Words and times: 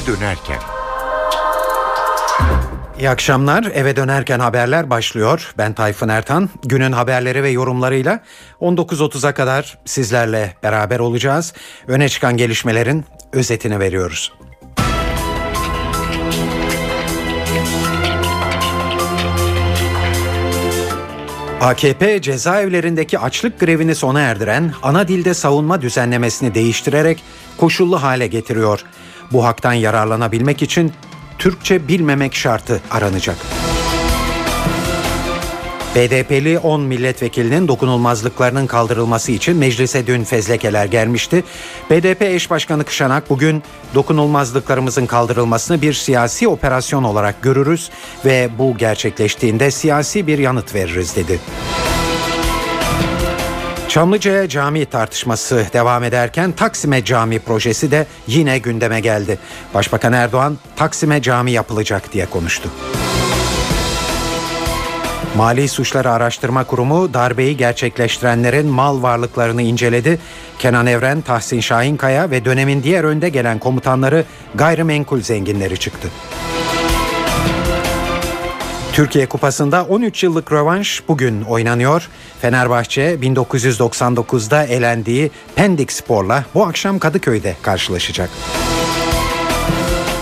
eve 0.00 0.16
dönerken. 0.16 0.58
İyi 2.98 3.10
akşamlar. 3.10 3.64
Eve 3.74 3.96
dönerken 3.96 4.38
haberler 4.40 4.90
başlıyor. 4.90 5.52
Ben 5.58 5.72
Tayfun 5.72 6.08
Ertan. 6.08 6.50
Günün 6.64 6.92
haberleri 6.92 7.42
ve 7.42 7.50
yorumlarıyla 7.50 8.20
19.30'a 8.60 9.34
kadar 9.34 9.78
sizlerle 9.84 10.54
beraber 10.62 10.98
olacağız. 10.98 11.52
Öne 11.86 12.08
çıkan 12.08 12.36
gelişmelerin 12.36 13.04
özetini 13.32 13.80
veriyoruz. 13.80 14.32
AKP 21.60 22.22
cezaevlerindeki 22.22 23.18
açlık 23.18 23.60
grevini 23.60 23.94
sona 23.94 24.20
erdiren 24.20 24.72
ana 24.82 25.08
dilde 25.08 25.34
savunma 25.34 25.82
düzenlemesini 25.82 26.54
değiştirerek 26.54 27.22
koşullu 27.56 28.02
hale 28.02 28.26
getiriyor. 28.26 28.84
Bu 29.32 29.44
haktan 29.44 29.72
yararlanabilmek 29.72 30.62
için 30.62 30.92
Türkçe 31.38 31.88
bilmemek 31.88 32.34
şartı 32.34 32.80
aranacak. 32.90 33.36
BDP'li 35.94 36.58
10 36.58 36.80
milletvekilinin 36.80 37.68
dokunulmazlıklarının 37.68 38.66
kaldırılması 38.66 39.32
için 39.32 39.56
meclise 39.56 40.06
dün 40.06 40.24
fezlekeler 40.24 40.86
gelmişti. 40.86 41.44
BDP 41.90 42.22
eş 42.22 42.50
başkanı 42.50 42.84
Kışanak 42.84 43.30
bugün 43.30 43.62
dokunulmazlıklarımızın 43.94 45.06
kaldırılmasını 45.06 45.82
bir 45.82 45.92
siyasi 45.92 46.48
operasyon 46.48 47.04
olarak 47.04 47.42
görürüz 47.42 47.90
ve 48.24 48.48
bu 48.58 48.76
gerçekleştiğinde 48.76 49.70
siyasi 49.70 50.26
bir 50.26 50.38
yanıt 50.38 50.74
veririz 50.74 51.16
dedi. 51.16 51.40
Çamlıca'ya 53.90 54.48
cami 54.48 54.86
tartışması 54.86 55.66
devam 55.72 56.04
ederken 56.04 56.52
Taksim'e 56.52 57.04
cami 57.04 57.38
projesi 57.38 57.90
de 57.90 58.06
yine 58.26 58.58
gündeme 58.58 59.00
geldi. 59.00 59.38
Başbakan 59.74 60.12
Erdoğan 60.12 60.58
Taksim'e 60.76 61.22
cami 61.22 61.52
yapılacak 61.52 62.12
diye 62.12 62.26
konuştu. 62.26 62.70
Mali 65.36 65.68
Suçları 65.68 66.10
Araştırma 66.10 66.64
Kurumu 66.64 67.14
darbeyi 67.14 67.56
gerçekleştirenlerin 67.56 68.66
mal 68.66 69.02
varlıklarını 69.02 69.62
inceledi. 69.62 70.18
Kenan 70.58 70.86
Evren, 70.86 71.20
Tahsin 71.20 71.60
Şahinkaya 71.60 72.30
ve 72.30 72.44
dönemin 72.44 72.82
diğer 72.82 73.04
önde 73.04 73.28
gelen 73.28 73.58
komutanları 73.58 74.24
gayrimenkul 74.54 75.20
zenginleri 75.20 75.78
çıktı. 75.78 76.08
Türkiye 79.00 79.26
Kupası'nda 79.26 79.84
13 79.84 80.22
yıllık 80.22 80.52
rövanş 80.52 81.02
bugün 81.08 81.42
oynanıyor. 81.42 82.08
Fenerbahçe 82.40 83.14
1999'da 83.14 84.64
elendiği 84.64 85.30
Pendik 85.54 85.92
Spor'la 85.92 86.44
bu 86.54 86.64
akşam 86.64 86.98
Kadıköy'de 86.98 87.56
karşılaşacak. 87.62 88.30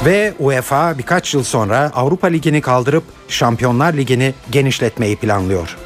Ve 0.05 0.35
UEFA 0.39 0.99
birkaç 0.99 1.35
yıl 1.35 1.45
sonra 1.45 1.91
Avrupa 1.95 2.27
Ligi'ni 2.27 2.61
kaldırıp 2.61 3.05
Şampiyonlar 3.29 3.93
Ligi'ni 3.93 4.35
genişletmeyi 4.51 5.17
planlıyor. 5.17 5.77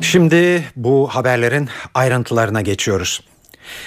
Şimdi 0.00 0.64
bu 0.76 1.08
haberlerin 1.08 1.68
ayrıntılarına 1.94 2.60
geçiyoruz. 2.60 3.20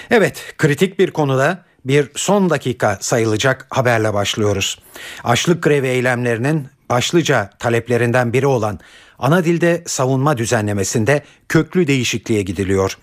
Evet, 0.09 0.53
kritik 0.57 0.99
bir 0.99 1.11
konuda 1.11 1.65
bir 1.85 2.09
son 2.15 2.49
dakika 2.49 2.97
sayılacak 3.01 3.67
haberle 3.69 4.13
başlıyoruz. 4.13 4.79
Açlık 5.23 5.63
grevi 5.63 5.87
eylemlerinin 5.87 6.67
başlıca 6.89 7.49
taleplerinden 7.59 8.33
biri 8.33 8.47
olan 8.47 8.79
ana 9.19 9.45
dilde 9.45 9.83
savunma 9.85 10.37
düzenlemesinde 10.37 11.23
köklü 11.49 11.87
değişikliğe 11.87 12.41
gidiliyor. 12.41 12.97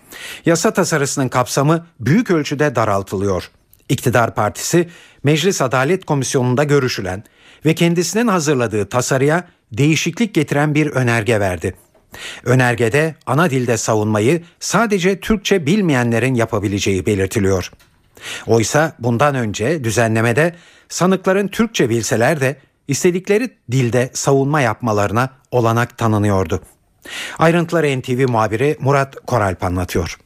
Yasa 0.47 0.73
tasarısının 0.73 1.29
kapsamı 1.29 1.87
büyük 2.01 2.31
ölçüde 2.31 2.75
daraltılıyor. 2.77 3.51
İktidar 3.89 4.35
Partisi 4.35 4.89
Meclis 5.25 5.63
Adalet 5.63 6.05
Komisyonu'nda 6.05 6.65
görüşülen 6.65 7.25
ve 7.65 7.75
kendisinin 7.75 8.29
hazırladığı 8.29 8.89
tasarıya 8.89 9.49
değişiklik 9.73 10.35
getiren 10.35 10.75
bir 10.75 10.87
önerge 10.87 11.41
verdi. 11.41 11.75
Önergede 12.45 13.15
ana 13.27 13.51
dilde 13.51 13.77
savunmayı 13.77 14.43
sadece 14.61 15.21
Türkçe 15.21 15.67
bilmeyenlerin 15.67 16.35
yapabileceği 16.35 17.07
belirtiliyor. 17.07 17.73
Oysa 18.47 18.93
bundan 18.99 19.35
önce 19.35 19.85
düzenlemede 19.85 20.55
sanıkların 20.89 21.49
Türkçe 21.49 21.91
bilseler 21.91 22.41
de 22.41 22.57
istedikleri 22.89 23.51
dilde 23.71 24.11
savunma 24.13 24.61
yapmalarına 24.61 25.31
olanak 25.51 25.99
tanınıyordu. 25.99 26.63
Ayrıntıları 27.39 28.01
NTV 28.01 28.31
muhabiri 28.31 28.77
Murat 28.81 29.17
Koralp 29.27 29.65
anlatıyor. 29.65 30.19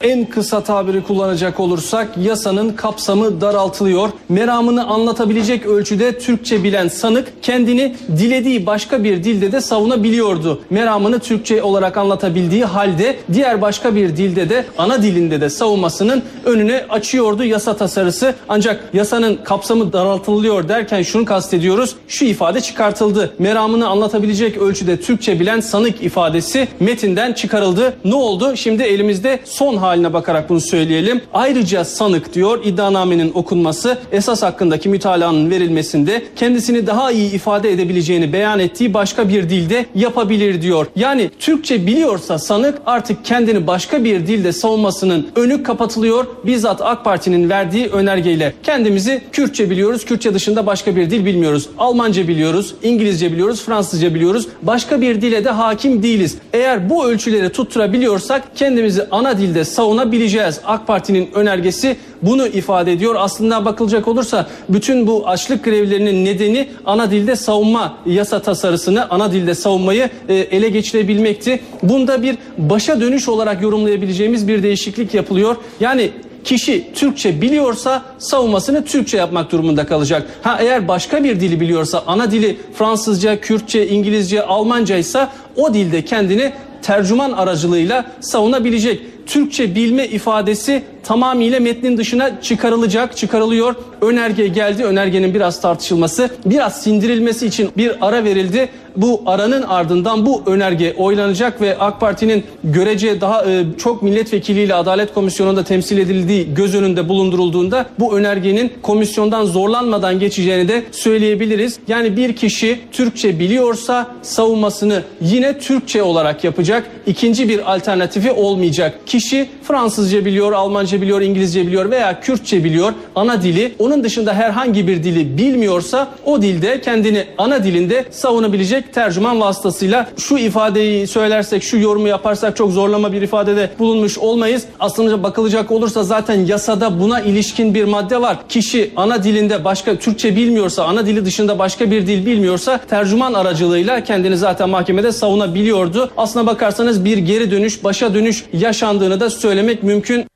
En 0.00 0.24
kısa 0.24 0.60
tabiri 0.60 1.02
kullanacak 1.02 1.60
olursak 1.60 2.16
yasanın 2.16 2.72
kapsamı 2.72 3.40
daraltılıyor. 3.40 4.08
Meramını 4.28 4.86
anlatabilecek 4.86 5.66
ölçüde 5.66 6.18
Türkçe 6.18 6.64
bilen 6.64 6.88
sanık 6.88 7.42
kendini 7.42 7.94
dilediği 8.18 8.66
başka 8.66 9.04
bir 9.04 9.24
dilde 9.24 9.52
de 9.52 9.60
savunabiliyordu. 9.60 10.60
Meramını 10.70 11.18
Türkçe 11.18 11.62
olarak 11.62 11.96
anlatabildiği 11.96 12.64
halde 12.64 13.16
diğer 13.32 13.62
başka 13.62 13.94
bir 13.94 14.16
dilde 14.16 14.50
de 14.50 14.64
ana 14.78 15.02
dilinde 15.02 15.40
de 15.40 15.50
savunmasının 15.50 16.22
önüne 16.44 16.84
açıyordu 16.88 17.44
yasa 17.44 17.76
tasarısı. 17.76 18.34
Ancak 18.48 18.84
yasanın 18.94 19.36
kapsamı 19.36 19.92
daraltılıyor 19.92 20.68
derken 20.68 21.02
şunu 21.02 21.24
kastediyoruz. 21.24 21.96
Şu 22.08 22.24
ifade 22.24 22.60
çıkartıldı. 22.60 23.34
Meramını 23.38 23.88
anlatabilecek 23.88 24.58
ölçüde 24.58 25.00
Türkçe 25.00 25.40
bilen 25.40 25.60
sanık 25.60 26.02
ifadesi 26.02 26.68
metinden 26.80 27.32
çıkarıldı. 27.32 27.96
Ne 28.04 28.14
oldu? 28.14 28.56
Şimdi 28.56 28.82
elimizde 28.82 29.40
son 29.44 29.85
haline 29.86 30.12
bakarak 30.12 30.48
bunu 30.50 30.60
söyleyelim. 30.60 31.20
Ayrıca 31.34 31.84
sanık 31.84 32.34
diyor 32.34 32.64
iddianamenin 32.64 33.32
okunması 33.34 33.98
esas 34.12 34.42
hakkındaki 34.42 34.88
mütalaanın 34.88 35.50
verilmesinde 35.50 36.22
kendisini 36.36 36.86
daha 36.86 37.12
iyi 37.12 37.32
ifade 37.32 37.72
edebileceğini 37.72 38.32
beyan 38.32 38.58
ettiği 38.58 38.94
başka 38.94 39.28
bir 39.28 39.50
dilde 39.50 39.86
yapabilir 39.94 40.62
diyor. 40.62 40.86
Yani 40.96 41.30
Türkçe 41.38 41.86
biliyorsa 41.86 42.38
sanık 42.38 42.78
artık 42.86 43.24
kendini 43.24 43.66
başka 43.66 44.04
bir 44.04 44.26
dilde 44.26 44.52
savunmasının 44.52 45.26
önü 45.36 45.62
kapatılıyor. 45.62 46.26
Bizzat 46.44 46.82
AK 46.82 47.04
Parti'nin 47.04 47.50
verdiği 47.50 47.86
önergeyle 47.86 48.54
kendimizi 48.62 49.22
Kürtçe 49.32 49.70
biliyoruz. 49.70 50.04
Kürtçe 50.04 50.34
dışında 50.34 50.66
başka 50.66 50.96
bir 50.96 51.10
dil 51.10 51.24
bilmiyoruz. 51.24 51.68
Almanca 51.78 52.28
biliyoruz, 52.28 52.74
İngilizce 52.82 53.32
biliyoruz, 53.32 53.62
Fransızca 53.62 54.14
biliyoruz. 54.14 54.48
Başka 54.62 55.00
bir 55.00 55.20
dile 55.20 55.44
de 55.44 55.50
hakim 55.50 56.02
değiliz. 56.02 56.38
Eğer 56.52 56.90
bu 56.90 57.06
ölçüleri 57.06 57.48
tutturabiliyorsak 57.48 58.56
kendimizi 58.56 59.06
ana 59.10 59.38
dilde 59.38 59.64
savunabileceğiz. 59.76 60.60
AK 60.64 60.86
Parti'nin 60.86 61.28
önergesi 61.34 61.96
bunu 62.22 62.46
ifade 62.46 62.92
ediyor. 62.92 63.14
Aslında 63.18 63.64
bakılacak 63.64 64.08
olursa 64.08 64.46
bütün 64.68 65.06
bu 65.06 65.28
açlık 65.28 65.64
grevlerinin 65.64 66.24
nedeni 66.24 66.68
ana 66.86 67.10
dilde 67.10 67.36
savunma 67.36 67.98
yasa 68.06 68.42
tasarısını, 68.42 69.10
ana 69.10 69.32
dilde 69.32 69.54
savunmayı 69.54 70.10
e, 70.28 70.34
ele 70.34 70.68
geçirebilmekti. 70.68 71.60
Bunda 71.82 72.22
bir 72.22 72.38
başa 72.58 73.00
dönüş 73.00 73.28
olarak 73.28 73.62
yorumlayabileceğimiz 73.62 74.48
bir 74.48 74.62
değişiklik 74.62 75.14
yapılıyor. 75.14 75.56
Yani 75.80 76.10
kişi 76.44 76.92
Türkçe 76.94 77.40
biliyorsa 77.40 78.02
savunmasını 78.18 78.84
Türkçe 78.84 79.16
yapmak 79.16 79.52
durumunda 79.52 79.86
kalacak. 79.86 80.26
Ha 80.42 80.58
eğer 80.60 80.88
başka 80.88 81.24
bir 81.24 81.40
dili 81.40 81.60
biliyorsa 81.60 82.04
ana 82.06 82.30
dili 82.30 82.56
Fransızca, 82.74 83.40
Kürtçe, 83.40 83.88
İngilizce, 83.88 84.42
Almanca 84.42 84.96
ise 84.96 85.28
o 85.56 85.74
dilde 85.74 86.04
kendini 86.04 86.52
tercüman 86.82 87.32
aracılığıyla 87.32 88.04
savunabilecek. 88.20 89.15
Türkçe 89.26 89.74
bilme 89.74 90.06
ifadesi 90.06 90.82
tamamıyla 91.06 91.60
metnin 91.60 91.96
dışına 91.96 92.42
çıkarılacak, 92.42 93.16
çıkarılıyor. 93.16 93.74
Önerge 94.00 94.48
geldi. 94.48 94.84
Önergenin 94.84 95.34
biraz 95.34 95.60
tartışılması, 95.60 96.30
biraz 96.46 96.82
sindirilmesi 96.82 97.46
için 97.46 97.70
bir 97.76 98.06
ara 98.06 98.24
verildi. 98.24 98.68
Bu 98.96 99.22
aranın 99.26 99.62
ardından 99.62 100.26
bu 100.26 100.42
önerge 100.46 100.94
oylanacak 100.96 101.60
ve 101.60 101.78
AK 101.78 102.00
Parti'nin 102.00 102.44
görece 102.64 103.20
daha 103.20 103.44
e, 103.44 103.64
çok 103.78 104.02
milletvekiliyle 104.02 104.74
Adalet 104.74 105.14
Komisyonu'nda 105.14 105.64
temsil 105.64 105.98
edildiği 105.98 106.54
göz 106.54 106.74
önünde 106.74 107.08
bulundurulduğunda 107.08 107.86
bu 107.98 108.16
önergenin 108.18 108.72
komisyondan 108.82 109.44
zorlanmadan 109.44 110.18
geçeceğini 110.18 110.68
de 110.68 110.82
söyleyebiliriz. 110.92 111.78
Yani 111.88 112.16
bir 112.16 112.36
kişi 112.36 112.80
Türkçe 112.92 113.38
biliyorsa 113.38 114.06
savunmasını 114.22 115.02
yine 115.20 115.58
Türkçe 115.58 116.02
olarak 116.02 116.44
yapacak. 116.44 116.90
İkinci 117.06 117.48
bir 117.48 117.72
alternatifi 117.74 118.32
olmayacak. 118.32 118.98
Kişi 119.06 119.48
Fransızca 119.62 120.24
biliyor, 120.24 120.52
Almanca 120.52 120.95
Almanca 120.96 121.02
biliyor, 121.02 121.20
İngilizce 121.20 121.66
biliyor 121.66 121.90
veya 121.90 122.20
Kürtçe 122.20 122.64
biliyor 122.64 122.92
ana 123.14 123.42
dili. 123.42 123.74
Onun 123.78 124.04
dışında 124.04 124.34
herhangi 124.34 124.86
bir 124.86 125.02
dili 125.02 125.38
bilmiyorsa 125.38 126.08
o 126.24 126.42
dilde 126.42 126.80
kendini 126.80 127.24
ana 127.38 127.64
dilinde 127.64 128.04
savunabilecek 128.10 128.94
tercüman 128.94 129.40
vasıtasıyla 129.40 130.06
şu 130.18 130.38
ifadeyi 130.38 131.06
söylersek, 131.06 131.62
şu 131.62 131.78
yorumu 131.78 132.08
yaparsak 132.08 132.56
çok 132.56 132.72
zorlama 132.72 133.12
bir 133.12 133.22
ifadede 133.22 133.70
bulunmuş 133.78 134.18
olmayız. 134.18 134.64
Aslında 134.80 135.22
bakılacak 135.22 135.70
olursa 135.70 136.02
zaten 136.02 136.46
yasada 136.46 137.00
buna 137.00 137.20
ilişkin 137.20 137.74
bir 137.74 137.84
madde 137.84 138.20
var. 138.20 138.36
Kişi 138.48 138.90
ana 138.96 139.22
dilinde 139.22 139.64
başka 139.64 139.96
Türkçe 139.96 140.36
bilmiyorsa, 140.36 140.84
ana 140.84 141.06
dili 141.06 141.24
dışında 141.24 141.58
başka 141.58 141.90
bir 141.90 142.06
dil 142.06 142.26
bilmiyorsa 142.26 142.78
tercüman 142.78 143.34
aracılığıyla 143.34 144.04
kendini 144.04 144.36
zaten 144.36 144.68
mahkemede 144.68 145.12
savunabiliyordu. 145.12 146.10
Aslına 146.16 146.46
bakarsanız 146.46 147.04
bir 147.04 147.18
geri 147.18 147.50
dönüş, 147.50 147.84
başa 147.84 148.14
dönüş 148.14 148.44
yaşandığını 148.52 149.20
da 149.20 149.30
söylemek 149.30 149.82
mümkün. 149.82 150.26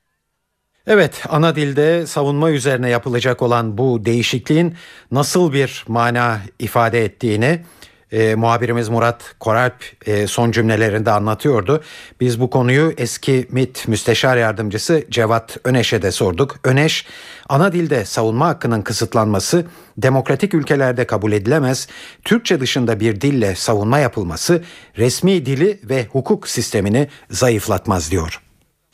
Evet, 0.87 1.23
ana 1.29 1.57
dilde 1.57 2.07
savunma 2.07 2.51
üzerine 2.51 2.91
yapılacak 2.91 3.43
olan 3.43 3.79
bu 3.79 4.05
değişikliğin 4.05 4.75
nasıl 5.11 5.53
bir 5.53 5.85
mana 5.89 6.39
ifade 6.59 7.05
ettiğini 7.05 7.61
e, 8.13 8.35
muhabirimiz 8.35 8.89
Murat 8.89 9.35
Koralp 9.41 9.85
e, 10.07 10.27
son 10.27 10.51
cümlelerinde 10.51 11.11
anlatıyordu. 11.11 11.83
Biz 12.21 12.41
bu 12.41 12.51
konuyu 12.51 12.95
eski 12.97 13.47
MIT 13.51 13.89
Müsteşar 13.89 14.37
Yardımcısı 14.37 15.05
Cevat 15.11 15.57
Öneş'e 15.65 16.03
de 16.03 16.13
sorduk. 16.13 16.57
Öneş, 16.65 17.07
ana 17.49 17.73
dilde 17.73 18.05
savunma 18.05 18.49
hakkının 18.49 18.83
kısıtlanması 18.83 19.67
demokratik 19.99 20.55
ülkelerde 20.55 21.07
kabul 21.07 21.33
edilemez, 21.33 21.89
Türkçe 22.25 22.61
dışında 22.61 23.01
bir 23.01 23.21
dille 23.21 23.55
savunma 23.55 23.99
yapılması 23.99 24.63
resmi 24.99 25.47
dili 25.47 25.81
ve 25.85 26.07
hukuk 26.07 26.49
sistemini 26.49 27.09
zayıflatmaz 27.31 28.11
diyor. 28.11 28.50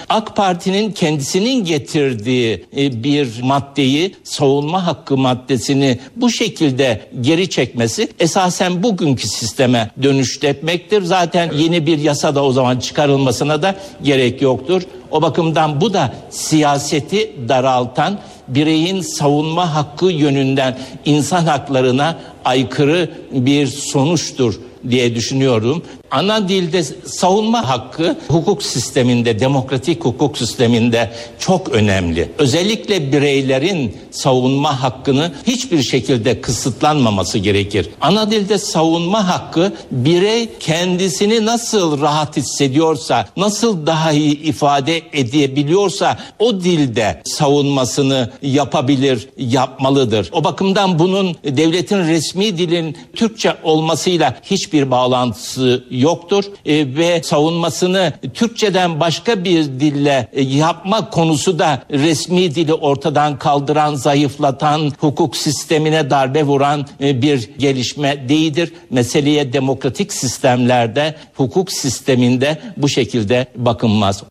AK 0.09 0.37
Parti'nin 0.37 0.93
kendisinin 0.93 1.65
getirdiği 1.65 2.67
e, 2.77 3.05
bir 3.05 3.43
maddeyi 3.43 4.15
savunma 4.25 4.87
hakkı 4.87 5.17
maddesini 5.17 5.99
bu 6.17 6.31
şekilde 6.31 7.09
geri 7.21 7.51
çekmesi 7.51 8.09
esasen 8.19 8.83
bugünkü 8.83 9.29
sisteme 9.29 9.91
dönüşletmektir. 10.03 11.03
Zaten 11.03 11.53
yeni 11.53 11.87
bir 11.87 11.99
yasa 11.99 12.35
da 12.35 12.45
o 12.45 12.53
zaman 12.53 12.79
çıkarılmasına 12.79 13.63
da 13.63 13.75
gerek 14.03 14.43
yoktur. 14.43 14.83
O 15.11 15.23
bakımdan 15.23 15.81
bu 15.81 15.95
da 15.95 16.15
siyaseti 16.31 17.33
daraltan 17.49 18.19
bireyin 18.49 19.01
savunma 19.01 19.75
hakkı 19.75 20.07
yönünden 20.07 20.79
insan 21.05 21.47
haklarına 21.47 22.19
aykırı 22.45 23.11
bir 23.31 23.67
sonuçtur 23.67 24.61
diye 24.91 25.15
düşünüyorum. 25.15 25.83
Ana 26.11 26.49
dilde 26.49 26.83
savunma 27.07 27.69
hakkı 27.69 28.17
hukuk 28.29 28.63
sisteminde, 28.63 29.41
demokratik 29.41 30.05
hukuk 30.05 30.39
sisteminde 30.39 31.13
çok 31.39 31.69
önemli. 31.69 32.31
Özellikle 32.39 33.13
bireylerin 33.13 33.97
savunma 34.11 34.83
hakkını 34.83 35.33
hiçbir 35.47 35.83
şekilde 35.83 36.41
kısıtlanmaması 36.41 37.39
gerekir. 37.39 37.89
Ana 38.01 38.31
dilde 38.31 38.59
savunma 38.59 39.29
hakkı 39.29 39.73
birey 39.91 40.49
kendisini 40.61 41.47
nasıl 41.47 42.01
rahat 42.01 42.37
hissediyorsa, 42.37 43.29
nasıl 43.37 43.87
daha 43.87 44.13
iyi 44.13 44.43
ifade 44.43 45.03
edebiliyorsa 45.13 46.19
o 46.39 46.61
dilde 46.61 47.23
savunmasını 47.25 48.31
yapabilir, 48.43 49.29
yapmalıdır. 49.39 50.31
O 50.33 50.45
bakımdan 50.45 50.99
bunun 50.99 51.37
devletin 51.45 51.99
resmi 51.99 52.59
dilin 52.59 52.97
Türkçe 53.17 53.57
olmasıyla 53.63 54.37
hiçbir 54.43 54.91
bağlantısı 54.91 55.85
yoktur 56.01 56.45
e, 56.67 56.97
ve 56.97 57.23
savunmasını 57.23 58.13
Türkçeden 58.35 59.01
başka 59.01 59.45
bir 59.45 59.65
dille 59.65 60.29
e, 60.33 60.43
yapma 60.43 61.11
konusu 61.11 61.59
da 61.59 61.83
resmi 61.91 62.55
dili 62.55 62.75
ortadan 62.75 63.39
kaldıran, 63.39 63.95
zayıflatan, 63.95 64.93
hukuk 64.99 65.37
sistemine 65.37 66.11
darbe 66.11 66.43
vuran 66.43 66.87
e, 67.01 67.23
bir 67.23 67.51
gelişme 67.59 68.29
değildir. 68.29 68.73
Meseleye 68.91 69.53
demokratik 69.53 70.13
sistemlerde, 70.13 71.15
hukuk 71.35 71.73
sisteminde 71.73 72.59
bu 72.77 72.89
şekilde 72.89 73.47
bakılmaz. 73.57 74.23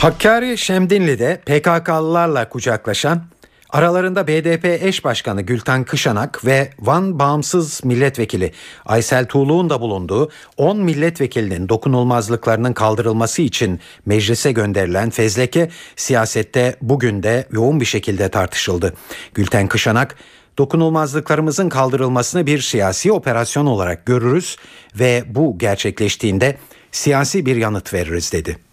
Hakkari 0.00 0.58
Şemdinli'de 0.58 1.40
PKK'lılarla 1.46 2.48
kucaklaşan 2.48 3.22
Aralarında 3.72 4.26
BDP 4.26 4.64
eş 4.64 5.04
başkanı 5.04 5.42
Gülten 5.42 5.84
Kışanak 5.84 6.44
ve 6.44 6.70
Van 6.78 7.18
Bağımsız 7.18 7.84
Milletvekili 7.84 8.52
Aysel 8.86 9.26
Tuğlu'nun 9.26 9.70
da 9.70 9.80
bulunduğu 9.80 10.30
10 10.56 10.78
milletvekilinin 10.78 11.68
dokunulmazlıklarının 11.68 12.72
kaldırılması 12.72 13.42
için 13.42 13.80
meclise 14.06 14.52
gönderilen 14.52 15.10
fezleke 15.10 15.70
siyasette 15.96 16.76
bugün 16.82 17.22
de 17.22 17.46
yoğun 17.52 17.80
bir 17.80 17.84
şekilde 17.84 18.28
tartışıldı. 18.28 18.94
Gülten 19.34 19.68
Kışanak 19.68 20.16
dokunulmazlıklarımızın 20.58 21.68
kaldırılmasını 21.68 22.46
bir 22.46 22.58
siyasi 22.58 23.12
operasyon 23.12 23.66
olarak 23.66 24.06
görürüz 24.06 24.56
ve 24.94 25.24
bu 25.26 25.58
gerçekleştiğinde 25.58 26.56
siyasi 26.92 27.46
bir 27.46 27.56
yanıt 27.56 27.94
veririz 27.94 28.32
dedi 28.32 28.69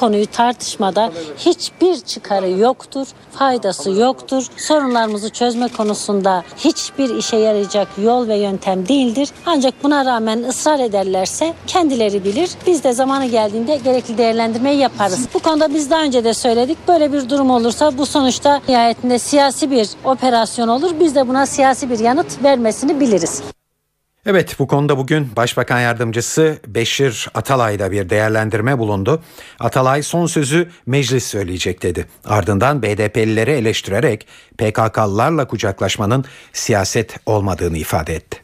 konuyu 0.00 0.26
tartışmada 0.26 1.12
hiçbir 1.38 2.00
çıkarı 2.00 2.50
yoktur, 2.50 3.06
faydası 3.32 3.90
yoktur. 3.90 4.46
Sorunlarımızı 4.56 5.30
çözme 5.30 5.68
konusunda 5.68 6.44
hiçbir 6.56 7.16
işe 7.16 7.36
yarayacak 7.36 7.88
yol 8.02 8.28
ve 8.28 8.36
yöntem 8.36 8.88
değildir. 8.88 9.28
Ancak 9.46 9.74
buna 9.82 10.04
rağmen 10.04 10.42
ısrar 10.42 10.80
ederlerse 10.80 11.54
kendileri 11.66 12.24
bilir. 12.24 12.50
Biz 12.66 12.84
de 12.84 12.92
zamanı 12.92 13.26
geldiğinde 13.26 13.76
gerekli 13.76 14.18
değerlendirmeyi 14.18 14.78
yaparız. 14.78 15.28
Bu 15.34 15.38
konuda 15.38 15.74
biz 15.74 15.90
daha 15.90 16.02
önce 16.02 16.24
de 16.24 16.34
söyledik. 16.34 16.78
Böyle 16.88 17.12
bir 17.12 17.30
durum 17.30 17.50
olursa 17.50 17.98
bu 17.98 18.06
sonuçta 18.06 18.60
nihayetinde 18.68 19.18
siyasi 19.18 19.70
bir 19.70 19.88
operasyon 20.04 20.68
olur. 20.68 20.90
Biz 21.00 21.14
de 21.14 21.28
buna 21.28 21.46
siyasi 21.46 21.90
bir 21.90 21.98
yanıt 21.98 22.42
vermesini 22.42 23.00
biliriz. 23.00 23.42
Evet 24.26 24.56
bu 24.58 24.66
konuda 24.66 24.98
bugün 24.98 25.36
Başbakan 25.36 25.80
Yardımcısı 25.80 26.58
Beşir 26.66 27.28
Atalay 27.34 27.78
da 27.78 27.90
bir 27.90 28.10
değerlendirme 28.10 28.78
bulundu. 28.78 29.22
Atalay 29.60 30.02
son 30.02 30.26
sözü 30.26 30.68
meclis 30.86 31.24
söyleyecek 31.24 31.82
dedi. 31.82 32.06
Ardından 32.24 32.82
BDP'lileri 32.82 33.50
eleştirerek 33.50 34.26
PKK'lılarla 34.58 35.48
kucaklaşmanın 35.48 36.24
siyaset 36.52 37.16
olmadığını 37.26 37.78
ifade 37.78 38.14
etti. 38.14 38.38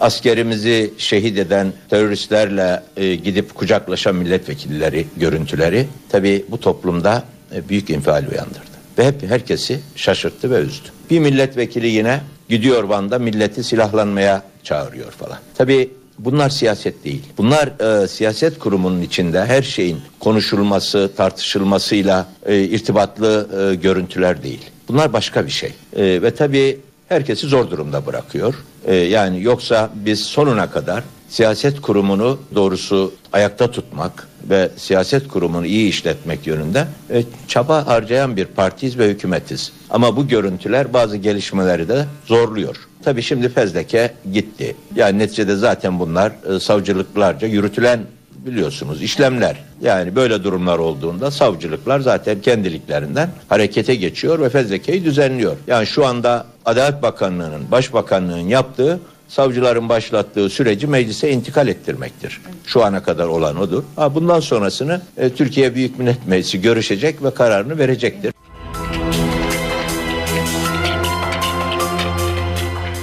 Askerimizi 0.00 0.94
şehit 0.98 1.38
eden 1.38 1.72
teröristlerle 1.90 2.82
e, 2.96 3.14
gidip 3.14 3.54
kucaklaşan 3.54 4.14
milletvekilleri 4.14 5.06
görüntüleri 5.16 5.86
tabi 6.08 6.44
bu 6.48 6.60
toplumda 6.60 7.24
e, 7.54 7.68
büyük 7.68 7.90
infial 7.90 8.24
uyandırdı. 8.32 8.76
Ve 8.98 9.06
hep 9.06 9.22
herkesi 9.22 9.80
şaşırttı 9.96 10.50
ve 10.50 10.58
üzdü. 10.58 10.88
Bir 11.10 11.18
milletvekili 11.18 11.88
yine 11.88 12.20
gidiyor 12.48 12.84
Van'da 12.84 13.18
milleti 13.18 13.64
silahlanmaya 13.64 14.42
çağırıyor 14.66 15.10
falan. 15.10 15.38
Tabii 15.58 15.90
bunlar 16.18 16.48
siyaset 16.48 17.04
değil. 17.04 17.22
Bunlar 17.38 18.02
e, 18.02 18.08
siyaset 18.08 18.58
kurumunun 18.58 19.02
içinde 19.02 19.44
her 19.44 19.62
şeyin 19.62 20.00
konuşulması, 20.20 21.10
tartışılmasıyla 21.16 22.26
e, 22.46 22.60
irtibatlı 22.62 23.48
e, 23.60 23.74
görüntüler 23.74 24.42
değil. 24.42 24.70
Bunlar 24.88 25.12
başka 25.12 25.46
bir 25.46 25.50
şey. 25.50 25.72
E, 25.96 26.22
ve 26.22 26.34
tabii 26.34 26.80
herkesi 27.08 27.46
zor 27.46 27.70
durumda 27.70 28.06
bırakıyor. 28.06 28.54
E, 28.84 28.94
yani 28.94 29.42
yoksa 29.42 29.90
biz 29.94 30.20
sonuna 30.20 30.70
kadar 30.70 31.04
siyaset 31.28 31.80
kurumunu 31.80 32.38
doğrusu 32.54 33.14
ayakta 33.32 33.70
tutmak 33.70 34.28
ve 34.50 34.70
siyaset 34.76 35.28
kurumunu 35.28 35.66
iyi 35.66 35.88
işletmek 35.88 36.46
yönünde 36.46 36.86
e, 37.10 37.22
çaba 37.48 37.86
harcayan 37.86 38.36
bir 38.36 38.44
partiyiz 38.44 38.98
ve 38.98 39.08
hükümetiz. 39.08 39.72
Ama 39.90 40.16
bu 40.16 40.28
görüntüler 40.28 40.92
bazı 40.92 41.16
gelişmeleri 41.16 41.88
de 41.88 42.06
zorluyor. 42.26 42.76
Tabii 43.06 43.22
şimdi 43.22 43.48
fezleke 43.48 44.12
gitti. 44.32 44.76
Yani 44.96 45.18
neticede 45.18 45.56
zaten 45.56 45.98
bunlar 45.98 46.32
e, 46.56 46.60
savcılıklarca 46.60 47.48
yürütülen 47.48 48.00
biliyorsunuz 48.46 49.02
işlemler. 49.02 49.56
Yani 49.82 50.16
böyle 50.16 50.44
durumlar 50.44 50.78
olduğunda 50.78 51.30
savcılıklar 51.30 52.00
zaten 52.00 52.40
kendiliklerinden 52.40 53.30
harekete 53.48 53.94
geçiyor 53.94 54.40
ve 54.40 54.48
fezlekeyi 54.48 55.04
düzenliyor. 55.04 55.56
Yani 55.66 55.86
şu 55.86 56.06
anda 56.06 56.46
Adalet 56.64 57.02
Bakanlığı'nın, 57.02 57.70
Başbakanlığı'nın 57.70 58.48
yaptığı 58.48 59.00
savcıların 59.28 59.88
başlattığı 59.88 60.48
süreci 60.48 60.86
meclise 60.86 61.30
intikal 61.30 61.68
ettirmektir. 61.68 62.40
Şu 62.66 62.84
ana 62.84 63.02
kadar 63.02 63.26
olan 63.26 63.60
odur. 63.60 63.82
Ha, 63.96 64.14
bundan 64.14 64.40
sonrasını 64.40 65.00
e, 65.16 65.30
Türkiye 65.30 65.74
Büyük 65.74 65.98
Millet 65.98 66.26
Meclisi 66.26 66.60
görüşecek 66.60 67.22
ve 67.22 67.30
kararını 67.30 67.78
verecektir. 67.78 68.35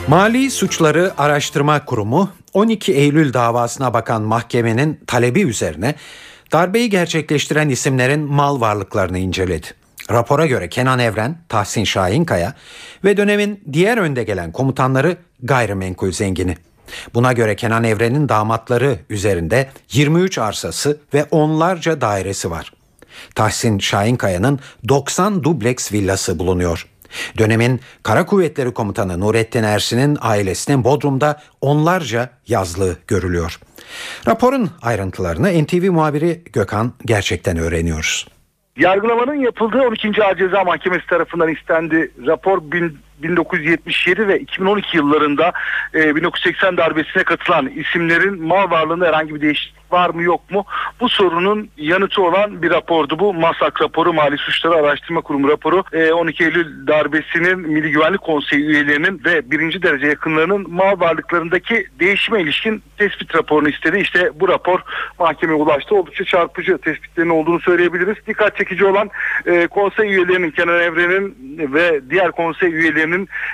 Mali 0.07 0.51
Suçları 0.51 1.11
Araştırma 1.17 1.85
Kurumu 1.85 2.29
12 2.53 2.93
Eylül 2.93 3.33
davasına 3.33 3.93
bakan 3.93 4.21
mahkemenin 4.21 4.99
talebi 5.07 5.41
üzerine 5.41 5.95
darbeyi 6.51 6.89
gerçekleştiren 6.89 7.69
isimlerin 7.69 8.19
mal 8.19 8.61
varlıklarını 8.61 9.17
inceledi. 9.17 9.67
Rapora 10.11 10.45
göre 10.45 10.69
Kenan 10.69 10.99
Evren, 10.99 11.37
Tahsin 11.49 11.83
Şahinkaya 11.83 12.53
ve 13.03 13.17
dönemin 13.17 13.63
diğer 13.73 13.97
önde 13.97 14.23
gelen 14.23 14.51
komutanları 14.51 15.17
gayrimenkul 15.43 16.11
zengini. 16.11 16.57
Buna 17.13 17.33
göre 17.33 17.55
Kenan 17.55 17.83
Evren'in 17.83 18.29
damatları 18.29 18.99
üzerinde 19.09 19.69
23 19.91 20.37
arsası 20.37 20.97
ve 21.13 21.25
onlarca 21.31 22.01
dairesi 22.01 22.51
var. 22.51 22.73
Tahsin 23.35 23.79
Şahinkaya'nın 23.79 24.59
90 24.87 25.43
dubleks 25.43 25.91
villası 25.91 26.39
bulunuyor. 26.39 26.92
Dönemin 27.37 27.79
Kara 28.03 28.25
Kuvvetleri 28.25 28.73
Komutanı 28.73 29.19
Nurettin 29.19 29.63
Ersin'in 29.63 30.17
ailesinin 30.21 30.83
Bodrum'da 30.83 31.41
onlarca 31.61 32.29
yazlığı 32.47 32.97
görülüyor. 33.07 33.59
Raporun 34.27 34.69
ayrıntılarını 34.81 35.63
NTV 35.63 35.91
muhabiri 35.91 36.41
Gökhan 36.53 36.93
gerçekten 37.05 37.57
öğreniyoruz. 37.57 38.27
Yargılamanın 38.77 39.35
yapıldığı 39.35 39.81
12. 39.81 40.23
Ağır 40.23 40.37
Ceza 40.37 40.63
Mahkemesi 40.63 41.07
tarafından 41.07 41.49
istendi. 41.49 42.11
Rapor 42.25 42.71
1977 43.21 44.27
ve 44.27 44.39
2012 44.39 44.97
yıllarında 44.97 45.51
1980 45.93 46.77
darbesine 46.77 47.23
katılan 47.23 47.69
isimlerin 47.69 48.43
mal 48.43 48.71
varlığında 48.71 49.05
herhangi 49.05 49.35
bir 49.35 49.41
değişiklik 49.41 49.83
var 49.93 50.09
mı 50.09 50.23
yok 50.23 50.51
mu? 50.51 50.65
Bu 50.99 51.09
sorunun 51.09 51.69
yanıtı 51.77 52.21
olan 52.21 52.61
bir 52.61 52.69
rapordu 52.69 53.19
bu. 53.19 53.33
MASAK 53.33 53.81
raporu, 53.81 54.13
Mali 54.13 54.37
Suçları 54.37 54.75
Araştırma 54.75 55.21
Kurumu 55.21 55.49
raporu. 55.49 55.83
12 56.13 56.43
e, 56.43 56.47
Eylül 56.47 56.87
darbesinin 56.87 57.59
Milli 57.59 57.91
Güvenlik 57.91 58.21
Konseyi 58.21 58.63
üyelerinin 58.63 59.21
ve 59.25 59.51
birinci 59.51 59.83
derece 59.83 60.07
yakınlarının 60.07 60.65
mal 60.69 60.99
varlıklarındaki 60.99 61.85
değişime 61.99 62.41
ilişkin 62.41 62.83
tespit 62.97 63.35
raporunu 63.35 63.69
istedi. 63.69 63.97
İşte 63.97 64.31
bu 64.35 64.47
rapor 64.47 64.79
mahkemeye 65.19 65.59
ulaştı. 65.59 65.95
Oldukça 65.95 66.23
çarpıcı 66.23 66.77
tespitlerin 66.77 67.29
olduğunu 67.29 67.59
söyleyebiliriz. 67.59 68.17
Dikkat 68.27 68.57
çekici 68.57 68.85
olan 68.85 69.09
e, 69.45 69.67
konsey 69.67 70.09
üyelerinin, 70.09 70.51
Kenan 70.51 70.79
Evren'in 70.79 71.35
ve 71.73 72.01
diğer 72.09 72.31
konsey 72.31 72.73
üyelerinin 72.73 73.02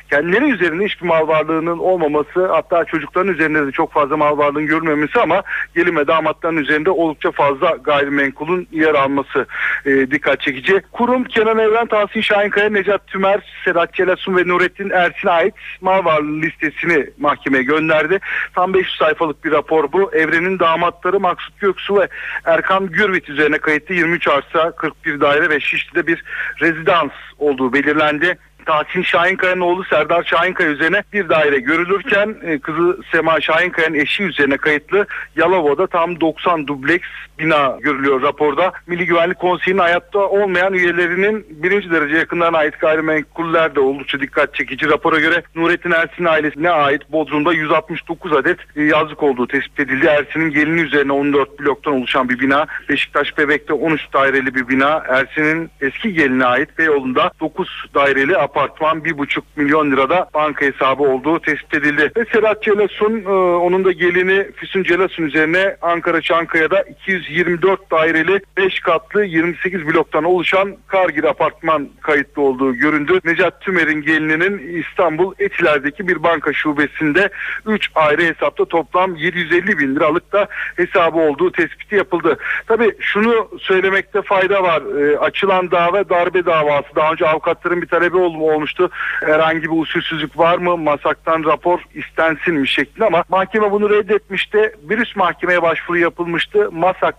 kendileri 0.10 0.52
üzerinde 0.52 0.86
hiçbir 0.86 1.08
mal 1.08 1.28
varlığının 1.28 1.78
olmaması 1.78 2.48
hatta 2.48 2.86
çocukların 2.86 3.34
üzerinde 3.34 3.68
de 3.68 3.72
çok 3.72 3.92
fazla 3.92 4.18
mal 4.18 4.38
varlığının 4.38 4.68
görmemesi 4.68 5.20
ama 5.20 5.44
gelin 5.76 5.96
ve 5.96 6.08
damat 6.08 6.30
damatların 6.30 6.58
üzerinde 6.58 6.90
oldukça 6.90 7.32
fazla 7.32 7.78
gayrimenkulun 7.84 8.68
yer 8.72 8.94
alması 8.94 9.46
e, 9.86 10.12
dikkat 10.12 10.42
çekici. 10.42 10.82
Kurum 10.92 11.24
Kenan 11.24 11.58
Evren, 11.58 11.88
Tahsin 11.88 12.22
Şahinkaya, 12.22 12.70
Necat 12.70 13.08
Tümer, 13.08 13.42
Sedat 13.66 13.94
Celasun 13.94 14.38
ve 14.38 14.48
Nurettin 14.48 14.90
Ersin'e 14.90 15.32
ait 15.32 15.54
mal 15.82 16.06
varlığı 16.06 16.42
listesini 16.42 17.10
mahkemeye 17.20 17.64
gönderdi. 17.64 18.20
Tam 18.56 18.74
500 18.74 18.96
sayfalık 18.96 19.46
bir 19.46 19.52
rapor 19.52 19.92
bu. 19.92 20.12
Evren'in 20.14 20.60
damatları 20.60 21.20
Maksut 21.20 21.60
Göksu 21.60 22.00
ve 22.00 22.08
Erkan 22.46 22.88
Gürvit 22.88 23.30
üzerine 23.30 23.58
kayıtlı 23.58 23.96
23 23.96 24.28
arsa, 24.28 24.72
41 24.72 25.22
daire 25.22 25.50
ve 25.50 25.60
Şişli'de 25.60 26.08
bir 26.08 26.24
rezidans 26.62 27.12
olduğu 27.38 27.74
belirlendi. 27.74 28.38
Tahsin 28.70 29.02
Şahinkaya'nın 29.02 29.62
oğlu 29.62 29.84
Serdar 29.84 30.24
Şahinkaya 30.24 30.70
üzerine 30.70 31.04
bir 31.14 31.30
daire 31.30 31.60
görülürken 31.60 32.36
e, 32.44 32.60
kızı 32.60 33.00
Sema 33.12 33.42
Şahinkaya'nın 33.42 33.94
eşi 33.94 34.24
üzerine 34.24 34.58
kayıtlı 34.58 35.06
Yalova'da 35.36 35.88
tam 35.88 36.22
90 36.22 36.68
dubleks 36.68 37.08
bina 37.40 37.78
görülüyor 37.82 38.22
raporda. 38.22 38.72
Milli 38.88 39.06
Güvenlik 39.06 39.40
Konseyi'nin 39.40 39.82
hayatta 39.82 40.20
olmayan 40.20 40.74
üyelerinin 40.74 41.46
birinci 41.50 41.92
derece 41.92 42.18
yakınlarına 42.18 42.58
ait 42.58 42.80
gayrimenkuller 42.80 43.76
de 43.76 43.80
oldukça 43.80 44.20
dikkat 44.20 44.56
çekici. 44.56 44.90
Rapora 44.90 45.20
göre 45.20 45.44
Nurettin 45.56 45.92
Ersin 45.92 46.26
ailesine 46.26 46.70
ait 46.70 47.12
Bodrum'da 47.12 47.54
169 47.54 48.34
adet 48.34 48.60
e, 48.76 48.84
yazlık 48.84 49.24
olduğu 49.24 49.48
tespit 49.48 49.80
edildi. 49.80 50.06
Ersin'in 50.06 50.50
gelini 50.50 50.82
üzerine 50.82 51.12
14 51.12 51.60
bloktan 51.60 51.94
oluşan 51.94 52.30
bir 52.30 52.40
bina. 52.40 52.66
Beşiktaş 52.90 53.38
Bebek'te 53.38 53.74
13 53.74 54.14
daireli 54.14 54.56
bir 54.56 54.68
bina. 54.68 55.04
Ersin'in 55.10 55.70
eski 55.82 56.14
geline 56.14 56.46
ait 56.46 56.78
Beyoğlu'nda 56.78 57.32
9 57.40 57.86
daireli 57.94 58.38
apartman 58.38 59.00
1,5 59.00 59.42
milyon 59.56 59.92
lirada 59.92 60.30
banka 60.34 60.66
hesabı 60.66 61.04
olduğu 61.04 61.40
tespit 61.40 61.74
edildi. 61.74 62.12
Ve 62.18 62.26
Serhat 62.34 62.64
Celasun 62.64 63.24
e, 63.26 63.30
onun 63.60 63.86
da 63.86 63.92
gelini 63.92 64.52
Füsun 64.56 64.84
Celasun 64.84 65.24
üzerine 65.24 65.78
Ankara 65.82 66.22
Çankaya'da 66.22 66.86
224 67.30 67.92
daireli 67.92 68.42
5 68.58 68.80
katlı 68.80 69.26
28 69.26 69.88
bloktan 69.88 70.24
oluşan 70.24 70.78
Kargil 70.88 71.30
apartman 71.30 71.90
kayıtlı 72.02 72.42
olduğu 72.42 72.76
göründü. 72.76 73.20
Necat 73.26 73.62
Tümer'in 73.62 74.02
gelininin 74.02 74.84
İstanbul 74.84 75.34
Etiler'deki 75.40 76.08
bir 76.08 76.24
banka 76.24 76.54
şubesinde 76.54 77.30
3 77.66 77.90
ayrı 77.96 78.22
hesapta 78.22 78.66
toplam 78.66 79.16
750 79.16 79.80
bin 79.80 79.96
liralık 79.96 80.32
da 80.32 80.48
hesabı 80.76 81.18
olduğu 81.18 81.52
tespiti 81.52 81.96
yapıldı. 81.96 82.38
Tabi 82.68 82.92
şunu 83.00 83.50
söylemekte 83.60 84.22
fayda 84.22 84.64
var. 84.64 84.82
E, 85.02 85.18
açılan 85.18 85.72
dava 85.72 86.10
darbe 86.10 86.46
davası. 86.46 86.96
Daha 86.96 87.12
önce 87.12 87.28
avukatların 87.28 87.82
bir 87.82 87.88
talebi 87.88 88.18
olmuştu. 88.18 88.90
Herhangi 89.26 89.62
bir 89.62 89.82
usulsüzlük 89.82 90.38
var 90.38 90.58
mı? 90.58 90.78
Masaktan 90.78 91.44
rapor 91.44 91.80
istensinmiş 91.94 92.74
şeklinde 92.74 93.06
ama 93.06 93.24
mahkeme 93.30 93.72
bunu 93.72 93.90
reddetmişti. 93.90 94.76
Bir 94.82 94.98
üst 94.98 95.16
mahkemeye 95.16 95.62
başvuru 95.62 95.98
yapılmıştı. 95.98 96.70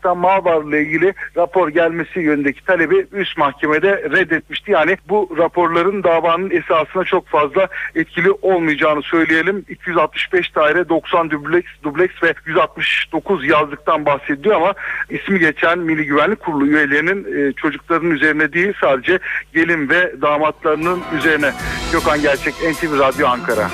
Masaktan 0.00 0.18
mal 0.18 0.44
varlığı 0.44 0.76
ilgili 0.76 1.14
rapor 1.36 1.68
gelmesi 1.68 2.20
yönündeki 2.20 2.64
talebi 2.64 3.06
üst 3.12 3.38
mahkemede 3.38 4.02
reddetmişti. 4.10 4.70
Yani 4.70 4.96
bu 5.08 5.36
raporların 5.38 6.02
davanın 6.02 6.50
esasına 6.50 7.04
çok 7.04 7.28
fazla 7.28 7.68
etkili 7.94 8.30
olmayacağını 8.30 9.02
söyleyelim. 9.02 9.64
265 9.68 10.54
daire 10.54 10.88
90 10.88 11.30
dubleks, 11.30 11.70
dubleks 11.82 12.22
ve 12.22 12.34
169 12.46 13.48
yazlıktan 13.48 14.06
bahsediyor 14.06 14.56
ama 14.56 14.74
ismi 15.10 15.38
geçen 15.38 15.78
Milli 15.78 16.06
Güvenlik 16.06 16.40
Kurulu 16.40 16.66
üyelerinin 16.66 17.48
e, 17.48 17.52
çocukların 17.52 18.10
üzerine 18.10 18.52
değil 18.52 18.72
sadece 18.80 19.18
gelin 19.54 19.88
ve 19.88 20.22
damatlarının 20.22 21.00
üzerine. 21.18 21.52
Gökhan 21.92 22.22
Gerçek, 22.22 22.54
NTV 22.54 22.98
Radyo 22.98 23.28
Ankara. 23.28 23.70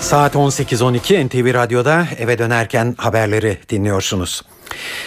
Saat 0.00 0.34
18.12 0.34 1.26
NTV 1.26 1.54
Radyo'da 1.54 2.06
eve 2.18 2.38
dönerken 2.38 2.94
haberleri 2.98 3.58
dinliyorsunuz. 3.68 4.42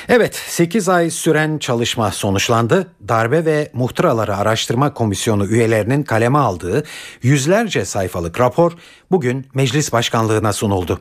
Evet 0.09 0.35
8 0.35 0.89
ay 0.89 1.09
süren 1.09 1.57
çalışma 1.57 2.12
sonuçlandı. 2.12 2.88
Darbe 3.07 3.45
ve 3.45 3.71
Muhtıraları 3.73 4.38
Araştırma 4.38 4.93
Komisyonu 4.93 5.47
üyelerinin 5.47 6.03
kaleme 6.03 6.38
aldığı 6.38 6.83
yüzlerce 7.23 7.85
sayfalık 7.85 8.39
rapor 8.39 8.71
bugün 9.12 9.47
meclis 9.53 9.93
başkanlığına 9.93 10.53
sunuldu. 10.53 11.00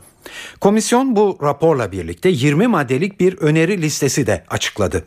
Komisyon 0.61 1.16
bu 1.16 1.38
raporla 1.42 1.92
birlikte 1.92 2.28
20 2.28 2.66
maddelik 2.66 3.20
bir 3.20 3.38
öneri 3.38 3.82
listesi 3.82 4.26
de 4.26 4.44
açıkladı. 4.49 5.04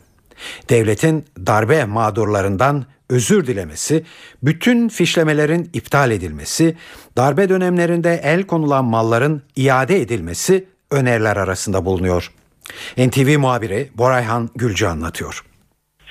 Devletin 0.68 1.24
darbe 1.46 1.84
mağdurlarından 1.84 2.86
özür 3.10 3.46
dilemesi, 3.46 4.04
bütün 4.42 4.88
fişlemelerin 4.88 5.70
iptal 5.72 6.10
edilmesi, 6.10 6.76
darbe 7.16 7.48
dönemlerinde 7.48 8.20
el 8.22 8.42
konulan 8.42 8.84
malların 8.84 9.42
iade 9.56 10.00
edilmesi 10.00 10.64
öneriler 10.90 11.36
arasında 11.36 11.84
bulunuyor. 11.84 12.32
NTV 12.98 13.38
muhabiri 13.38 13.88
Borayhan 13.94 14.48
Gülcü 14.56 14.86
anlatıyor. 14.86 15.42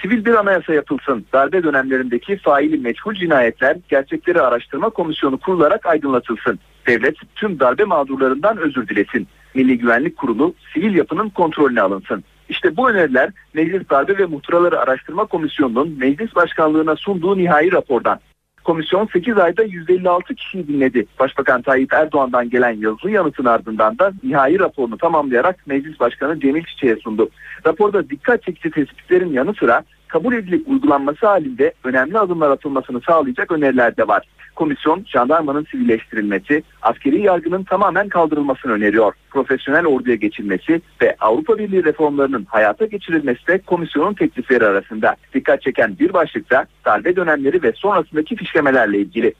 Sivil 0.01 0.25
bir 0.25 0.33
anayasa 0.33 0.73
yapılsın. 0.73 1.25
Darbe 1.33 1.63
dönemlerindeki 1.63 2.37
faili 2.37 2.77
meçhul 2.77 3.13
cinayetler 3.13 3.77
gerçekleri 3.89 4.41
araştırma 4.41 4.89
komisyonu 4.89 5.37
kurularak 5.39 5.85
aydınlatılsın. 5.85 6.59
Devlet 6.87 7.15
tüm 7.35 7.59
darbe 7.59 7.83
mağdurlarından 7.83 8.57
özür 8.57 8.87
dilesin. 8.87 9.27
Milli 9.53 9.77
Güvenlik 9.77 10.17
Kurulu 10.17 10.53
sivil 10.73 10.95
yapının 10.95 11.29
kontrolüne 11.29 11.81
alınsın. 11.81 12.23
İşte 12.49 12.77
bu 12.77 12.89
öneriler 12.89 13.29
Meclis 13.53 13.89
Darbe 13.89 14.17
ve 14.17 14.25
Muhtıraları 14.25 14.79
Araştırma 14.79 15.25
Komisyonu'nun 15.25 15.95
meclis 15.99 16.35
başkanlığına 16.35 16.95
sunduğu 16.95 17.37
nihai 17.37 17.71
rapordan. 17.71 18.19
Komisyon 18.65 19.09
8 19.13 19.37
ayda 19.37 19.63
156 19.63 20.35
kişiyi 20.35 20.67
dinledi. 20.67 21.05
Başbakan 21.19 21.61
Tayyip 21.61 21.93
Erdoğan'dan 21.93 22.49
gelen 22.49 22.71
yazılı 22.71 23.11
yanıtın 23.11 23.45
ardından 23.45 23.99
da 23.99 24.11
nihai 24.23 24.59
raporunu 24.59 24.97
tamamlayarak 24.97 25.67
Meclis 25.67 25.99
Başkanı 25.99 26.39
Cemil 26.39 26.63
Çiçek'e 26.63 26.95
sundu. 26.95 27.29
Raporda 27.67 28.09
dikkat 28.09 28.43
çekici 28.43 28.71
tespitlerin 28.71 29.33
yanı 29.33 29.53
sıra 29.53 29.83
kabul 30.15 30.33
edilip 30.33 30.67
uygulanması 30.67 31.27
halinde 31.27 31.73
önemli 31.83 32.19
adımlar 32.19 32.49
atılmasını 32.49 33.01
sağlayacak 33.01 33.51
öneriler 33.51 33.97
de 33.97 34.07
var. 34.07 34.23
Komisyon 34.55 35.05
jandarmanın 35.07 35.67
sivilleştirilmesi, 35.71 36.63
askeri 36.81 37.21
yargının 37.21 37.63
tamamen 37.63 38.09
kaldırılmasını 38.09 38.71
öneriyor. 38.71 39.13
Profesyonel 39.29 39.85
orduya 39.85 40.15
geçilmesi 40.15 40.81
ve 41.01 41.15
Avrupa 41.19 41.57
Birliği 41.57 41.83
reformlarının 41.83 42.45
hayata 42.49 42.85
geçirilmesi 42.85 43.47
de 43.47 43.57
komisyonun 43.57 44.13
teklifleri 44.13 44.65
arasında. 44.65 45.15
Dikkat 45.33 45.61
çeken 45.61 45.99
bir 45.99 46.13
başlıkta 46.13 46.65
darbe 46.85 47.15
dönemleri 47.15 47.63
ve 47.63 47.71
sonrasındaki 47.71 48.35
fişlemelerle 48.35 48.97
ilgili. 48.97 49.33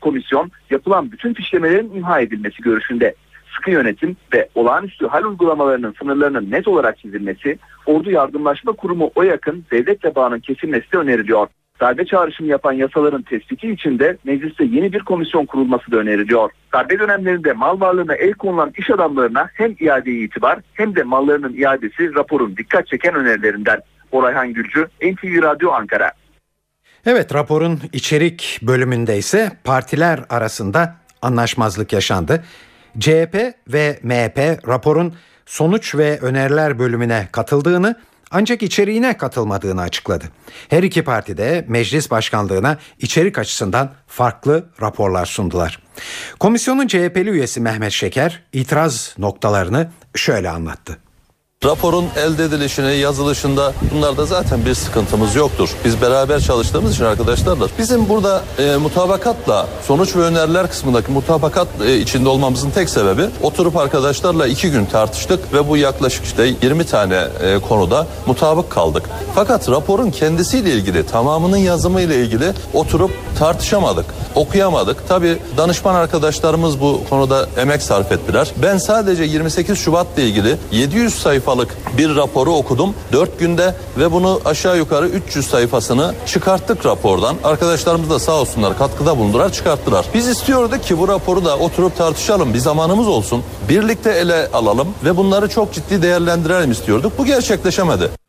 Komisyon 0.00 0.50
yapılan 0.70 1.12
bütün 1.12 1.34
fişlemelerin 1.34 1.94
imha 1.94 2.20
edilmesi 2.20 2.62
görüşünde 2.62 3.14
sıkı 3.56 3.70
yönetim 3.70 4.16
ve 4.34 4.48
olağanüstü 4.54 5.06
hal 5.06 5.24
uygulamalarının 5.24 5.94
sınırlarının 5.98 6.50
net 6.50 6.68
olarak 6.68 6.98
çizilmesi, 6.98 7.58
Ordu 7.86 8.10
Yardımlaşma 8.10 8.72
Kurumu 8.72 9.10
o 9.14 9.22
yakın 9.22 9.64
devletle 9.72 10.14
bağının 10.14 10.40
kesilmesi 10.40 10.92
de 10.92 10.96
öneriliyor. 10.96 11.46
Darbe 11.80 12.04
çağrışımı 12.04 12.48
yapan 12.48 12.72
yasaların 12.72 13.22
tespiti 13.22 13.70
için 13.70 13.98
de 13.98 14.16
mecliste 14.24 14.64
yeni 14.64 14.92
bir 14.92 15.00
komisyon 15.00 15.46
kurulması 15.46 15.92
da 15.92 15.96
öneriliyor. 15.96 16.50
Darbe 16.74 16.98
dönemlerinde 16.98 17.52
mal 17.52 17.80
varlığına 17.80 18.14
el 18.14 18.32
konulan 18.32 18.72
iş 18.76 18.90
adamlarına 18.90 19.48
hem 19.54 19.74
iade 19.80 20.12
itibar 20.12 20.58
hem 20.72 20.96
de 20.96 21.02
mallarının 21.02 21.54
iadesi 21.54 22.14
raporun 22.14 22.56
dikkat 22.56 22.86
çeken 22.86 23.14
önerilerinden. 23.14 23.80
Orayhan 24.12 24.52
Gülcü, 24.52 24.88
NTV 25.02 25.42
Radyo 25.42 25.70
Ankara. 25.70 26.12
Evet 27.06 27.34
raporun 27.34 27.80
içerik 27.92 28.60
bölümünde 28.62 29.18
ise 29.18 29.50
partiler 29.64 30.20
arasında 30.30 30.96
anlaşmazlık 31.22 31.92
yaşandı. 31.92 32.44
CHP 33.00 33.54
ve 33.68 33.98
MHP 34.02 34.68
raporun 34.68 35.14
sonuç 35.46 35.94
ve 35.94 36.18
öneriler 36.18 36.78
bölümüne 36.78 37.28
katıldığını 37.32 37.96
ancak 38.30 38.62
içeriğine 38.62 39.16
katılmadığını 39.16 39.80
açıkladı. 39.80 40.24
Her 40.68 40.82
iki 40.82 41.04
parti 41.04 41.36
de 41.36 41.64
meclis 41.68 42.10
başkanlığına 42.10 42.78
içerik 42.98 43.38
açısından 43.38 43.92
farklı 44.06 44.64
raporlar 44.82 45.26
sundular. 45.26 45.82
Komisyonun 46.40 46.86
CHP'li 46.86 47.30
üyesi 47.30 47.60
Mehmet 47.60 47.92
Şeker 47.92 48.42
itiraz 48.52 49.14
noktalarını 49.18 49.90
şöyle 50.14 50.50
anlattı. 50.50 50.98
Raporun 51.64 52.06
elde 52.16 52.44
edilişine, 52.44 52.92
yazılışında 52.92 53.72
bunlarda 53.94 54.26
zaten 54.26 54.64
bir 54.66 54.74
sıkıntımız 54.74 55.34
yoktur. 55.34 55.76
Biz 55.84 56.02
beraber 56.02 56.40
çalıştığımız 56.40 56.94
için 56.94 57.04
arkadaşlarla. 57.04 57.66
Bizim 57.78 58.08
burada 58.08 58.42
e, 58.58 58.76
mutabakatla 58.76 59.68
sonuç 59.86 60.16
ve 60.16 60.20
öneriler 60.20 60.68
kısmındaki 60.68 61.12
mutabakat 61.12 61.68
e, 61.86 61.96
içinde 61.96 62.28
olmamızın 62.28 62.70
tek 62.70 62.88
sebebi 62.88 63.22
oturup 63.42 63.76
arkadaşlarla 63.76 64.46
iki 64.46 64.70
gün 64.70 64.84
tartıştık 64.84 65.54
ve 65.54 65.68
bu 65.68 65.76
yaklaşık 65.76 66.24
işte 66.24 66.54
20 66.62 66.84
tane 66.84 67.24
e, 67.42 67.58
konuda 67.58 68.06
mutabık 68.26 68.70
kaldık. 68.70 69.02
Fakat 69.34 69.68
raporun 69.68 70.10
kendisiyle 70.10 70.70
ilgili 70.70 71.06
tamamının 71.06 71.56
yazımı 71.56 72.00
ile 72.00 72.16
ilgili 72.16 72.52
oturup 72.74 73.10
tartışamadık, 73.38 74.06
okuyamadık. 74.34 75.08
Tabi 75.08 75.38
danışman 75.56 75.94
arkadaşlarımız 75.94 76.80
bu 76.80 77.00
konuda 77.10 77.48
emek 77.56 77.82
sarf 77.82 78.12
ettiler. 78.12 78.52
Ben 78.62 78.78
sadece 78.78 79.22
28 79.22 79.78
Şubat'la 79.78 80.22
ilgili 80.22 80.56
700 80.72 81.14
sayfa 81.14 81.51
sayfalık 81.52 81.98
bir 81.98 82.16
raporu 82.16 82.52
okudum 82.52 82.94
4 83.12 83.38
günde 83.38 83.74
ve 83.98 84.12
bunu 84.12 84.40
aşağı 84.44 84.76
yukarı 84.78 85.08
300 85.08 85.46
sayfasını 85.46 86.14
çıkarttık 86.26 86.86
rapordan. 86.86 87.36
Arkadaşlarımız 87.44 88.10
da 88.10 88.18
sağ 88.18 88.32
olsunlar 88.32 88.78
katkıda 88.78 89.18
bulundular 89.18 89.52
çıkarttılar. 89.52 90.06
Biz 90.14 90.28
istiyorduk 90.28 90.82
ki 90.82 90.98
bu 90.98 91.08
raporu 91.08 91.44
da 91.44 91.58
oturup 91.58 91.96
tartışalım 91.96 92.54
bir 92.54 92.58
zamanımız 92.58 93.08
olsun. 93.08 93.42
Birlikte 93.68 94.10
ele 94.10 94.48
alalım 94.52 94.88
ve 95.04 95.16
bunları 95.16 95.48
çok 95.48 95.72
ciddi 95.72 96.02
değerlendirelim 96.02 96.70
istiyorduk. 96.70 97.12
Bu 97.18 97.24
gerçekleşemedi. 97.24 98.21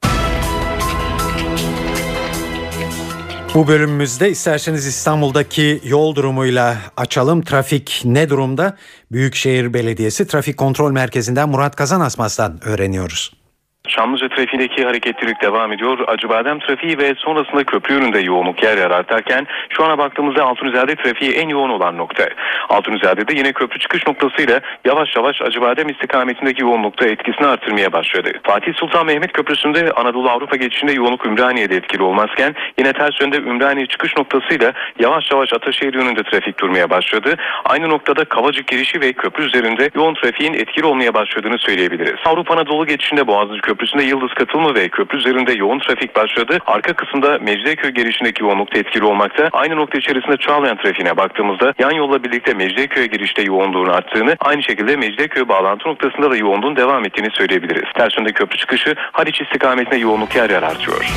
Bu 3.53 3.67
bölümümüzde 3.67 4.31
isterseniz 4.31 4.86
İstanbul'daki 4.86 5.81
yol 5.86 6.15
durumuyla 6.15 6.77
açalım. 6.98 7.41
Trafik 7.41 8.01
ne 8.05 8.29
durumda? 8.29 8.77
Büyükşehir 9.12 9.74
Belediyesi 9.74 10.27
Trafik 10.27 10.57
Kontrol 10.57 10.91
Merkezi'nden 10.91 11.50
Murat 11.50 11.75
Kazan 11.75 12.01
Asmas'tan 12.01 12.63
öğreniyoruz. 12.63 13.42
Çamlıca 13.88 14.30
trafiğindeki 14.30 14.86
hareketlilik 14.86 15.42
devam 15.42 15.72
ediyor. 15.72 15.98
Acıbadem 16.08 16.60
trafiği 16.60 16.98
ve 16.98 17.13
sonrasında 17.18 17.63
köprü 17.63 17.94
yönünde 17.94 18.20
yoğunluk 18.20 18.63
yer 18.63 18.78
yer 18.78 18.92
artarken 18.92 19.48
şu 19.70 19.84
ana 19.84 19.98
baktığımızda 19.98 20.44
Altunizade 20.44 20.96
trafiği 20.96 21.32
en 21.32 21.50
yoğun 21.50 21.70
olan 21.70 21.98
nokta. 21.98 22.30
Altunizade'de 22.70 23.34
yine 23.38 23.54
köprü 23.54 23.80
çıkış 23.80 24.08
noktasıyla 24.08 24.62
yavaş 24.86 25.16
yavaş 25.16 25.42
Acıbadem 25.42 25.90
istikametindeki 25.90 26.62
yoğunlukta 26.62 27.08
etkisini 27.08 27.48
artırmaya 27.48 27.94
başladı. 27.94 28.32
Fatih 28.44 28.74
Sultan 28.74 29.06
Mehmet 29.06 29.34
Köprüsü'nde 29.34 29.92
Anadolu 29.92 30.30
Avrupa 30.30 30.56
geçişinde 30.56 30.92
yoğunluk 30.92 31.25
Ümraniye'de 31.25 31.75
etkili 31.75 32.04
olmazken 32.04 32.56
yine 32.80 32.94
ters 32.94 33.22
yönde 33.22 33.38
Ümraniye 33.38 33.86
çıkış 33.86 34.18
noktasıyla 34.18 34.74
yavaş 35.00 35.32
yavaş 35.32 35.54
Ataşehir 35.54 35.94
yönünde 35.94 36.24
trafik 36.24 36.60
durmaya 36.60 36.90
başladı. 36.90 37.36
Aynı 37.66 37.90
noktada 37.90 38.25
Kavacık 38.25 38.68
girişi 38.68 39.02
ve 39.02 39.13
köprü 39.13 39.46
üzerinde 39.46 39.90
yoğun 39.96 40.13
trafiğin 40.13 40.54
etkili 40.54 40.86
olmaya 40.86 41.13
başladığını 41.13 41.58
söyleyebiliriz. 41.58 42.20
Avrupa 42.25 42.54
Anadolu 42.54 42.86
geçişinde 42.86 43.28
Boğaziçi 43.28 43.73
Köprüsü'nde 43.74 44.03
Yıldız 44.03 44.34
Katılımı 44.34 44.75
ve 44.75 44.89
köprü 44.89 45.18
üzerinde 45.18 45.53
yoğun 45.53 45.80
trafik 45.80 46.15
başladı. 46.15 46.58
Arka 46.68 46.94
kısımda 46.94 47.39
Mecidiyeköy 47.39 47.92
girişindeki 47.92 48.44
yoğunlukta 48.44 48.80
etkili 48.80 49.06
olmakta. 49.06 49.50
Aynı 49.53 49.75
nokta 49.75 49.98
içerisinde 49.98 50.38
Çağlayan 50.38 50.77
trafiğine 50.77 51.18
baktığımızda 51.18 51.74
yan 51.80 51.92
yolla 51.92 52.24
birlikte 52.24 52.53
Mecidiyeköy'e 52.53 53.08
girişte 53.08 53.42
yoğunluğun 53.42 53.88
arttığını, 53.88 54.36
aynı 54.39 54.63
şekilde 54.63 54.96
Mecidiyeköy 54.96 55.48
bağlantı 55.48 55.89
noktasında 55.89 56.32
da 56.32 56.36
yoğunluğun 56.36 56.75
devam 56.75 57.06
ettiğini 57.06 57.30
söyleyebiliriz. 57.32 57.94
Ters 57.98 58.18
yönde 58.18 58.32
köprü 58.32 58.58
çıkışı 58.58 58.96
Haliç 59.12 59.42
istikametinde 59.42 59.98
yoğunluk 59.98 60.36
yer 60.36 60.50
yer 60.50 60.63
artıyor. 60.63 61.13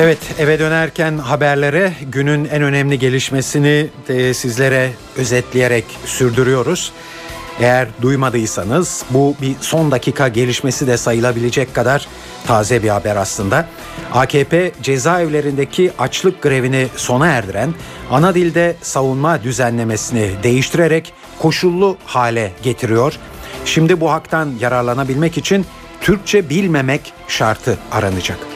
Evet 0.00 0.18
eve 0.38 0.58
dönerken 0.58 1.18
haberlere 1.18 1.92
günün 2.02 2.44
en 2.44 2.62
önemli 2.62 2.98
gelişmesini 2.98 3.86
de 4.08 4.34
sizlere 4.34 4.90
özetleyerek 5.16 5.84
sürdürüyoruz. 6.04 6.92
Eğer 7.60 7.88
duymadıysanız 8.02 9.04
bu 9.10 9.34
bir 9.42 9.54
son 9.60 9.90
dakika 9.90 10.28
gelişmesi 10.28 10.86
de 10.86 10.96
sayılabilecek 10.96 11.74
kadar 11.74 12.08
taze 12.46 12.82
bir 12.82 12.88
haber 12.88 13.16
aslında. 13.16 13.68
AKP 14.14 14.72
cezaevlerindeki 14.82 15.92
açlık 15.98 16.42
grevini 16.42 16.86
sona 16.96 17.26
erdiren 17.26 17.74
ana 18.10 18.34
dilde 18.34 18.76
savunma 18.82 19.42
düzenlemesini 19.42 20.30
değiştirerek 20.42 21.12
koşullu 21.38 21.96
hale 22.04 22.52
getiriyor. 22.62 23.18
Şimdi 23.64 24.00
bu 24.00 24.10
haktan 24.10 24.52
yararlanabilmek 24.60 25.38
için 25.38 25.66
Türkçe 26.00 26.48
bilmemek 26.50 27.12
şartı 27.28 27.78
aranacak. 27.92 28.55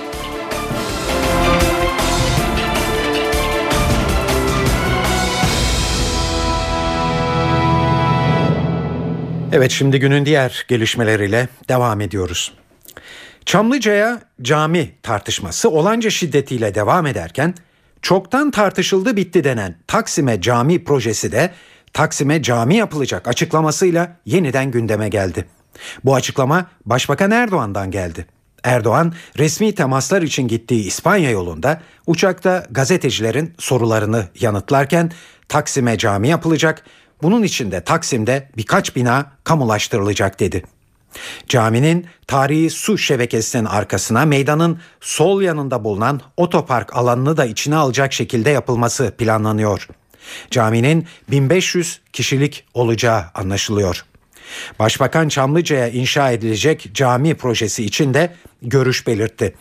Evet 9.53 9.71
şimdi 9.71 10.01
günün 10.01 10.27
diğer 10.27 10.65
gelişmeleriyle 10.69 11.49
devam 11.69 12.01
ediyoruz. 12.01 12.53
Çamlıca'ya 13.47 14.21
cami 14.43 14.91
tartışması 15.03 15.71
olanca 15.71 16.11
şiddetiyle 16.11 16.75
devam 16.75 17.07
ederken 17.07 17.55
çoktan 18.03 18.51
tartışıldı 18.51 19.17
bitti 19.17 19.45
denen 19.45 19.77
Taksim'e 19.87 20.41
cami 20.41 20.85
projesi 20.85 21.33
de 21.33 21.51
Taksim'e 21.93 22.43
cami 22.43 22.77
yapılacak 22.77 23.29
açıklamasıyla 23.29 24.17
yeniden 24.27 24.71
gündeme 24.71 25.09
geldi. 25.09 25.45
Bu 26.05 26.15
açıklama 26.15 26.67
Başbakan 26.87 27.31
Erdoğan'dan 27.31 27.91
geldi. 27.91 28.27
Erdoğan 28.65 29.15
resmi 29.39 29.75
temaslar 29.75 30.23
için 30.23 30.49
gittiği 30.49 30.87
İspanya 30.87 31.31
yolunda 31.31 31.81
uçakta 32.07 32.67
gazetecilerin 32.71 33.55
sorularını 33.59 34.29
yanıtlarken 34.41 35.13
Taksim'e 35.49 35.99
cami 35.99 36.29
yapılacak, 36.29 36.85
bunun 37.23 37.43
için 37.43 37.71
de 37.71 37.85
Taksim'de 37.85 38.49
birkaç 38.57 38.97
bina 38.97 39.33
kamulaştırılacak 39.45 40.41
dedi. 40.41 40.65
Caminin 41.49 42.07
tarihi 42.27 42.71
su 42.71 42.99
şebekesinin 42.99 43.65
arkasına 43.65 44.25
meydanın 44.25 44.81
sol 45.01 45.43
yanında 45.43 45.85
bulunan 45.85 46.21
otopark 46.37 46.97
alanını 46.97 47.37
da 47.37 47.45
içine 47.45 47.77
alacak 47.77 48.13
şekilde 48.13 48.51
yapılması 48.51 49.15
planlanıyor. 49.19 49.89
Caminin 50.51 51.07
1500 51.31 52.01
kişilik 52.13 52.65
olacağı 52.75 53.25
anlaşılıyor. 53.35 54.05
Başbakan 54.79 55.29
Çamlıca'ya 55.29 55.89
inşa 55.89 56.31
edilecek 56.31 56.91
cami 56.95 57.35
projesi 57.35 57.85
için 57.85 58.15
de 58.15 58.35
görüş 58.63 59.07
belirtti. 59.07 59.55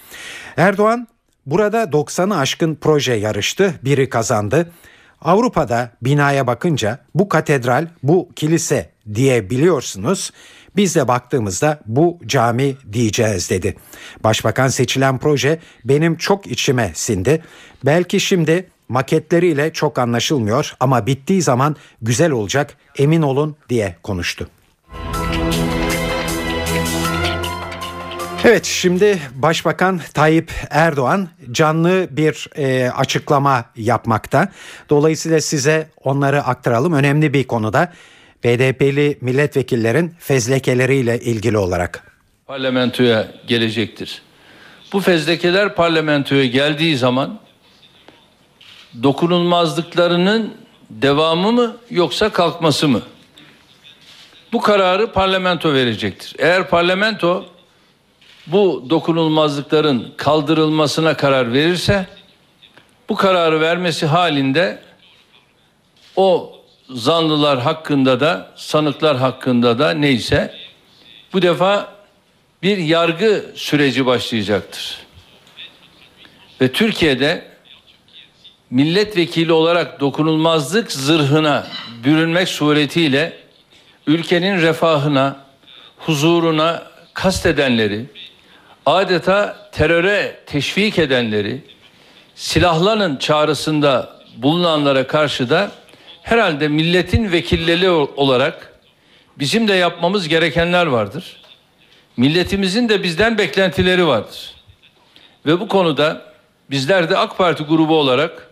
Erdoğan 0.58 1.08
burada 1.46 1.84
90'ı 1.84 2.38
aşkın 2.38 2.78
proje 2.82 3.14
yarıştı, 3.14 3.74
biri 3.84 4.10
kazandı. 4.10 4.72
Avrupa'da 5.22 5.92
binaya 6.02 6.48
bakınca 6.48 7.00
bu 7.16 7.30
katedral, 7.30 7.88
bu 8.04 8.30
kilise 8.36 8.90
diye 9.16 9.50
biliyorsunuz. 9.50 10.32
Biz 10.76 10.96
de 10.96 11.08
baktığımızda 11.08 11.80
bu 11.86 12.20
cami 12.26 12.76
diyeceğiz 12.94 13.50
dedi. 13.50 13.76
Başbakan 14.24 14.68
seçilen 14.68 15.18
proje 15.18 15.60
benim 15.86 16.16
çok 16.16 16.48
içime 16.48 16.92
sindi. 16.96 17.44
Belki 17.86 18.20
şimdi 18.20 18.68
maketleriyle 18.90 19.74
çok 19.74 20.00
anlaşılmıyor 20.00 20.74
ama 20.80 21.06
bittiği 21.06 21.42
zaman 21.42 21.76
güzel 22.02 22.32
olacak 22.32 22.78
emin 22.98 23.22
olun 23.22 23.56
diye 23.70 23.96
konuştu. 24.04 24.50
Evet 28.44 28.66
şimdi 28.66 29.20
Başbakan 29.36 30.02
Tayyip 30.14 30.52
Erdoğan 30.70 31.30
canlı 31.52 32.08
bir 32.12 32.48
e, 32.58 32.90
açıklama 32.90 33.66
yapmakta. 33.76 34.50
Dolayısıyla 34.90 35.42
size 35.42 35.90
onları 36.04 36.44
aktaralım. 36.44 36.94
Önemli 36.94 37.34
bir 37.34 37.44
konuda 37.44 37.94
BDP'li 38.44 39.18
milletvekillerin 39.22 40.16
fezlekeleriyle 40.20 41.20
ilgili 41.20 41.58
olarak. 41.58 42.04
Parlamentoya 42.48 43.28
gelecektir. 43.48 44.22
Bu 44.94 45.00
fezlekeler 45.00 45.76
parlamentoya 45.76 46.46
geldiği 46.46 46.98
zaman 46.98 47.40
dokunulmazlıklarının 49.04 50.54
devamı 50.90 51.52
mı 51.52 51.78
yoksa 51.90 52.30
kalkması 52.30 52.88
mı? 52.88 53.02
Bu 54.54 54.62
kararı 54.62 55.12
parlamento 55.12 55.74
verecektir. 55.74 56.36
Eğer 56.40 56.70
parlamento 56.70 57.46
bu 58.52 58.86
dokunulmazlıkların 58.90 60.14
kaldırılmasına 60.18 61.18
karar 61.18 61.54
verirse 61.54 62.06
bu 63.10 63.16
kararı 63.16 63.62
vermesi 63.62 64.06
halinde 64.06 64.80
o 66.16 66.56
zanlılar 66.90 67.60
hakkında 67.60 68.20
da 68.20 68.52
sanıklar 68.56 69.18
hakkında 69.18 69.80
da 69.80 69.92
neyse 69.92 70.56
bu 71.34 71.42
defa 71.42 71.94
bir 72.64 72.78
yargı 72.78 73.46
süreci 73.56 74.06
başlayacaktır. 74.06 74.98
Ve 76.62 76.72
Türkiye'de 76.72 77.50
milletvekili 78.70 79.52
olarak 79.52 80.00
dokunulmazlık 80.00 80.92
zırhına 80.92 81.68
bürünmek 82.04 82.50
suretiyle 82.50 83.38
ülkenin 84.08 84.62
refahına, 84.62 85.40
huzuruna 85.98 86.84
kastedenleri, 87.14 88.06
adeta 88.86 89.70
teröre 89.72 90.40
teşvik 90.46 91.00
edenleri, 91.00 91.62
silahlanın 92.36 93.18
çağrısında 93.18 94.20
bulunanlara 94.38 95.08
karşı 95.08 95.50
da 95.50 95.72
herhalde 96.24 96.68
milletin 96.68 97.32
vekilleri 97.32 97.90
olarak 97.90 98.74
bizim 99.40 99.68
de 99.68 99.74
yapmamız 99.74 100.28
gerekenler 100.28 100.86
vardır. 100.86 101.42
Milletimizin 102.18 102.90
de 102.90 103.04
bizden 103.04 103.38
beklentileri 103.38 104.08
vardır. 104.08 104.56
Ve 105.46 105.60
bu 105.60 105.68
konuda 105.68 106.22
bizler 106.72 107.10
de 107.10 107.18
AK 107.18 107.38
Parti 107.38 107.64
grubu 107.64 107.98
olarak 107.98 108.50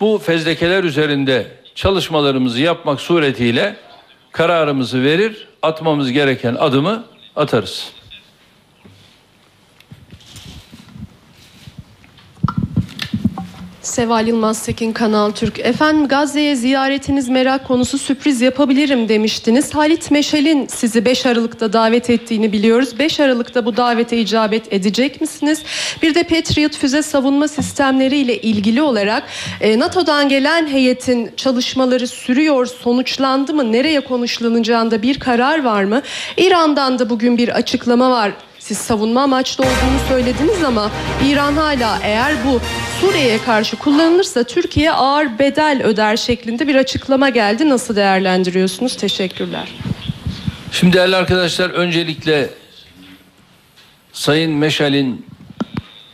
bu 0.00 0.18
fezlekeler 0.18 0.84
üzerinde 0.84 1.46
çalışmalarımızı 1.74 2.60
yapmak 2.60 3.00
suretiyle 3.00 3.76
kararımızı 4.32 5.02
verir, 5.02 5.48
atmamız 5.62 6.12
gereken 6.12 6.54
adımı 6.54 7.04
atarız. 7.36 7.97
Seval 13.88 14.28
Yılmaz 14.28 14.62
Tekin 14.62 14.92
Kanal 14.92 15.30
Türk. 15.30 15.58
Efendim 15.58 16.08
Gazze'ye 16.08 16.56
ziyaretiniz 16.56 17.28
merak 17.28 17.66
konusu 17.66 17.98
sürpriz 17.98 18.40
yapabilirim 18.40 19.08
demiştiniz. 19.08 19.74
Halit 19.74 20.10
Meşal'in 20.10 20.66
sizi 20.66 21.04
5 21.04 21.26
Aralık'ta 21.26 21.72
davet 21.72 22.10
ettiğini 22.10 22.52
biliyoruz. 22.52 22.98
5 22.98 23.20
Aralık'ta 23.20 23.66
bu 23.66 23.76
davete 23.76 24.18
icabet 24.18 24.72
edecek 24.72 25.20
misiniz? 25.20 25.62
Bir 26.02 26.14
de 26.14 26.22
Patriot 26.22 26.76
füze 26.76 27.02
savunma 27.02 27.48
sistemleri 27.48 28.16
ile 28.16 28.40
ilgili 28.40 28.82
olarak 28.82 29.22
e, 29.60 29.78
NATO'dan 29.78 30.28
gelen 30.28 30.66
heyetin 30.66 31.30
çalışmaları 31.36 32.06
sürüyor, 32.06 32.66
sonuçlandı 32.66 33.54
mı? 33.54 33.72
Nereye 33.72 34.00
konuşlanacağında 34.00 35.02
bir 35.02 35.18
karar 35.18 35.64
var 35.64 35.84
mı? 35.84 36.02
İran'dan 36.36 36.98
da 36.98 37.10
bugün 37.10 37.38
bir 37.38 37.48
açıklama 37.48 38.10
var. 38.10 38.32
Siz 38.68 38.78
savunma 38.78 39.22
amaçlı 39.22 39.64
olduğunu 39.64 40.08
söylediniz 40.08 40.64
ama 40.64 40.90
İran 41.24 41.56
hala 41.56 41.98
eğer 42.02 42.32
bu 42.46 42.60
Suriye'ye 43.00 43.38
karşı 43.38 43.76
kullanılırsa 43.76 44.44
Türkiye 44.44 44.92
ağır 44.92 45.38
bedel 45.38 45.82
öder 45.84 46.16
şeklinde 46.16 46.68
bir 46.68 46.74
açıklama 46.74 47.28
geldi. 47.28 47.68
Nasıl 47.68 47.96
değerlendiriyorsunuz? 47.96 48.96
Teşekkürler. 48.96 49.68
Şimdi 50.72 50.96
değerli 50.96 51.16
arkadaşlar 51.16 51.70
öncelikle 51.70 52.50
Sayın 54.12 54.52
Meşal'in 54.52 55.26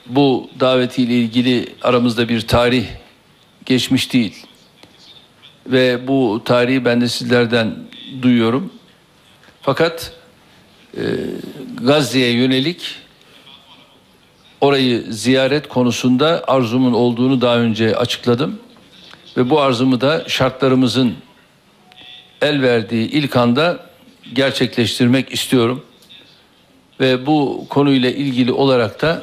bu 0.07 0.51
davetiyle 0.61 1.15
ilgili 1.15 1.69
aramızda 1.83 2.29
bir 2.29 2.41
tarih 2.41 2.87
geçmiş 3.67 4.13
değil. 4.13 4.47
Ve 5.67 6.09
bu 6.09 6.43
tarihi 6.45 6.85
ben 6.85 7.01
de 7.01 7.09
sizlerden 7.09 7.75
duyuyorum. 8.23 8.73
Fakat 9.63 10.13
Gazze'ye 11.81 12.31
yönelik 12.31 12.95
orayı 14.61 15.05
ziyaret 15.09 15.69
konusunda 15.69 16.45
arzumun 16.47 16.93
olduğunu 16.93 17.41
daha 17.41 17.57
önce 17.57 17.97
açıkladım. 17.97 18.59
Ve 19.37 19.51
bu 19.51 19.61
arzumu 19.61 20.01
da 20.01 20.25
şartlarımızın 20.29 21.15
el 22.43 22.63
verdiği 22.63 23.11
ilk 23.11 23.37
anda 23.37 23.87
gerçekleştirmek 24.33 25.33
istiyorum. 25.33 25.85
Ve 27.01 27.27
bu 27.27 27.67
konuyla 27.71 28.11
ilgili 28.11 28.53
olarak 28.53 29.03
da 29.03 29.23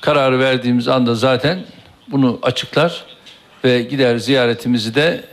kararı 0.00 0.38
verdiğimiz 0.38 0.88
anda 0.88 1.14
zaten 1.14 1.64
bunu 2.08 2.38
açıklar 2.42 3.04
ve 3.64 3.82
gider 3.82 4.16
ziyaretimizi 4.16 4.94
de 4.94 5.24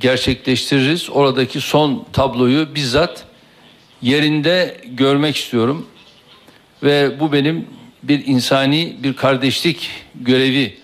gerçekleştiririz. 0.00 1.10
Oradaki 1.10 1.60
son 1.60 2.06
tabloyu 2.12 2.74
bizzat 2.74 3.24
yerinde 4.02 4.80
görmek 4.84 5.36
istiyorum. 5.36 5.86
Ve 6.82 7.20
bu 7.20 7.32
benim 7.32 7.66
bir 8.02 8.26
insani 8.26 8.96
bir 9.02 9.16
kardeşlik 9.16 9.90
görevi 10.14 10.78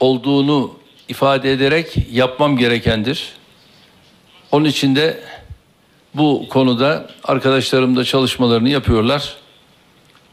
olduğunu 0.00 0.78
ifade 1.08 1.52
ederek 1.52 1.96
yapmam 2.12 2.56
gerekendir. 2.56 3.32
Onun 4.52 4.64
için 4.64 4.96
de 4.96 5.20
bu 6.14 6.46
konuda 6.50 7.10
arkadaşlarım 7.24 7.96
da 7.96 8.04
çalışmalarını 8.04 8.68
yapıyorlar. 8.68 9.36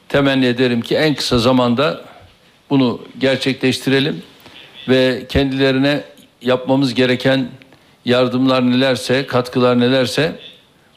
Temenni 0.09 0.45
ederim 0.45 0.81
ki 0.81 0.95
en 0.95 1.15
kısa 1.15 1.39
zamanda 1.39 2.01
bunu 2.69 3.01
gerçekleştirelim 3.19 4.23
ve 4.87 5.25
kendilerine 5.29 6.03
yapmamız 6.41 6.93
gereken 6.93 7.49
yardımlar 8.05 8.71
nelerse, 8.71 9.27
katkılar 9.27 9.79
nelerse 9.79 10.39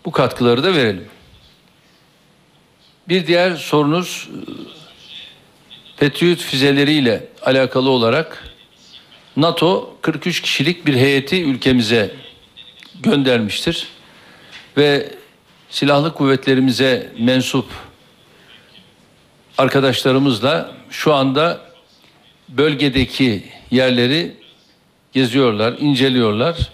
bu 0.04 0.10
katkıları 0.10 0.64
da 0.64 0.74
verelim. 0.74 1.08
Bir 3.08 3.26
diğer 3.26 3.56
sorunuz 3.56 4.28
Patriot 5.96 6.38
füzeleriyle 6.38 7.26
alakalı 7.42 7.90
olarak 7.90 8.54
NATO 9.36 9.96
43 10.02 10.40
kişilik 10.42 10.86
bir 10.86 10.94
heyeti 10.94 11.44
ülkemize 11.44 12.14
göndermiştir. 13.02 13.88
Ve 14.76 15.10
silahlı 15.70 16.14
kuvvetlerimize 16.14 17.12
mensup 17.18 17.66
arkadaşlarımızla 19.58 20.72
şu 20.90 21.14
anda 21.14 21.60
bölgedeki 22.48 23.44
yerleri 23.70 24.36
geziyorlar, 25.12 25.74
inceliyorlar 25.78 26.73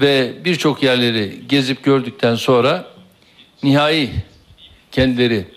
ve 0.00 0.44
birçok 0.44 0.82
yerleri 0.82 1.48
gezip 1.48 1.84
gördükten 1.84 2.34
sonra 2.34 2.86
nihai 3.62 4.10
kendileri 4.92 5.48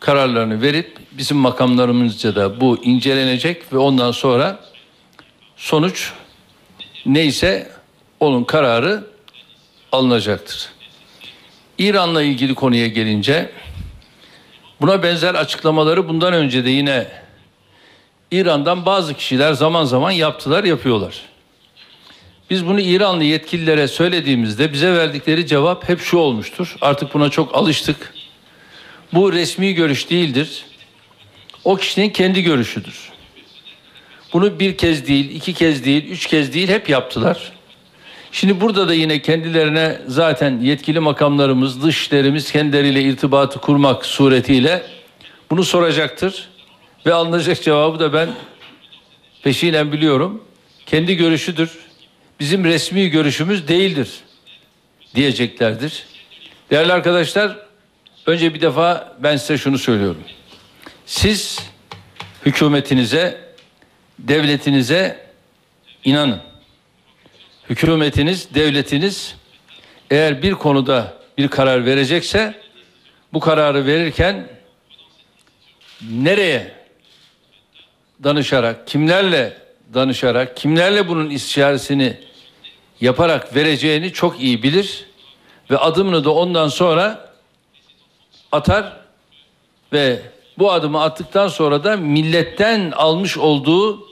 kararlarını 0.00 0.62
verip 0.62 0.98
bizim 1.12 1.36
makamlarımızca 1.36 2.34
da 2.34 2.60
bu 2.60 2.84
incelenecek 2.84 3.72
ve 3.72 3.78
ondan 3.78 4.10
sonra 4.10 4.60
sonuç 5.56 6.12
neyse 7.06 7.70
onun 8.20 8.44
kararı 8.44 9.04
alınacaktır. 9.92 10.68
İran'la 11.78 12.22
ilgili 12.22 12.54
konuya 12.54 12.86
gelince 12.86 13.50
buna 14.80 15.02
benzer 15.02 15.34
açıklamaları 15.34 16.08
bundan 16.08 16.32
önce 16.32 16.64
de 16.64 16.70
yine 16.70 17.06
İran'dan 18.30 18.86
bazı 18.86 19.14
kişiler 19.14 19.52
zaman 19.52 19.84
zaman 19.84 20.10
yaptılar, 20.10 20.64
yapıyorlar. 20.64 21.22
Biz 22.50 22.66
bunu 22.66 22.80
İranlı 22.80 23.24
yetkililere 23.24 23.88
söylediğimizde 23.88 24.72
bize 24.72 24.92
verdikleri 24.92 25.46
cevap 25.46 25.88
hep 25.88 26.00
şu 26.00 26.18
olmuştur. 26.18 26.76
Artık 26.80 27.14
buna 27.14 27.30
çok 27.30 27.54
alıştık. 27.54 28.14
Bu 29.14 29.32
resmi 29.32 29.74
görüş 29.74 30.10
değildir. 30.10 30.64
O 31.64 31.76
kişinin 31.76 32.10
kendi 32.10 32.42
görüşüdür. 32.42 33.10
Bunu 34.32 34.60
bir 34.60 34.76
kez 34.76 35.06
değil, 35.06 35.30
iki 35.30 35.54
kez 35.54 35.84
değil, 35.84 36.10
üç 36.10 36.26
kez 36.26 36.54
değil 36.54 36.68
hep 36.68 36.88
yaptılar. 36.88 37.52
Şimdi 38.32 38.60
burada 38.60 38.88
da 38.88 38.94
yine 38.94 39.22
kendilerine 39.22 39.98
zaten 40.06 40.60
yetkili 40.60 41.00
makamlarımız, 41.00 41.82
dışişlerimiz 41.82 42.52
kendileriyle 42.52 43.02
irtibatı 43.02 43.58
kurmak 43.58 44.06
suretiyle 44.06 44.82
bunu 45.50 45.64
soracaktır. 45.64 46.48
Ve 47.06 47.14
alınacak 47.14 47.62
cevabı 47.62 47.98
da 47.98 48.12
ben 48.12 48.28
peşinen 49.42 49.92
biliyorum. 49.92 50.42
Kendi 50.86 51.16
görüşüdür. 51.16 51.85
Bizim 52.40 52.64
resmi 52.64 53.10
görüşümüz 53.10 53.68
değildir 53.68 54.10
diyeceklerdir. 55.14 56.06
Değerli 56.70 56.92
arkadaşlar, 56.92 57.56
önce 58.26 58.54
bir 58.54 58.60
defa 58.60 59.16
ben 59.18 59.36
size 59.36 59.58
şunu 59.58 59.78
söylüyorum. 59.78 60.22
Siz 61.06 61.60
hükümetinize, 62.46 63.40
devletinize 64.18 65.26
inanın. 66.04 66.40
Hükümetiniz, 67.70 68.54
devletiniz 68.54 69.34
eğer 70.10 70.42
bir 70.42 70.52
konuda 70.52 71.16
bir 71.38 71.48
karar 71.48 71.86
verecekse 71.86 72.54
bu 73.32 73.40
kararı 73.40 73.86
verirken 73.86 74.48
nereye 76.10 76.72
danışarak, 78.24 78.86
kimlerle 78.86 79.58
danışarak, 79.94 80.56
kimlerle 80.56 81.08
bunun 81.08 81.30
istişaresini 81.30 82.25
yaparak 83.00 83.54
vereceğini 83.56 84.12
çok 84.12 84.40
iyi 84.40 84.62
bilir 84.62 85.06
ve 85.70 85.78
adımını 85.78 86.24
da 86.24 86.30
ondan 86.30 86.68
sonra 86.68 87.30
atar 88.52 88.92
ve 89.92 90.20
bu 90.58 90.72
adımı 90.72 91.02
attıktan 91.02 91.48
sonra 91.48 91.84
da 91.84 91.96
milletten 91.96 92.90
almış 92.90 93.38
olduğu 93.38 94.08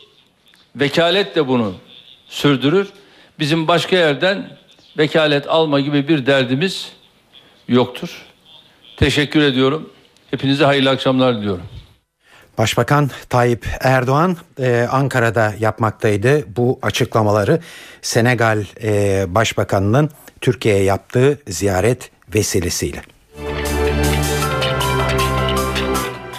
vekaletle 0.77 1.49
bunu 1.49 1.75
sürdürür. 2.29 2.89
Bizim 3.39 3.69
başka 3.69 3.97
yerden 3.97 4.59
vekalet 4.99 5.49
alma 5.49 5.81
gibi 5.81 6.09
bir 6.09 6.27
derdimiz 6.27 6.93
yoktur. 7.69 8.27
Teşekkür 8.97 9.43
ediyorum. 9.43 9.91
Hepinize 10.31 10.65
hayırlı 10.65 10.91
akşamlar 10.91 11.39
diliyorum. 11.39 11.67
Başbakan 12.59 13.11
Tayyip 13.29 13.67
Erdoğan 13.81 14.37
e, 14.59 14.87
Ankara'da 14.91 15.55
yapmaktaydı 15.61 16.57
bu 16.57 16.79
açıklamaları. 16.83 17.61
Senegal 18.03 18.65
e, 18.83 19.25
Başbakanının 19.35 20.11
Türkiye'ye 20.41 20.83
yaptığı 20.83 21.39
ziyaret 21.49 22.11
vesilesiyle. 22.35 23.14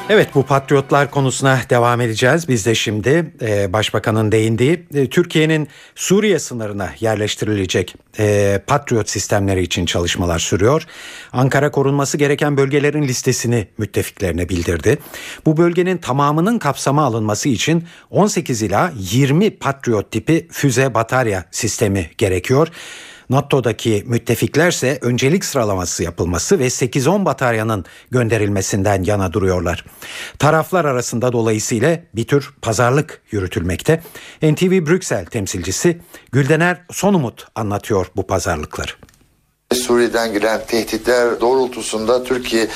Evet 0.10 0.36
bu 0.36 0.44
patriotlar 0.44 1.12
konusuna 1.12 1.60
devam 1.70 2.02
edeceğiz. 2.02 2.48
Biz 2.48 2.66
de 2.66 2.76
şimdi 2.76 3.34
e, 3.42 3.74
Başbakanın 3.74 4.32
değindiği 4.32 4.86
e, 4.94 5.10
Türkiye'nin 5.10 5.68
Suriye 5.96 6.40
sınırına 6.40 6.90
yerleştirilecek 7.00 7.96
e, 8.20 8.60
patriot 8.68 9.10
sistemleri 9.10 9.62
için 9.62 9.86
çalışmalar 9.86 10.40
sürüyor. 10.40 10.88
Ankara 11.34 11.72
korunması 11.72 12.18
gereken 12.18 12.58
bölgelerin 12.58 13.04
listesini 13.04 13.68
müttefiklerine 13.78 14.50
bildirdi. 14.50 14.98
Bu 15.46 15.58
bölgenin 15.58 15.98
tamamının 15.98 16.60
kapsama 16.60 17.04
alınması 17.04 17.50
için 17.50 17.84
18 18.12 18.62
ila 18.62 18.92
20 18.98 19.50
patriot 19.50 20.12
tipi 20.12 20.48
füze 20.52 20.94
batarya 20.94 21.46
sistemi 21.52 22.10
gerekiyor. 22.18 22.68
NATO'daki 23.30 24.04
müttefiklerse 24.08 25.00
öncelik 25.02 25.46
sıralaması 25.46 26.04
yapılması 26.04 26.60
ve 26.60 26.66
8-10 26.66 27.26
bataryanın 27.26 27.86
gönderilmesinden 28.12 29.04
yana 29.04 29.34
duruyorlar. 29.34 29.86
Taraflar 30.40 30.86
arasında 30.86 31.34
dolayısıyla 31.34 32.00
bir 32.16 32.28
tür 32.28 32.54
pazarlık 32.62 33.22
yürütülmekte. 33.32 34.04
NTV 34.42 34.86
Brüksel 34.86 35.26
temsilcisi 35.26 36.02
Güldener 36.32 36.82
Sonumut 36.92 37.48
anlatıyor 37.56 38.08
bu 38.16 38.28
pazarlıkları. 38.28 38.92
Suriye'den 39.74 40.34
gelen 40.34 40.66
tehditler 40.68 41.42
doğrultusunda 41.42 42.24
Türkiye 42.24 42.68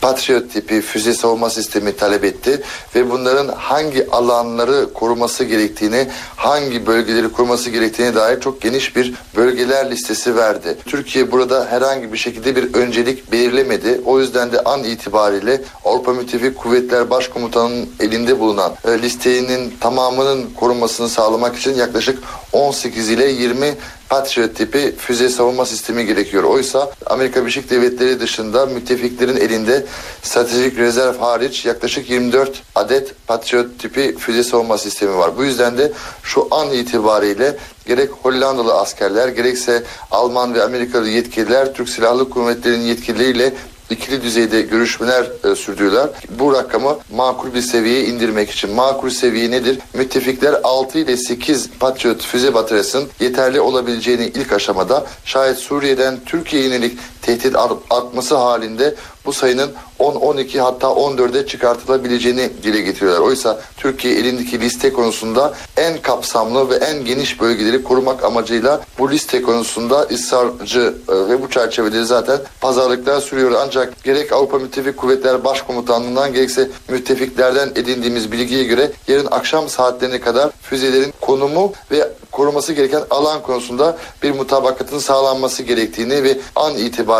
Patriot 0.00 0.52
tipi 0.52 0.80
füze 0.80 1.14
savunma 1.14 1.50
sistemi 1.50 1.96
talep 1.96 2.24
etti 2.24 2.62
ve 2.94 3.10
bunların 3.10 3.48
hangi 3.48 4.10
alanları 4.10 4.92
koruması 4.94 5.44
gerektiğini, 5.44 6.08
hangi 6.36 6.86
bölgeleri 6.86 7.32
koruması 7.32 7.70
gerektiğine 7.70 8.14
dair 8.14 8.40
çok 8.40 8.60
geniş 8.60 8.96
bir 8.96 9.14
bölgeler 9.36 9.90
listesi 9.90 10.36
verdi. 10.36 10.76
Türkiye 10.86 11.32
burada 11.32 11.66
herhangi 11.70 12.12
bir 12.12 12.18
şekilde 12.18 12.56
bir 12.56 12.74
öncelik 12.74 13.32
belirlemedi. 13.32 14.00
O 14.04 14.20
yüzden 14.20 14.52
de 14.52 14.60
an 14.60 14.84
itibariyle 14.84 15.60
Avrupa 15.84 16.12
Müttefik 16.12 16.56
Kuvvetler 16.56 17.10
Başkomutanı'nın 17.10 17.88
elinde 18.00 18.40
bulunan 18.40 18.74
e, 18.84 19.02
listenin 19.02 19.74
tamamının 19.80 20.50
korunmasını 20.56 21.08
sağlamak 21.08 21.56
için 21.56 21.74
yaklaşık 21.74 22.18
18 22.52 23.10
ile 23.10 23.30
20 23.30 23.74
Patriot 24.08 24.54
tipi 24.54 24.94
füze 24.98 25.28
savunma 25.28 25.66
sistemi 25.66 26.06
gerekiyor. 26.06 26.42
Oysa 26.42 26.90
Amerika 27.06 27.40
Birleşik 27.40 27.70
Devletleri 27.70 28.20
dışında 28.20 28.66
müttefiklerin 28.66 29.36
elinde 29.36 29.86
stratejik 30.22 30.78
rezerv 30.78 31.18
hariç 31.18 31.66
yaklaşık 31.66 32.10
24 32.10 32.62
adet 32.74 33.26
Patriot 33.26 33.78
tipi 33.78 34.16
füze 34.18 34.44
savunma 34.44 34.78
sistemi 34.78 35.16
var. 35.16 35.36
Bu 35.36 35.44
yüzden 35.44 35.78
de 35.78 35.92
şu 36.22 36.48
an 36.50 36.70
itibariyle 36.70 37.56
gerek 37.86 38.10
Hollandalı 38.22 38.74
askerler 38.74 39.28
gerekse 39.28 39.82
Alman 40.10 40.54
ve 40.54 40.62
Amerikalı 40.62 41.08
yetkililer 41.08 41.74
Türk 41.74 41.88
Silahlı 41.88 42.30
Kuvvetleri'nin 42.30 42.84
yetkilileriyle 42.84 43.52
ikili 43.90 44.22
düzeyde 44.22 44.62
görüşmeler 44.62 45.26
e, 45.44 45.54
sürdürdüler. 45.54 46.08
Bu 46.30 46.52
rakamı 46.52 46.98
makul 47.12 47.54
bir 47.54 47.60
seviyeye 47.60 48.04
indirmek 48.04 48.50
için. 48.50 48.70
Makul 48.70 49.10
seviye 49.10 49.50
nedir? 49.50 49.78
Müttefikler 49.94 50.60
6 50.64 50.98
ile 50.98 51.16
8 51.16 51.70
Patriot 51.80 52.22
füze 52.22 52.54
bataryasının 52.54 53.08
yeterli 53.20 53.60
olabileceğini 53.60 54.24
ilk 54.24 54.52
aşamada 54.52 55.06
şayet 55.24 55.58
Suriye'den 55.58 56.18
Türkiye 56.26 56.62
yönelik 56.62 56.98
tehdit 57.28 57.56
artması 57.90 58.36
halinde 58.36 58.94
bu 59.26 59.32
sayının 59.32 59.70
10-12 59.98 60.58
hatta 60.58 60.86
14'e 60.86 61.46
çıkartılabileceğini 61.46 62.50
dile 62.62 62.80
getiriyorlar. 62.80 63.20
Oysa 63.20 63.60
Türkiye 63.76 64.14
elindeki 64.14 64.60
liste 64.60 64.92
konusunda 64.92 65.54
en 65.76 66.02
kapsamlı 66.02 66.70
ve 66.70 66.74
en 66.74 67.04
geniş 67.04 67.40
bölgeleri 67.40 67.82
korumak 67.82 68.24
amacıyla 68.24 68.80
bu 68.98 69.10
liste 69.10 69.42
konusunda 69.42 70.00
ısrarcı 70.02 70.94
e, 71.08 71.12
ve 71.12 71.42
bu 71.42 71.50
çerçevede 71.50 72.04
zaten 72.04 72.38
pazarlıklar 72.60 73.20
sürüyor. 73.20 73.52
Ancak 73.66 74.04
gerek 74.04 74.32
Avrupa 74.32 74.58
Müttefik 74.58 74.96
Kuvvetler 74.96 75.44
Başkomutanlığından 75.44 76.32
gerekse 76.32 76.70
müttefiklerden 76.88 77.68
edindiğimiz 77.68 78.32
bilgiye 78.32 78.64
göre 78.64 78.92
yarın 79.08 79.28
akşam 79.30 79.68
saatlerine 79.68 80.20
kadar 80.20 80.50
füzelerin 80.62 81.12
konumu 81.20 81.72
ve 81.90 82.08
koruması 82.32 82.72
gereken 82.72 83.02
alan 83.10 83.42
konusunda 83.42 83.96
bir 84.22 84.30
mutabakatın 84.30 84.98
sağlanması 84.98 85.62
gerektiğini 85.62 86.22
ve 86.22 86.38
an 86.56 86.74
itibariyle 86.74 87.17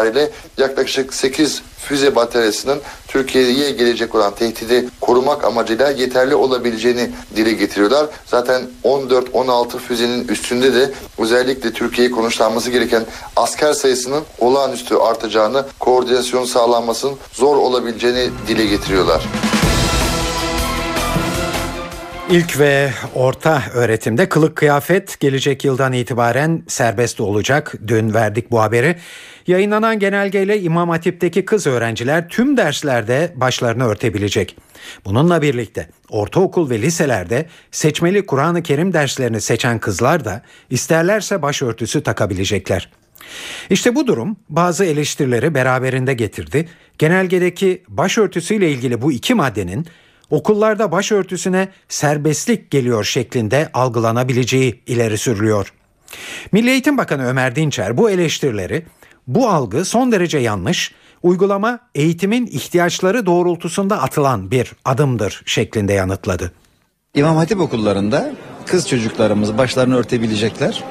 yaklaşık 0.58 1.14
8 1.14 1.62
füze 1.78 2.14
bataryasının 2.16 2.80
Türkiye'ye 3.08 3.70
gelecek 3.70 4.14
olan 4.14 4.34
tehdidi 4.34 4.88
korumak 5.00 5.44
amacıyla 5.44 5.90
yeterli 5.90 6.34
olabileceğini 6.34 7.10
dile 7.36 7.52
getiriyorlar. 7.52 8.06
Zaten 8.26 8.62
14-16 8.84 9.78
füzenin 9.78 10.28
üstünde 10.28 10.74
de 10.74 10.90
özellikle 11.18 11.72
Türkiye'ye 11.72 12.10
konuşlanması 12.10 12.70
gereken 12.70 13.06
asker 13.36 13.72
sayısının 13.72 14.22
olağanüstü 14.38 14.96
artacağını, 14.96 15.64
koordinasyon 15.80 16.44
sağlanmasının 16.44 17.16
zor 17.32 17.56
olabileceğini 17.56 18.30
dile 18.48 18.66
getiriyorlar. 18.66 19.22
İlk 22.30 22.58
ve 22.58 22.90
orta 23.14 23.62
öğretimde 23.74 24.28
kılık 24.28 24.56
kıyafet 24.56 25.20
gelecek 25.20 25.64
yıldan 25.64 25.92
itibaren 25.92 26.62
serbest 26.66 27.20
olacak. 27.20 27.74
Dün 27.86 28.14
verdik 28.14 28.50
bu 28.50 28.60
haberi. 28.60 28.96
Yayınlanan 29.46 29.98
genelgeyle 29.98 30.60
İmam 30.60 30.88
Hatip'teki 30.88 31.44
kız 31.44 31.66
öğrenciler 31.66 32.28
tüm 32.28 32.56
derslerde 32.56 33.32
başlarını 33.36 33.86
örtebilecek. 33.86 34.56
Bununla 35.04 35.42
birlikte 35.42 35.88
ortaokul 36.10 36.70
ve 36.70 36.82
liselerde 36.82 37.46
seçmeli 37.70 38.26
Kur'an-ı 38.26 38.62
Kerim 38.62 38.92
derslerini 38.92 39.40
seçen 39.40 39.78
kızlar 39.78 40.24
da 40.24 40.42
isterlerse 40.70 41.42
başörtüsü 41.42 42.02
takabilecekler. 42.02 42.90
İşte 43.70 43.94
bu 43.94 44.06
durum 44.06 44.36
bazı 44.48 44.84
eleştirileri 44.84 45.54
beraberinde 45.54 46.14
getirdi. 46.14 46.68
Genelgedeki 46.98 47.82
başörtüsüyle 47.88 48.70
ilgili 48.70 49.02
bu 49.02 49.12
iki 49.12 49.34
maddenin 49.34 49.86
okullarda 50.30 50.92
başörtüsüne 50.92 51.68
serbestlik 51.88 52.70
geliyor 52.70 53.04
şeklinde 53.04 53.70
algılanabileceği 53.74 54.82
ileri 54.86 55.18
sürülüyor. 55.18 55.72
Milli 56.52 56.70
Eğitim 56.70 56.98
Bakanı 56.98 57.26
Ömer 57.26 57.56
Dinçer 57.56 57.96
bu 57.96 58.10
eleştirileri 58.10 58.86
bu 59.26 59.48
algı 59.48 59.84
son 59.84 60.12
derece 60.12 60.38
yanlış, 60.38 60.94
uygulama 61.22 61.78
eğitimin 61.94 62.46
ihtiyaçları 62.46 63.26
doğrultusunda 63.26 64.02
atılan 64.02 64.50
bir 64.50 64.72
adımdır 64.84 65.42
şeklinde 65.46 65.92
yanıtladı. 65.92 66.52
İmam 67.14 67.36
Hatip 67.36 67.60
okullarında 67.60 68.32
kız 68.66 68.88
çocuklarımız 68.88 69.58
başlarını 69.58 69.96
örtebilecekler. 69.96 70.84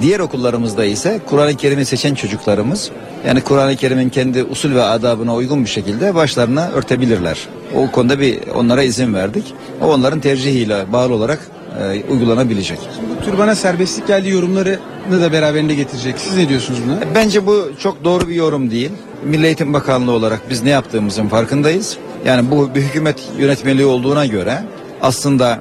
Diğer 0.00 0.20
okullarımızda 0.20 0.84
ise 0.84 1.20
Kur'an-ı 1.26 1.56
Kerim'i 1.56 1.84
seçen 1.84 2.14
çocuklarımız 2.14 2.90
yani 3.26 3.40
Kur'an-ı 3.40 3.76
Kerim'in 3.76 4.08
kendi 4.08 4.44
usul 4.44 4.74
ve 4.74 4.82
adabına 4.82 5.34
uygun 5.34 5.64
bir 5.64 5.70
şekilde 5.70 6.14
başlarına 6.14 6.70
örtebilirler. 6.74 7.48
O 7.76 7.90
konuda 7.90 8.20
bir 8.20 8.38
onlara 8.54 8.82
izin 8.82 9.14
verdik. 9.14 9.54
O 9.80 9.86
onların 9.86 10.20
tercihiyle 10.20 10.92
bağlı 10.92 11.14
olarak 11.14 11.40
e, 11.82 12.12
uygulanabilecek. 12.12 12.78
Bu 13.20 13.24
türbana 13.24 13.54
serbestlik 13.54 14.06
geldiği 14.06 14.30
yorumlarını 14.30 15.20
da 15.22 15.32
beraberinde 15.32 15.74
getirecek. 15.74 16.14
Siz 16.18 16.36
ne 16.36 16.48
diyorsunuz 16.48 16.80
buna? 16.86 17.14
Bence 17.14 17.46
bu 17.46 17.70
çok 17.78 18.04
doğru 18.04 18.28
bir 18.28 18.34
yorum 18.34 18.70
değil. 18.70 18.90
Milli 19.24 19.46
Eğitim 19.46 19.72
Bakanlığı 19.72 20.12
olarak 20.12 20.40
biz 20.50 20.62
ne 20.62 20.70
yaptığımızın 20.70 21.28
farkındayız. 21.28 21.96
Yani 22.24 22.50
bu 22.50 22.74
bir 22.74 22.80
hükümet 22.80 23.20
yönetmeliği 23.38 23.86
olduğuna 23.86 24.26
göre 24.26 24.62
aslında 25.02 25.60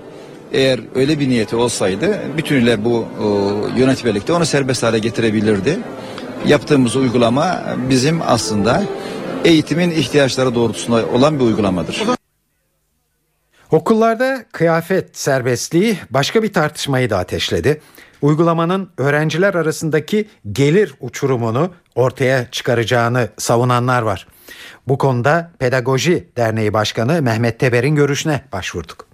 eğer 0.53 0.79
öyle 0.95 1.19
bir 1.19 1.29
niyeti 1.29 1.55
olsaydı 1.55 2.19
bütünüyle 2.37 2.85
bu 2.85 3.05
o, 3.23 3.27
yönetmelikte 3.77 4.33
onu 4.33 4.45
serbest 4.45 4.83
hale 4.83 4.99
getirebilirdi. 4.99 5.79
Yaptığımız 6.47 6.95
uygulama 6.95 7.63
bizim 7.89 8.21
aslında 8.21 8.83
eğitimin 9.45 9.91
ihtiyaçları 9.91 10.55
doğrultusunda 10.55 11.05
olan 11.05 11.39
bir 11.39 11.45
uygulamadır. 11.45 12.03
Okullarda 13.71 14.45
kıyafet 14.51 15.17
serbestliği 15.17 15.97
başka 16.09 16.43
bir 16.43 16.53
tartışmayı 16.53 17.09
da 17.09 17.17
ateşledi. 17.17 17.81
Uygulamanın 18.21 18.89
öğrenciler 18.97 19.53
arasındaki 19.53 20.29
gelir 20.51 20.93
uçurumunu 20.99 21.71
ortaya 21.95 22.51
çıkaracağını 22.51 23.29
savunanlar 23.37 24.01
var. 24.01 24.27
Bu 24.87 24.97
konuda 24.97 25.51
Pedagoji 25.59 26.27
Derneği 26.37 26.73
Başkanı 26.73 27.21
Mehmet 27.21 27.59
Teber'in 27.59 27.95
görüşüne 27.95 28.41
başvurduk. 28.53 29.10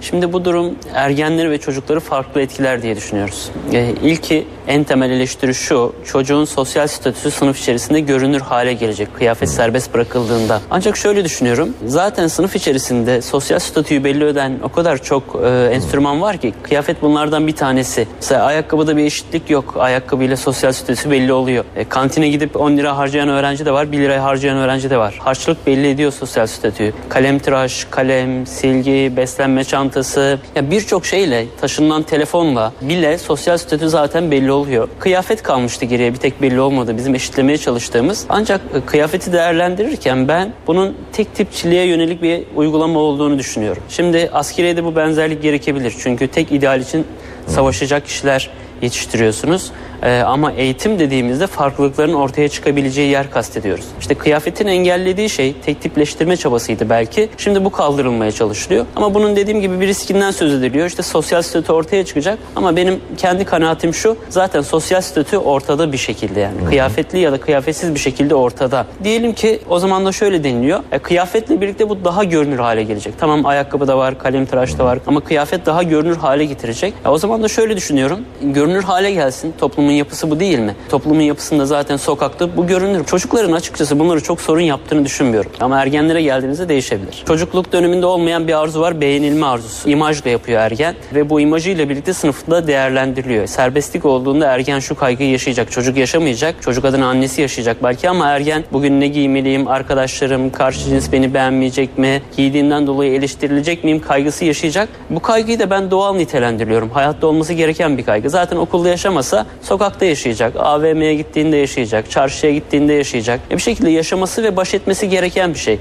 Şimdi 0.00 0.32
bu 0.32 0.44
durum 0.44 0.74
ergenleri 0.94 1.50
ve 1.50 1.58
çocukları 1.58 2.00
farklı 2.00 2.40
etkiler 2.40 2.82
diye 2.82 2.96
düşünüyoruz. 2.96 3.50
Ee, 3.72 3.94
ilki 4.02 4.46
en 4.66 4.84
temel 4.84 5.10
eleştiri 5.10 5.54
şu, 5.54 5.94
çocuğun 6.04 6.44
sosyal 6.44 6.86
statüsü 6.86 7.30
sınıf 7.30 7.58
içerisinde 7.58 8.00
görünür 8.00 8.40
hale 8.40 8.72
gelecek 8.72 9.14
kıyafet 9.14 9.48
serbest 9.48 9.94
bırakıldığında. 9.94 10.60
Ancak 10.70 10.96
şöyle 10.96 11.24
düşünüyorum, 11.24 11.74
zaten 11.86 12.26
sınıf 12.26 12.56
içerisinde 12.56 13.22
sosyal 13.22 13.58
statüyü 13.58 14.04
belli 14.04 14.24
eden 14.24 14.58
o 14.62 14.68
kadar 14.68 15.02
çok 15.02 15.40
e, 15.44 15.48
enstrüman 15.72 16.20
var 16.20 16.36
ki 16.36 16.54
kıyafet 16.62 17.02
bunlardan 17.02 17.46
bir 17.46 17.56
tanesi. 17.56 18.06
Mesela 18.16 18.44
ayakkabıda 18.44 18.96
bir 18.96 19.04
eşitlik 19.04 19.50
yok, 19.50 19.74
ayakkabıyla 19.78 20.36
sosyal 20.36 20.72
statüsü 20.72 21.10
belli 21.10 21.32
oluyor. 21.32 21.64
E, 21.76 21.84
kantine 21.84 22.28
gidip 22.28 22.56
10 22.56 22.76
lira 22.76 22.96
harcayan 22.96 23.28
öğrenci 23.28 23.66
de 23.66 23.72
var, 23.72 23.92
1 23.92 23.98
liraya 23.98 24.24
harcayan 24.24 24.56
öğrenci 24.56 24.90
de 24.90 24.96
var. 24.96 25.18
Harçlık 25.18 25.66
belli 25.66 25.90
ediyor 25.90 26.12
sosyal 26.12 26.46
statüyü. 26.46 26.92
Kalem 27.08 27.38
tıraş, 27.38 27.86
kalem, 27.90 28.46
silgi, 28.46 29.12
beslenme 29.16 29.64
çantası, 29.88 30.38
ya 30.54 30.70
birçok 30.70 31.06
şeyle, 31.06 31.46
taşınılan 31.60 32.02
telefonla 32.02 32.72
bile 32.80 33.18
sosyal 33.18 33.58
statü 33.58 33.88
zaten 33.88 34.30
belli 34.30 34.52
oluyor. 34.52 34.88
Kıyafet 34.98 35.42
kalmıştı 35.42 35.84
geriye 35.84 36.12
bir 36.12 36.18
tek 36.18 36.42
belli 36.42 36.60
olmadı 36.60 36.96
bizim 36.96 37.14
eşitlemeye 37.14 37.58
çalıştığımız. 37.58 38.24
Ancak 38.28 38.60
e, 38.74 38.80
kıyafeti 38.86 39.32
değerlendirirken 39.32 40.28
ben 40.28 40.52
bunun 40.66 40.96
tek 41.12 41.34
tipçiliğe 41.34 41.84
yönelik 41.86 42.22
bir 42.22 42.44
uygulama 42.56 43.00
olduğunu 43.00 43.38
düşünüyorum. 43.38 43.82
Şimdi 43.88 44.30
askeriyede 44.32 44.84
bu 44.84 44.96
benzerlik 44.96 45.42
gerekebilir. 45.42 45.94
Çünkü 45.98 46.28
tek 46.28 46.52
ideal 46.52 46.80
için 46.80 47.06
savaşacak 47.46 48.06
kişiler 48.06 48.50
yetiştiriyorsunuz. 48.82 49.70
Ee, 50.02 50.20
ama 50.20 50.52
eğitim 50.52 50.98
dediğimizde 50.98 51.46
farklılıkların 51.46 52.14
ortaya 52.14 52.48
çıkabileceği 52.48 53.10
yer 53.10 53.30
kastediyoruz. 53.30 53.84
İşte 54.00 54.14
kıyafetin 54.14 54.66
engellediği 54.66 55.30
şey 55.30 55.54
tek 55.64 55.80
tipleştirme 55.80 56.36
çabasıydı 56.36 56.90
belki. 56.90 57.28
Şimdi 57.36 57.64
bu 57.64 57.70
kaldırılmaya 57.70 58.32
çalışılıyor. 58.32 58.86
Ama 58.96 59.14
bunun 59.14 59.36
dediğim 59.36 59.60
gibi 59.60 59.80
bir 59.80 59.86
riskinden 59.86 60.30
söz 60.30 60.54
ediliyor. 60.54 60.86
İşte 60.86 61.02
sosyal 61.02 61.42
statü 61.42 61.72
ortaya 61.72 62.04
çıkacak. 62.04 62.38
Ama 62.56 62.76
benim 62.76 63.00
kendi 63.16 63.44
kanaatim 63.44 63.94
şu. 63.94 64.16
Zaten 64.28 64.60
sosyal 64.60 65.00
statü 65.00 65.36
ortada 65.36 65.92
bir 65.92 65.98
şekilde 65.98 66.40
yani. 66.40 66.64
Kıyafetli 66.68 67.18
ya 67.18 67.32
da 67.32 67.40
kıyafetsiz 67.40 67.94
bir 67.94 68.00
şekilde 68.00 68.34
ortada. 68.34 68.86
Diyelim 69.04 69.32
ki 69.32 69.60
o 69.68 69.78
zaman 69.78 70.06
da 70.06 70.12
şöyle 70.12 70.44
deniliyor. 70.44 70.80
E, 70.92 70.98
kıyafetle 70.98 71.60
birlikte 71.60 71.88
bu 71.88 72.04
daha 72.04 72.24
görünür 72.24 72.58
hale 72.58 72.82
gelecek. 72.82 73.14
Tamam 73.18 73.46
ayakkabı 73.46 73.88
da 73.88 73.98
var, 73.98 74.18
kalem 74.18 74.46
tıraş 74.46 74.78
da 74.78 74.84
var. 74.84 74.98
Ama 75.06 75.20
kıyafet 75.20 75.66
daha 75.66 75.82
görünür 75.82 76.16
hale 76.16 76.44
getirecek. 76.44 76.94
E, 77.04 77.08
o 77.08 77.18
zaman 77.18 77.42
da 77.42 77.48
şöyle 77.48 77.76
düşünüyorum. 77.76 78.18
Görünür 78.42 78.67
hale 78.76 79.10
gelsin. 79.10 79.54
Toplumun 79.58 79.92
yapısı 79.92 80.30
bu 80.30 80.40
değil 80.40 80.58
mi? 80.58 80.74
Toplumun 80.88 81.20
yapısında 81.20 81.66
zaten 81.66 81.96
sokakta 81.96 82.56
bu 82.56 82.66
görünür. 82.66 83.04
Çocukların 83.04 83.52
açıkçası 83.52 83.98
bunları 83.98 84.22
çok 84.22 84.40
sorun 84.40 84.60
yaptığını 84.60 85.04
düşünmüyorum. 85.04 85.50
Ama 85.60 85.82
ergenlere 85.82 86.22
geldiğinizde 86.22 86.68
değişebilir. 86.68 87.22
Çocukluk 87.26 87.72
döneminde 87.72 88.06
olmayan 88.06 88.48
bir 88.48 88.58
arzu 88.58 88.80
var. 88.80 89.00
Beğenilme 89.00 89.46
arzusu. 89.46 89.90
İmajla 89.90 90.30
yapıyor 90.30 90.60
ergen. 90.60 90.94
Ve 91.14 91.30
bu 91.30 91.40
imajıyla 91.40 91.88
birlikte 91.88 92.12
sınıfta 92.12 92.66
değerlendiriliyor. 92.66 93.46
Serbestlik 93.46 94.04
olduğunda 94.04 94.46
ergen 94.46 94.78
şu 94.78 94.94
kaygıyı 94.94 95.30
yaşayacak. 95.30 95.70
Çocuk 95.70 95.96
yaşamayacak. 95.96 96.62
Çocuk 96.62 96.84
adına 96.84 97.06
annesi 97.06 97.40
yaşayacak 97.42 97.76
belki 97.82 98.08
ama 98.08 98.26
ergen 98.28 98.64
bugün 98.72 99.00
ne 99.00 99.08
giymeliyim? 99.08 99.68
Arkadaşlarım, 99.68 100.50
karşı 100.52 100.80
cins 100.80 101.12
beni 101.12 101.34
beğenmeyecek 101.34 101.98
mi? 101.98 102.22
Giydiğinden 102.36 102.86
dolayı 102.86 103.12
eleştirilecek 103.12 103.84
miyim? 103.84 104.00
Kaygısı 104.00 104.44
yaşayacak. 104.44 104.88
Bu 105.10 105.20
kaygıyı 105.20 105.58
da 105.58 105.70
ben 105.70 105.90
doğal 105.90 106.14
nitelendiriyorum. 106.14 106.90
Hayatta 106.90 107.26
olması 107.26 107.52
gereken 107.52 107.98
bir 107.98 108.04
kaygı. 108.04 108.30
Zaten 108.30 108.56
okulda 108.58 108.88
yaşamasa 108.88 109.46
sokakta 109.62 110.04
yaşayacak. 110.04 110.52
AVM'ye 110.56 111.14
gittiğinde 111.14 111.56
yaşayacak. 111.56 112.10
Çarşıya 112.10 112.52
gittiğinde 112.52 112.92
yaşayacak. 112.92 113.40
E 113.50 113.56
bir 113.56 113.62
şekilde 113.62 113.90
yaşaması 113.90 114.42
ve 114.42 114.56
baş 114.56 114.74
etmesi 114.74 115.08
gereken 115.08 115.54
bir 115.54 115.58
şey. 115.58 115.78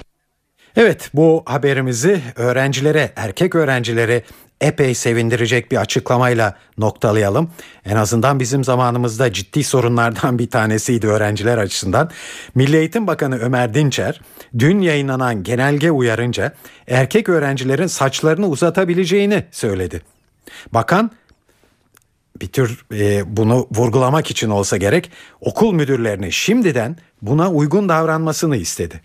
Evet 0.76 1.10
bu 1.13 1.44
haberimizi 1.46 2.22
öğrencilere, 2.36 3.12
erkek 3.16 3.56
öğrencileri 3.56 4.24
epey 4.62 4.96
sevindirecek 4.96 5.72
bir 5.72 5.78
açıklamayla 5.78 6.56
noktalayalım. 6.78 7.50
En 7.86 7.96
azından 7.96 8.40
bizim 8.40 8.63
zamanımızda 8.63 9.34
ciddi 9.34 9.63
sorunlardan 9.63 10.40
bir 10.40 10.50
tanesiydi 10.50 11.08
öğrenciler 11.08 11.58
açısından. 11.58 12.10
Milli 12.56 12.78
Eğitim 12.78 13.08
Bakanı 13.08 13.40
Ömer 13.40 13.74
Dinçer 13.74 14.22
dün 14.60 14.80
yayınlanan 14.80 15.44
genelge 15.44 15.92
uyarınca 15.92 16.54
erkek 16.88 17.30
öğrencilerin 17.30 17.88
saçlarını 17.88 18.48
uzatabileceğini 18.48 19.44
söyledi. 19.52 20.02
Bakan 20.74 21.12
bir 22.41 22.47
tür 22.47 22.86
e, 22.93 23.38
bunu 23.38 23.67
vurgulamak 23.71 24.32
için 24.32 24.50
olsa 24.50 24.78
gerek 24.78 25.12
okul 25.41 25.73
müdürlerini 25.73 26.32
şimdiden 26.32 26.97
buna 27.21 27.52
uygun 27.52 27.89
davranmasını 27.89 28.58
istedi. 28.58 29.02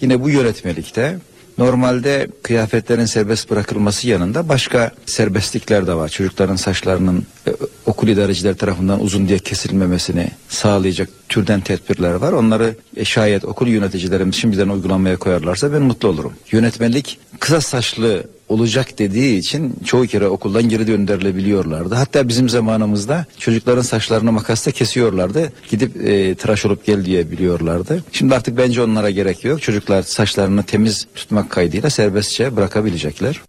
Yine 0.00 0.22
bu 0.22 0.30
yönetmelikte 0.30 1.18
normalde 1.58 2.28
kıyafetlerin 2.42 3.04
serbest 3.04 3.50
bırakılması 3.50 4.08
yanında 4.08 4.48
başka 4.48 4.90
serbestlikler 5.06 5.86
de 5.86 5.94
var. 5.94 6.08
Çocukların 6.08 6.56
saçlarının 6.56 7.26
e, 7.46 7.50
okul 7.86 8.08
idareciler 8.08 8.54
tarafından 8.54 9.00
uzun 9.00 9.28
diye 9.28 9.38
kesilmemesini 9.38 10.30
sağlayacak 10.48 11.08
türden 11.28 11.60
tedbirler 11.60 12.14
var. 12.14 12.32
Onları 12.32 12.76
e, 12.96 13.04
şayet 13.04 13.44
okul 13.44 13.66
yöneticilerimiz 13.66 14.34
şimdiden 14.34 14.68
uygulamaya 14.68 15.16
koyarlarsa 15.16 15.72
ben 15.72 15.82
mutlu 15.82 16.08
olurum. 16.08 16.32
Yönetmelik 16.50 17.18
kısa 17.40 17.60
saçlı 17.60 18.24
olacak 18.52 18.98
dediği 18.98 19.38
için 19.38 19.74
çoğu 19.84 20.06
kere 20.06 20.26
okuldan 20.26 20.68
geri 20.68 20.86
gönderilebiliyorlardı. 20.86 21.94
Hatta 21.94 22.28
bizim 22.28 22.48
zamanımızda 22.48 23.26
çocukların 23.38 23.82
saçlarını 23.82 24.32
makasla 24.32 24.72
kesiyorlardı. 24.72 25.52
Gidip 25.70 25.96
e, 25.96 26.34
tıraş 26.34 26.66
olup 26.66 26.86
gel 26.86 27.04
diyebiliyorlardı. 27.04 28.04
Şimdi 28.12 28.34
artık 28.34 28.58
bence 28.58 28.82
onlara 28.82 29.10
gerek 29.10 29.44
yok. 29.44 29.62
Çocuklar 29.62 30.02
saçlarını 30.02 30.62
temiz 30.62 31.06
tutmak 31.14 31.50
kaydıyla 31.50 31.90
serbestçe 31.90 32.56
bırakabilecekler. 32.56 33.40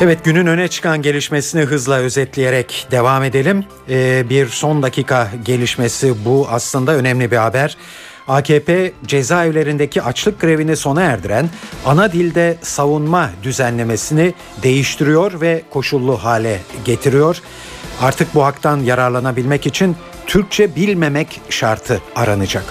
Evet 0.00 0.24
günün 0.24 0.46
öne 0.46 0.68
çıkan 0.68 1.02
gelişmesini 1.02 1.62
hızla 1.62 1.96
özetleyerek 1.96 2.86
devam 2.90 3.22
edelim. 3.22 3.64
Ee, 3.88 4.24
bir 4.30 4.46
son 4.46 4.82
dakika 4.82 5.30
gelişmesi 5.44 6.24
bu 6.24 6.46
aslında 6.50 6.94
önemli 6.94 7.30
bir 7.30 7.36
haber. 7.36 7.76
AKP 8.28 8.92
cezaevlerindeki 9.06 10.02
açlık 10.02 10.40
grevini 10.40 10.76
sona 10.76 11.02
erdiren 11.02 11.48
ana 11.86 12.12
dilde 12.12 12.56
savunma 12.62 13.30
düzenlemesini 13.42 14.34
değiştiriyor 14.62 15.40
ve 15.40 15.62
koşullu 15.70 16.16
hale 16.16 16.60
getiriyor. 16.84 17.42
Artık 18.00 18.34
bu 18.34 18.44
haktan 18.44 18.80
yararlanabilmek 18.80 19.66
için 19.66 19.96
Türkçe 20.26 20.76
bilmemek 20.76 21.40
şartı 21.50 22.00
aranacak. 22.16 22.64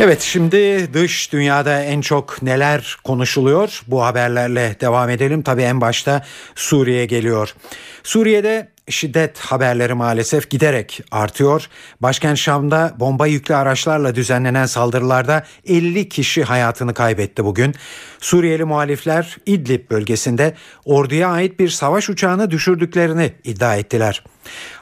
Evet 0.00 0.20
şimdi 0.20 0.88
dış 0.94 1.32
dünyada 1.32 1.82
en 1.82 2.00
çok 2.00 2.42
neler 2.42 2.96
konuşuluyor? 3.04 3.82
Bu 3.86 4.04
haberlerle 4.04 4.76
devam 4.80 5.10
edelim. 5.10 5.42
Tabii 5.42 5.62
en 5.62 5.80
başta 5.80 6.24
Suriye 6.54 7.06
geliyor. 7.06 7.54
Suriye'de 8.02 8.68
şiddet 8.88 9.38
haberleri 9.38 9.94
maalesef 9.94 10.50
giderek 10.50 11.00
artıyor. 11.10 11.68
Başkent 12.00 12.38
Şam'da 12.38 12.94
bomba 13.00 13.26
yüklü 13.26 13.54
araçlarla 13.54 14.14
düzenlenen 14.14 14.66
saldırılarda 14.66 15.44
50 15.66 16.08
kişi 16.08 16.44
hayatını 16.44 16.94
kaybetti 16.94 17.44
bugün. 17.44 17.74
Suriyeli 18.20 18.64
muhalifler 18.64 19.36
İdlib 19.46 19.90
bölgesinde 19.90 20.54
orduya 20.84 21.28
ait 21.28 21.60
bir 21.60 21.68
savaş 21.68 22.10
uçağını 22.10 22.50
düşürdüklerini 22.50 23.32
iddia 23.44 23.76
ettiler. 23.76 24.24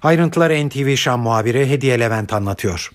Ayrıntıları 0.03 0.69
NTV 0.69 0.97
Şam 0.97 1.21
muhabiri 1.21 1.71
Hediye 1.71 2.01
Levent 2.01 2.33
anlatıyor. 2.33 2.91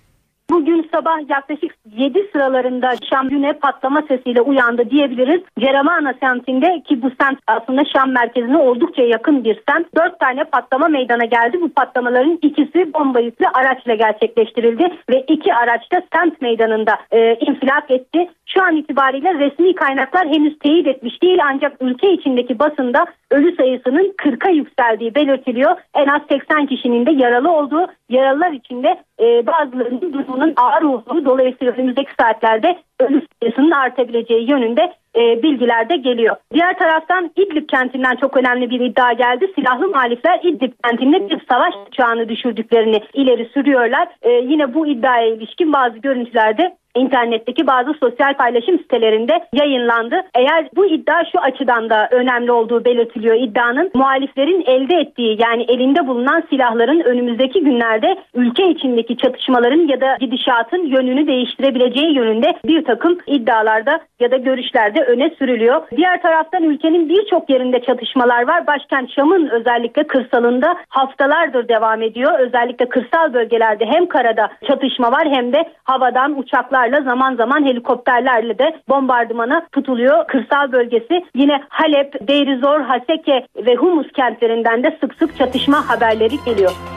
Bugün 0.50 0.83
sabah 0.96 1.30
yaklaşık 1.30 1.76
7 1.98 2.30
sıralarında 2.32 2.90
Şam 3.10 3.30
güne 3.30 3.54
patlama 3.54 4.02
sesiyle 4.02 4.42
uyandı 4.42 4.90
diyebiliriz. 4.90 5.42
Ceramana 5.60 6.14
semtinde 6.20 6.84
ki 6.88 7.02
bu 7.02 7.12
semt 7.22 7.40
aslında 7.48 7.84
Şam 7.86 8.12
merkezine 8.12 8.58
oldukça 8.58 9.04
yakın 9.04 9.44
bir 9.44 9.62
semt. 9.70 9.96
4 9.96 10.20
tane 10.20 10.44
patlama 10.44 10.88
meydana 10.88 11.26
geldi. 11.26 11.62
Bu 11.62 11.70
patlamaların 11.70 12.40
ikisi 12.42 12.94
bomba 12.94 13.20
yüklü 13.20 13.46
araçla 13.54 13.96
gerçekleştirildi 13.96 14.84
ve 15.10 15.24
iki 15.28 15.54
araç 15.54 15.92
da 15.92 16.02
semt 16.16 16.42
meydanında 16.42 16.98
e, 17.12 17.36
infilak 17.36 17.92
etti. 17.92 18.30
Şu 18.46 18.64
an 18.64 18.76
itibariyle 18.76 19.34
resmi 19.34 19.76
kaynaklar 19.76 20.28
henüz 20.28 20.60
teyit 20.60 20.88
etmiş 20.88 21.22
değil 21.22 21.40
ancak 21.46 21.82
ülke 21.82 22.14
içindeki 22.14 22.60
basında 22.60 23.06
ölü 23.32 23.56
sayısının 23.56 24.14
40'a 24.18 24.50
yükseldiği 24.50 25.16
belirtiliyor. 25.16 25.76
En 25.96 26.08
az 26.08 26.22
80 26.30 26.66
kişinin 26.66 27.06
de 27.06 27.12
yaralı 27.12 27.52
olduğu, 27.52 27.88
yaralılar 28.10 28.52
içinde 28.52 29.00
e, 29.20 29.48
bazılarının 29.48 30.14
durumunun 30.14 30.54
ağır 30.56 30.83
olduğu 30.84 31.26
dolayısıyla 31.26 31.74
önümüzdeki 31.74 32.12
saatlerde 32.20 32.78
ölü 33.00 33.22
sayısının 33.42 33.72
artabileceği 33.72 34.52
yönünde 34.52 34.94
e, 35.16 35.44
bilgiler 35.44 35.90
de 35.90 35.96
geliyor. 35.96 36.36
Diğer 36.54 36.80
taraftan 36.80 37.32
İdlib 37.36 37.70
kentinden 37.70 38.16
çok 38.16 38.38
önemli 38.38 38.70
bir 38.70 38.80
iddia 38.80 39.14
geldi. 39.14 39.52
Silahlı 39.56 39.88
muhalifler 39.88 40.40
İdlib 40.44 40.74
kentinde 40.84 41.30
bir 41.30 41.42
savaş 41.52 41.74
uçağını 41.88 42.30
düşürdüklerini 42.30 43.02
ileri 43.14 43.50
sürüyorlar. 43.54 44.08
E, 44.22 44.32
yine 44.32 44.74
bu 44.74 44.88
iddiaya 44.88 45.28
ilişkin 45.28 45.74
bazı 45.74 45.98
görüntülerde 45.98 46.78
internetteki 46.96 47.68
bazı 47.68 47.94
sosyal 47.94 48.34
paylaşım 48.34 48.80
sitelerinde 48.80 49.34
yayınlandı. 49.54 50.16
Eğer 50.36 50.70
bu 50.76 50.86
iddia 50.86 51.24
şu 51.32 51.40
açıdan 51.40 51.90
da 51.90 52.08
önemli 52.12 52.52
olduğu 52.52 52.86
belirtiliyor 52.86 53.36
iddianın 53.36 53.92
muhaliflerin 53.94 54.64
elde 54.66 54.96
ettiği 54.96 55.42
yani 55.42 55.64
elinde 55.64 56.08
bulunan 56.08 56.44
silahların 56.50 57.00
önümüzdeki 57.00 57.64
günlerde 57.64 58.18
ülke 58.34 58.70
içindeki 58.70 59.18
çatışmaların 59.18 59.88
ya 59.88 60.02
da 60.02 60.18
gidişatın 60.20 60.86
yönünü 60.86 61.28
değiştirebileceği 61.28 62.16
yönünde 62.16 62.54
bir 62.66 62.86
takım 62.86 63.18
iddialarda 63.28 64.00
ya 64.20 64.32
da 64.32 64.38
görüşlerde 64.38 65.04
öne 65.04 65.30
sürülüyor. 65.30 65.82
Diğer 65.98 66.22
taraftan 66.22 66.64
ülkenin 66.64 67.10
birçok 67.10 67.50
yerinde 67.50 67.82
çatışmalar 67.82 68.48
var. 68.48 68.68
Başkent 68.68 69.12
Şam'ın 69.12 69.48
özellikle 69.48 70.04
kırsalında 70.04 70.76
haftalardır 70.88 71.68
devam 71.68 72.02
ediyor. 72.02 72.40
Özellikle 72.40 72.90
kırsal 72.90 73.34
bölgelerde 73.34 73.86
hem 73.86 74.06
karada 74.06 74.50
çatışma 74.68 75.12
var 75.12 75.28
hem 75.32 75.54
de 75.54 75.70
havadan 75.84 76.38
uçaklarla 76.84 77.02
zaman 77.02 77.36
zaman 77.36 77.66
helikopterlerle 77.66 78.60
de 78.60 78.76
bombardımana 78.90 79.68
tutuluyor. 79.72 80.28
Kırsal 80.28 80.72
bölgesi 80.72 81.26
yine 81.36 81.62
Halep, 81.70 82.28
Deirizor, 82.28 82.82
Haseke 82.82 83.48
ve 83.56 83.76
Humus 83.76 84.12
kentlerinden 84.12 84.84
de 84.84 84.98
sık 85.02 85.16
sık 85.16 85.38
çatışma 85.38 85.90
haberleri 85.90 86.36
geliyor. 86.46 86.93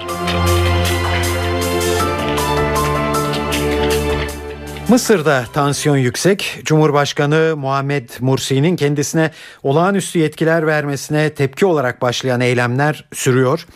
Mısır'da 4.89 5.45
tansiyon 5.53 5.97
yüksek. 5.97 6.61
Cumhurbaşkanı 6.65 7.55
Muhammed 7.57 8.11
Mursi'nin 8.21 8.77
kendisine 8.77 9.31
olağanüstü 9.63 10.19
yetkiler 10.19 10.67
vermesine 10.67 11.35
tepki 11.35 11.67
olarak 11.67 12.03
başlayan 12.03 12.41
eylemler 12.41 13.05
sürüyor. 13.15 13.67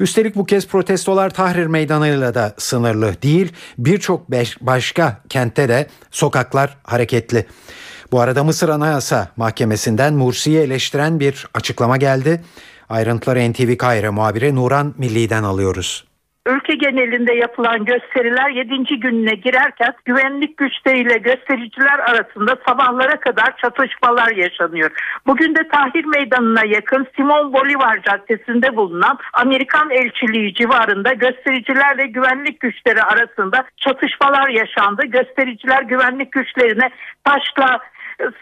Üstelik 0.00 0.36
bu 0.36 0.46
kez 0.46 0.66
protestolar 0.66 1.30
Tahrir 1.30 1.66
Meydanı'yla 1.66 2.34
da 2.34 2.54
sınırlı 2.58 3.22
değil. 3.22 3.52
Birçok 3.78 4.30
başka 4.60 5.20
kentte 5.28 5.68
de 5.68 5.86
sokaklar 6.10 6.76
hareketli. 6.84 7.46
Bu 8.12 8.20
arada 8.20 8.44
Mısır 8.44 8.68
Anayasa 8.68 9.28
Mahkemesi'nden 9.36 10.14
Mursi'yi 10.14 10.58
eleştiren 10.58 11.20
bir 11.20 11.46
açıklama 11.54 11.96
geldi. 11.96 12.44
Ayrıntıları 12.88 13.52
NTV 13.52 13.76
Kahire 13.76 14.10
muhabiri 14.10 14.54
Nuran 14.54 14.94
Milli'den 14.98 15.42
alıyoruz. 15.42 16.05
Ülke 16.46 16.74
genelinde 16.74 17.34
yapılan 17.34 17.84
gösteriler 17.84 18.50
7. 18.50 19.00
gününe 19.00 19.34
girerken 19.34 19.94
güvenlik 20.04 20.56
güçleriyle 20.56 21.18
göstericiler 21.18 21.98
arasında 21.98 22.56
sabahlara 22.68 23.20
kadar 23.20 23.56
çatışmalar 23.56 24.30
yaşanıyor. 24.36 24.90
Bugün 25.26 25.54
de 25.54 25.68
Tahrir 25.68 26.04
Meydanı'na 26.04 26.64
yakın 26.66 27.06
Simon 27.16 27.52
Bolivar 27.52 28.02
Caddesi'nde 28.02 28.76
bulunan 28.76 29.18
Amerikan 29.32 29.90
elçiliği 29.90 30.54
civarında 30.54 31.12
göstericilerle 31.12 32.06
güvenlik 32.06 32.60
güçleri 32.60 33.02
arasında 33.02 33.64
çatışmalar 33.76 34.48
yaşandı. 34.48 35.06
Göstericiler 35.06 35.82
güvenlik 35.82 36.32
güçlerine 36.32 36.90
taşla 37.24 37.80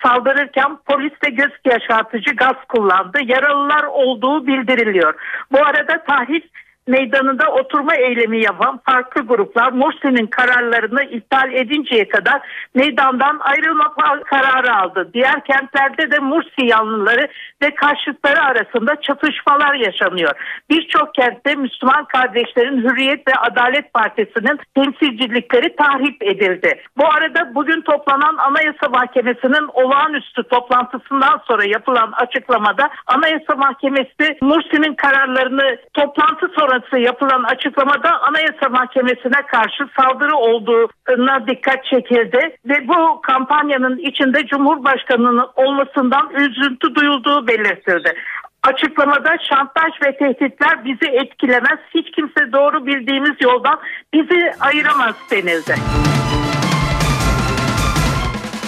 saldırırken 0.02 0.78
polis 0.86 1.12
de 1.24 1.30
göz 1.30 1.52
yaşartıcı 1.64 2.36
gaz 2.36 2.56
kullandı. 2.68 3.18
Yaralılar 3.24 3.84
olduğu 3.84 4.46
bildiriliyor. 4.46 5.14
Bu 5.52 5.58
arada 5.58 6.04
Tahrir 6.04 6.42
meydanında 6.86 7.48
oturma 7.48 7.94
eylemi 7.94 8.42
yapan 8.42 8.80
farklı 8.86 9.22
gruplar 9.22 9.72
Mursi'nin 9.72 10.26
kararlarını 10.26 11.04
iptal 11.04 11.52
edinceye 11.52 12.08
kadar 12.08 12.40
meydandan 12.74 13.38
ayrılma 13.40 13.94
kararı 14.24 14.76
aldı. 14.76 15.10
Diğer 15.14 15.44
kentlerde 15.44 16.10
de 16.10 16.18
Mursi 16.18 16.66
yanlıları 16.66 17.28
ve 17.62 17.74
karşıtları 17.74 18.42
arasında 18.42 19.00
çatışmalar 19.00 19.74
yaşanıyor. 19.74 20.32
Birçok 20.70 21.14
kentte 21.14 21.54
Müslüman 21.54 22.04
kardeşlerin 22.04 22.82
Hürriyet 22.82 23.28
ve 23.28 23.32
Adalet 23.34 23.94
Partisi'nin 23.94 24.60
temsilcilikleri 24.74 25.76
tahrip 25.76 26.22
edildi. 26.22 26.80
Bu 26.96 27.06
arada 27.06 27.54
bugün 27.54 27.80
toplanan 27.80 28.36
Anayasa 28.36 28.88
Mahkemesi'nin 28.88 29.68
olağanüstü 29.72 30.42
toplantısından 30.42 31.40
sonra 31.46 31.64
yapılan 31.64 32.12
açıklamada 32.12 32.90
Anayasa 33.06 33.54
Mahkemesi 33.56 34.38
Mursi'nin 34.42 34.94
kararlarını 34.94 35.76
toplantı 35.94 36.48
sonrası 36.48 36.73
sonrası 36.74 36.98
yapılan 36.98 37.42
açıklamada 37.42 38.20
Anayasa 38.20 38.68
Mahkemesi'ne 38.70 39.46
karşı 39.46 39.84
saldırı 39.96 40.36
olduğuna 40.36 41.46
dikkat 41.46 41.84
çekildi 41.84 42.56
ve 42.66 42.88
bu 42.88 43.20
kampanyanın 43.20 43.98
içinde 43.98 44.46
Cumhurbaşkanı'nın 44.46 45.46
olmasından 45.56 46.30
üzüntü 46.34 46.94
duyulduğu 46.94 47.46
belirtildi. 47.48 48.14
Açıklamada 48.62 49.36
şantaj 49.48 49.92
ve 50.06 50.16
tehditler 50.16 50.84
bizi 50.84 51.10
etkilemez. 51.12 51.78
Hiç 51.94 52.10
kimse 52.10 52.52
doğru 52.52 52.86
bildiğimiz 52.86 53.36
yoldan 53.40 53.80
bizi 54.14 54.52
ayıramaz 54.60 55.14
denildi. 55.30 55.74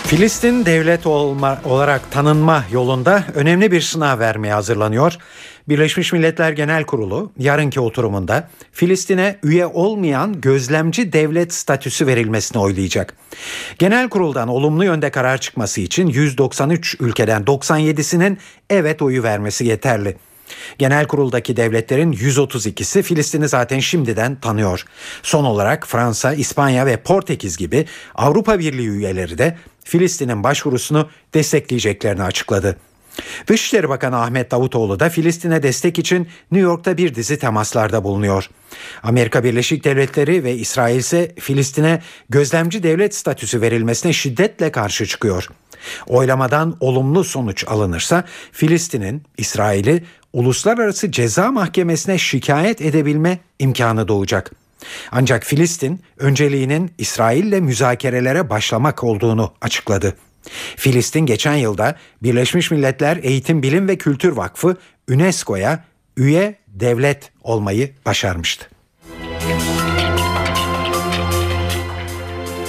Filistin 0.07 0.67
devlet 0.67 1.07
olma, 1.07 1.59
olarak 1.65 2.13
tanınma 2.13 2.63
yolunda 2.73 3.23
önemli 3.35 3.73
bir 3.73 3.81
sınav 3.81 4.19
vermeye 4.19 4.55
hazırlanıyor. 4.55 5.19
Birleşmiş 5.69 6.13
Milletler 6.13 6.53
Genel 6.53 6.85
Kurulu 6.85 7.33
yarınki 7.39 7.81
oturumunda 7.81 8.49
Filistin'e 8.73 9.39
üye 9.43 9.67
olmayan 9.67 10.41
gözlemci 10.41 11.13
devlet 11.13 11.55
statüsü 11.55 12.07
verilmesini 12.07 12.63
oylayacak. 12.63 13.15
Genel 13.79 14.09
Kurul'dan 14.09 14.49
olumlu 14.49 14.85
yönde 14.85 15.11
karar 15.11 15.39
çıkması 15.39 15.81
için 15.81 16.07
193 16.07 16.97
ülkeden 17.01 17.43
97'sinin 17.43 18.39
evet 18.71 19.03
oyu 19.03 19.23
vermesi 19.23 19.67
yeterli. 19.67 20.17
Genel 20.79 21.07
kuruldaki 21.07 21.57
devletlerin 21.57 22.13
132'si 22.13 23.03
Filistin'i 23.03 23.49
zaten 23.49 23.79
şimdiden 23.79 24.41
tanıyor. 24.41 24.85
Son 25.23 25.45
olarak 25.45 25.87
Fransa, 25.87 26.33
İspanya 26.33 26.87
ve 26.87 26.97
Portekiz 26.97 27.57
gibi 27.57 27.87
Avrupa 28.15 28.59
Birliği 28.59 28.89
üyeleri 28.89 29.39
de 29.39 29.57
Filistin'in 29.85 30.45
başvurusunu 30.45 31.09
destekleyeceklerini 31.35 32.23
açıkladı. 32.23 32.77
Dışişleri 33.47 33.89
Bakanı 33.89 34.23
Ahmet 34.23 34.51
Davutoğlu 34.51 35.01
da 35.01 35.09
Filistin'e 35.09 35.63
destek 35.63 35.99
için 35.99 36.29
New 36.53 36.69
York'ta 36.69 36.97
bir 36.97 37.15
dizi 37.15 37.39
temaslarda 37.39 38.05
bulunuyor. 38.05 38.51
Amerika 39.03 39.45
Birleşik 39.45 39.85
Devletleri 39.85 40.45
ve 40.45 40.55
İsrail 40.55 40.99
ise 40.99 41.35
Filistin'e 41.39 42.03
gözlemci 42.29 42.83
devlet 42.83 43.15
statüsü 43.15 43.61
verilmesine 43.61 44.13
şiddetle 44.13 44.73
karşı 44.73 45.07
çıkıyor. 45.07 45.49
Oylamadan 46.07 46.77
olumlu 46.81 47.25
sonuç 47.25 47.65
alınırsa 47.69 48.25
Filistin'in 48.53 49.23
İsrail'i 49.39 50.05
uluslararası 50.33 51.13
ceza 51.13 51.53
mahkemesine 51.53 52.19
şikayet 52.19 52.81
edebilme 52.81 53.39
imkanı 53.59 54.09
doğacak. 54.09 54.53
Ancak 55.13 55.45
Filistin 55.45 56.01
önceliğinin 56.19 56.91
İsrail'le 56.99 57.61
müzakerelere 57.61 58.51
başlamak 58.51 59.05
olduğunu 59.05 59.53
açıkladı. 59.61 60.17
Filistin 60.77 61.27
geçen 61.27 61.55
yılda 61.55 61.97
Birleşmiş 62.23 62.71
Milletler 62.71 63.19
Eğitim 63.23 63.63
Bilim 63.63 63.89
ve 63.89 63.97
Kültür 63.97 64.33
Vakfı 64.33 64.77
UNESCO'ya 65.11 65.85
üye 66.17 66.55
devlet 66.69 67.31
olmayı 67.43 67.91
başarmıştı. 68.07 68.69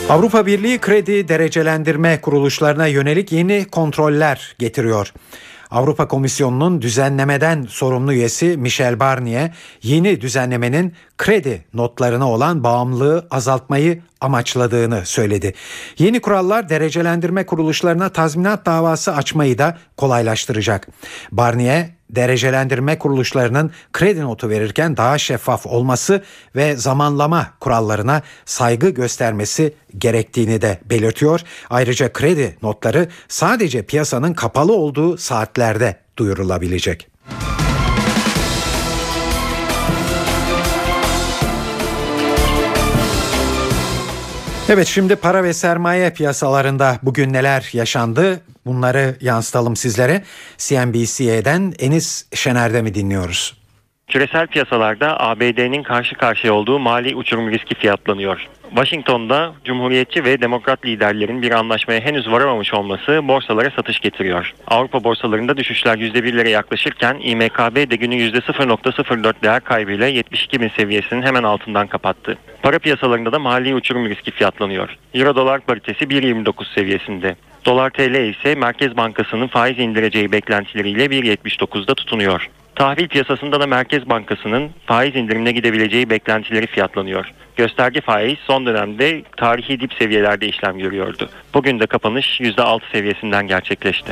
Avrupa 0.10 0.46
Birliği 0.46 0.80
kredi 0.80 1.28
derecelendirme 1.28 2.22
kuruluşlarına 2.22 2.88
yönelik 2.88 3.32
yeni 3.32 3.66
kontroller 3.66 4.56
getiriyor. 4.60 5.14
Avrupa 5.72 6.08
Komisyonu'nun 6.08 6.82
düzenlemeden 6.82 7.66
sorumlu 7.70 8.14
üyesi 8.14 8.58
Michel 8.58 9.00
Barnier 9.00 9.52
yeni 9.84 10.22
düzenlemenin 10.22 10.94
kredi 11.18 11.66
notlarına 11.74 12.32
olan 12.32 12.64
bağımlılığı 12.64 13.28
azaltmayı 13.32 14.02
amaçladığını 14.22 15.06
söyledi. 15.06 15.54
Yeni 15.98 16.20
kurallar 16.20 16.70
derecelendirme 16.70 17.46
kuruluşlarına 17.46 18.10
tazminat 18.10 18.66
davası 18.66 19.16
açmayı 19.16 19.58
da 19.58 19.78
kolaylaştıracak. 19.98 20.88
Barnier 21.32 21.97
derecelendirme 22.10 23.00
kuruluşlarının 23.00 23.72
kredi 23.94 24.22
notu 24.22 24.50
verirken 24.50 24.98
daha 24.98 25.18
şeffaf 25.18 25.66
olması 25.66 26.24
ve 26.56 26.76
zamanlama 26.76 27.48
kurallarına 27.60 28.22
saygı 28.46 28.90
göstermesi 28.90 29.74
gerektiğini 29.98 30.62
de 30.62 30.80
belirtiyor. 30.86 31.42
Ayrıca 31.70 32.14
kredi 32.14 32.58
notları 32.62 33.08
sadece 33.28 33.84
piyasanın 33.86 34.34
kapalı 34.34 34.74
olduğu 34.74 35.18
saatlerde 35.18 35.96
duyurulabilecek. 36.18 37.08
Evet 44.70 44.88
şimdi 44.88 45.16
para 45.16 45.44
ve 45.44 45.54
sermaye 45.54 46.10
piyasalarında 46.14 47.00
bugün 47.04 47.34
neler 47.34 47.70
yaşandı? 47.74 48.42
Bunları 48.66 49.16
yansıtalım 49.22 49.76
sizlere. 49.76 50.24
CNBC'den 50.58 51.74
Enis 51.80 52.26
Şener'de 52.34 52.82
mi 52.82 52.94
dinliyoruz? 52.94 53.58
Küresel 54.08 54.48
piyasalarda 54.48 55.20
ABD'nin 55.20 55.84
karşı 55.84 56.16
karşıya 56.16 56.54
olduğu 56.54 56.80
mali 56.80 57.16
uçurum 57.16 57.52
riski 57.52 57.76
fiyatlanıyor. 57.76 58.48
Washington'da 58.70 59.54
Cumhuriyetçi 59.66 60.24
ve 60.24 60.42
Demokrat 60.42 60.86
liderlerin 60.86 61.42
bir 61.42 61.52
anlaşmaya 61.52 62.00
henüz 62.00 62.32
varamamış 62.32 62.74
olması 62.74 63.28
borsalara 63.28 63.70
satış 63.72 64.00
getiriyor. 64.00 64.54
Avrupa 64.68 65.04
borsalarında 65.04 65.58
düşüşler 65.58 65.98
%1'lere 65.98 66.50
yaklaşırken 66.50 67.18
İMKB 67.24 67.92
de 67.92 67.96
günü 67.96 68.16
%0.04 68.16 69.34
değer 69.44 69.60
kaybıyla 69.60 70.08
72 70.08 70.62
bin 70.62 70.70
seviyesinin 70.70 71.22
hemen 71.22 71.44
altından 71.44 71.88
kapattı. 71.88 72.38
Para 72.62 72.80
piyasalarında 72.80 73.32
da 73.32 73.40
mali 73.40 73.76
uçurum 73.76 74.10
riski 74.10 74.32
fiyatlanıyor. 74.32 74.98
Euro 75.14 75.36
dolar 75.36 75.62
paritesi 75.62 76.06
1.29 76.06 76.74
seviyesinde. 76.76 77.36
Dolar 77.66 77.90
TL 77.90 78.30
ise 78.30 78.56
Merkez 78.56 78.98
Bankası'nın 78.98 79.48
faiz 79.48 79.80
indireceği 79.80 80.32
beklentileriyle 80.32 81.06
1.79'da 81.06 81.96
tutunuyor. 81.96 82.50
Tahvil 82.78 83.08
piyasasında 83.08 83.60
da 83.60 83.68
Merkez 83.68 84.10
Bankası'nın 84.10 84.70
faiz 84.86 85.16
indirimine 85.16 85.52
gidebileceği 85.52 86.10
beklentileri 86.10 86.68
fiyatlanıyor. 86.68 87.32
Gösterge 87.56 88.02
faiz 88.02 88.38
son 88.40 88.66
dönemde 88.66 89.24
tarihi 89.38 89.80
dip 89.80 89.94
seviyelerde 89.94 90.48
işlem 90.48 90.78
görüyordu. 90.78 91.30
Bugün 91.54 91.80
de 91.80 91.88
kapanış 91.88 92.42
%6 92.42 92.80
seviyesinden 92.92 93.48
gerçekleşti. 93.48 94.12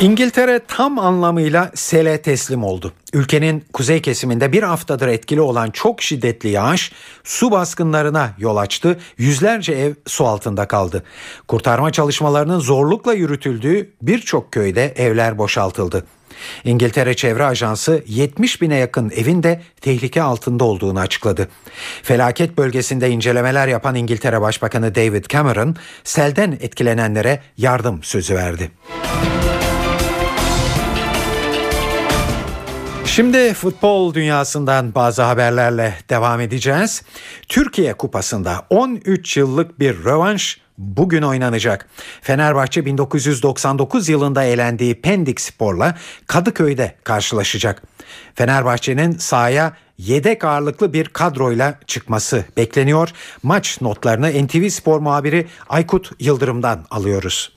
İngiltere 0.00 0.60
tam 0.68 0.98
anlamıyla 0.98 1.70
sele 1.74 2.22
teslim 2.22 2.64
oldu. 2.64 2.92
Ülkenin 3.12 3.64
kuzey 3.72 4.02
kesiminde 4.02 4.52
bir 4.52 4.62
haftadır 4.62 5.08
etkili 5.08 5.40
olan 5.40 5.70
çok 5.70 6.02
şiddetli 6.02 6.48
yağış 6.48 6.92
su 7.24 7.50
baskınlarına 7.50 8.30
yol 8.38 8.56
açtı. 8.56 8.98
Yüzlerce 9.18 9.72
ev 9.72 9.94
su 10.06 10.26
altında 10.26 10.68
kaldı. 10.68 11.02
Kurtarma 11.48 11.92
çalışmalarının 11.92 12.58
zorlukla 12.58 13.12
yürütüldüğü 13.12 13.90
birçok 14.02 14.52
köyde 14.52 14.94
evler 14.96 15.38
boşaltıldı. 15.38 16.06
İngiltere 16.64 17.16
Çevre 17.16 17.44
Ajansı 17.44 18.02
70 18.06 18.62
bine 18.62 18.76
yakın 18.76 19.10
evin 19.10 19.42
de 19.42 19.62
tehlike 19.80 20.22
altında 20.22 20.64
olduğunu 20.64 21.00
açıkladı. 21.00 21.48
Felaket 22.02 22.58
bölgesinde 22.58 23.10
incelemeler 23.10 23.68
yapan 23.68 23.94
İngiltere 23.94 24.40
Başbakanı 24.40 24.94
David 24.94 25.24
Cameron 25.28 25.76
selden 26.04 26.52
etkilenenlere 26.52 27.40
yardım 27.56 28.02
sözü 28.02 28.34
verdi. 28.34 28.70
Şimdi 33.16 33.54
futbol 33.54 34.14
dünyasından 34.14 34.94
bazı 34.94 35.22
haberlerle 35.22 35.94
devam 36.10 36.40
edeceğiz. 36.40 37.02
Türkiye 37.48 37.94
Kupası'nda 37.94 38.66
13 38.70 39.36
yıllık 39.36 39.80
bir 39.80 40.04
rövanş 40.04 40.60
bugün 40.78 41.22
oynanacak. 41.22 41.88
Fenerbahçe 42.22 42.86
1999 42.86 44.08
yılında 44.08 44.44
elendiği 44.44 45.00
Pendik 45.00 45.40
Spor'la 45.40 45.94
Kadıköy'de 46.26 46.94
karşılaşacak. 47.04 47.82
Fenerbahçe'nin 48.34 49.12
sahaya 49.12 49.72
yedek 49.98 50.44
ağırlıklı 50.44 50.92
bir 50.92 51.04
kadroyla 51.04 51.78
çıkması 51.86 52.44
bekleniyor. 52.56 53.08
Maç 53.42 53.80
notlarını 53.80 54.46
NTV 54.46 54.68
Spor 54.68 55.00
muhabiri 55.00 55.46
Aykut 55.68 56.10
Yıldırım'dan 56.20 56.86
alıyoruz. 56.90 57.55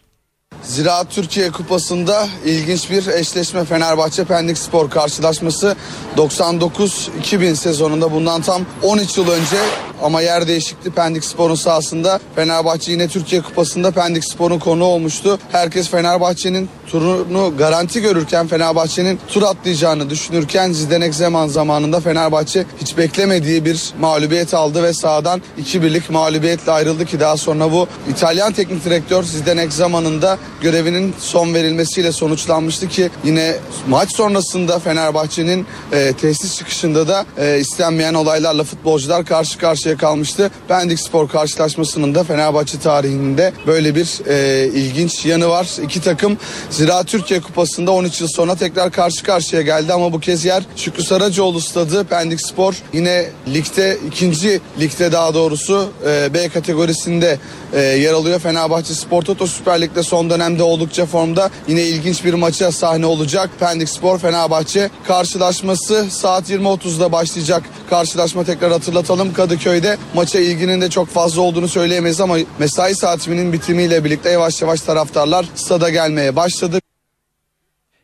Ziraat 0.63 1.11
Türkiye 1.11 1.51
Kupası'nda 1.51 2.27
ilginç 2.45 2.91
bir 2.91 3.07
eşleşme 3.07 3.65
Fenerbahçe 3.65 4.23
Pendik 4.23 4.57
Spor 4.57 4.89
karşılaşması 4.89 5.75
99-2000 6.17 7.55
sezonunda 7.55 8.11
bundan 8.11 8.41
tam 8.41 8.61
13 8.83 9.17
yıl 9.17 9.29
önce 9.29 9.57
ama 10.01 10.21
yer 10.21 10.47
değişikti 10.47 10.91
Pendik 10.91 11.25
Spor'un 11.25 11.55
sahasında. 11.55 12.19
Fenerbahçe 12.35 12.91
yine 12.91 13.07
Türkiye 13.07 13.41
Kupası'nda 13.41 13.91
Pendik 13.91 14.25
Spor'un 14.25 14.59
konu 14.59 14.83
olmuştu. 14.83 15.39
Herkes 15.51 15.89
Fenerbahçe'nin 15.89 16.69
turunu 16.87 17.57
garanti 17.57 18.01
görürken 18.01 18.47
Fenerbahçe'nin 18.47 19.19
tur 19.27 19.43
atlayacağını 19.43 20.09
düşünürken 20.09 20.71
Zdenek 20.71 21.15
Zeman 21.15 21.47
zamanında 21.47 21.99
Fenerbahçe 21.99 22.65
hiç 22.81 22.97
beklemediği 22.97 23.65
bir 23.65 23.93
mağlubiyet 23.99 24.53
aldı 24.53 24.83
ve 24.83 24.93
sahadan 24.93 25.41
2-1'lik 25.61 26.09
mağlubiyetle 26.09 26.71
ayrıldı 26.71 27.05
ki 27.05 27.19
daha 27.19 27.37
sonra 27.37 27.71
bu 27.71 27.87
İtalyan 28.09 28.53
teknik 28.53 28.85
direktör 28.85 29.23
Zdenek 29.23 29.73
Zeman'ın 29.73 30.21
da 30.21 30.37
görevinin 30.61 31.15
son 31.19 31.53
verilmesiyle 31.53 32.11
sonuçlanmıştı 32.11 32.87
ki 32.87 33.09
yine 33.23 33.55
maç 33.87 34.15
sonrasında 34.15 34.79
Fenerbahçe'nin 34.79 35.65
e, 35.91 36.13
tesis 36.13 36.57
çıkışında 36.57 37.07
da 37.07 37.25
e, 37.37 37.59
istenmeyen 37.59 38.13
olaylarla 38.13 38.63
futbolcular 38.63 39.25
karşı 39.25 39.59
karşıya 39.59 39.97
kalmıştı. 39.97 40.51
Pendik 40.67 40.99
Spor 40.99 41.29
karşılaşmasının 41.29 42.15
da 42.15 42.23
Fenerbahçe 42.23 42.79
tarihinde 42.79 43.53
böyle 43.67 43.95
bir 43.95 44.27
e, 44.27 44.67
ilginç 44.67 45.25
yanı 45.25 45.49
var. 45.49 45.67
İki 45.83 46.01
takım 46.01 46.37
Zira 46.69 47.03
Türkiye 47.03 47.41
Kupası'nda 47.41 47.91
13 47.91 48.21
yıl 48.21 48.27
sonra 48.27 48.55
tekrar 48.55 48.91
karşı 48.91 49.23
karşıya 49.23 49.61
geldi 49.61 49.93
ama 49.93 50.13
bu 50.13 50.19
kez 50.19 50.45
yer 50.45 50.63
Şükrü 50.75 51.03
Saracoğlu 51.03 51.61
stadı 51.61 52.03
Pendik 52.03 52.41
Spor 52.41 52.75
yine 52.93 53.29
ligde 53.53 53.97
ikinci 54.07 54.61
ligde 54.79 55.11
daha 55.11 55.33
doğrusu 55.33 55.89
e, 56.07 56.33
B 56.33 56.49
kategorisinde 56.49 57.39
e, 57.73 57.81
yer 57.81 58.13
alıyor. 58.13 58.39
Fenerbahçe 58.39 58.93
Spor 58.93 59.21
Toto 59.21 59.47
Süper 59.47 59.81
Lig'de 59.81 60.03
son 60.03 60.29
dönemde 60.49 60.63
oldukça 60.63 61.05
formda 61.05 61.49
yine 61.67 61.81
ilginç 61.81 62.25
bir 62.25 62.33
maça 62.33 62.71
sahne 62.71 63.05
olacak. 63.05 63.49
Pendik 63.59 63.89
Spor 63.89 64.19
Fenerbahçe 64.19 64.89
karşılaşması 65.07 66.09
saat 66.09 66.49
20.30'da 66.49 67.11
başlayacak. 67.11 67.63
Karşılaşma 67.89 68.43
tekrar 68.43 68.71
hatırlatalım 68.71 69.33
Kadıköy'de. 69.33 69.97
Maça 70.13 70.39
ilginin 70.39 70.81
de 70.81 70.89
çok 70.89 71.07
fazla 71.07 71.41
olduğunu 71.41 71.67
söyleyemeyiz 71.67 72.21
ama 72.21 72.37
mesai 72.59 72.95
saatinin 72.95 73.53
bitimiyle 73.53 74.03
birlikte 74.03 74.29
yavaş 74.29 74.61
yavaş 74.61 74.81
taraftarlar 74.81 75.45
stada 75.55 75.89
gelmeye 75.89 76.35
başladı. 76.35 76.79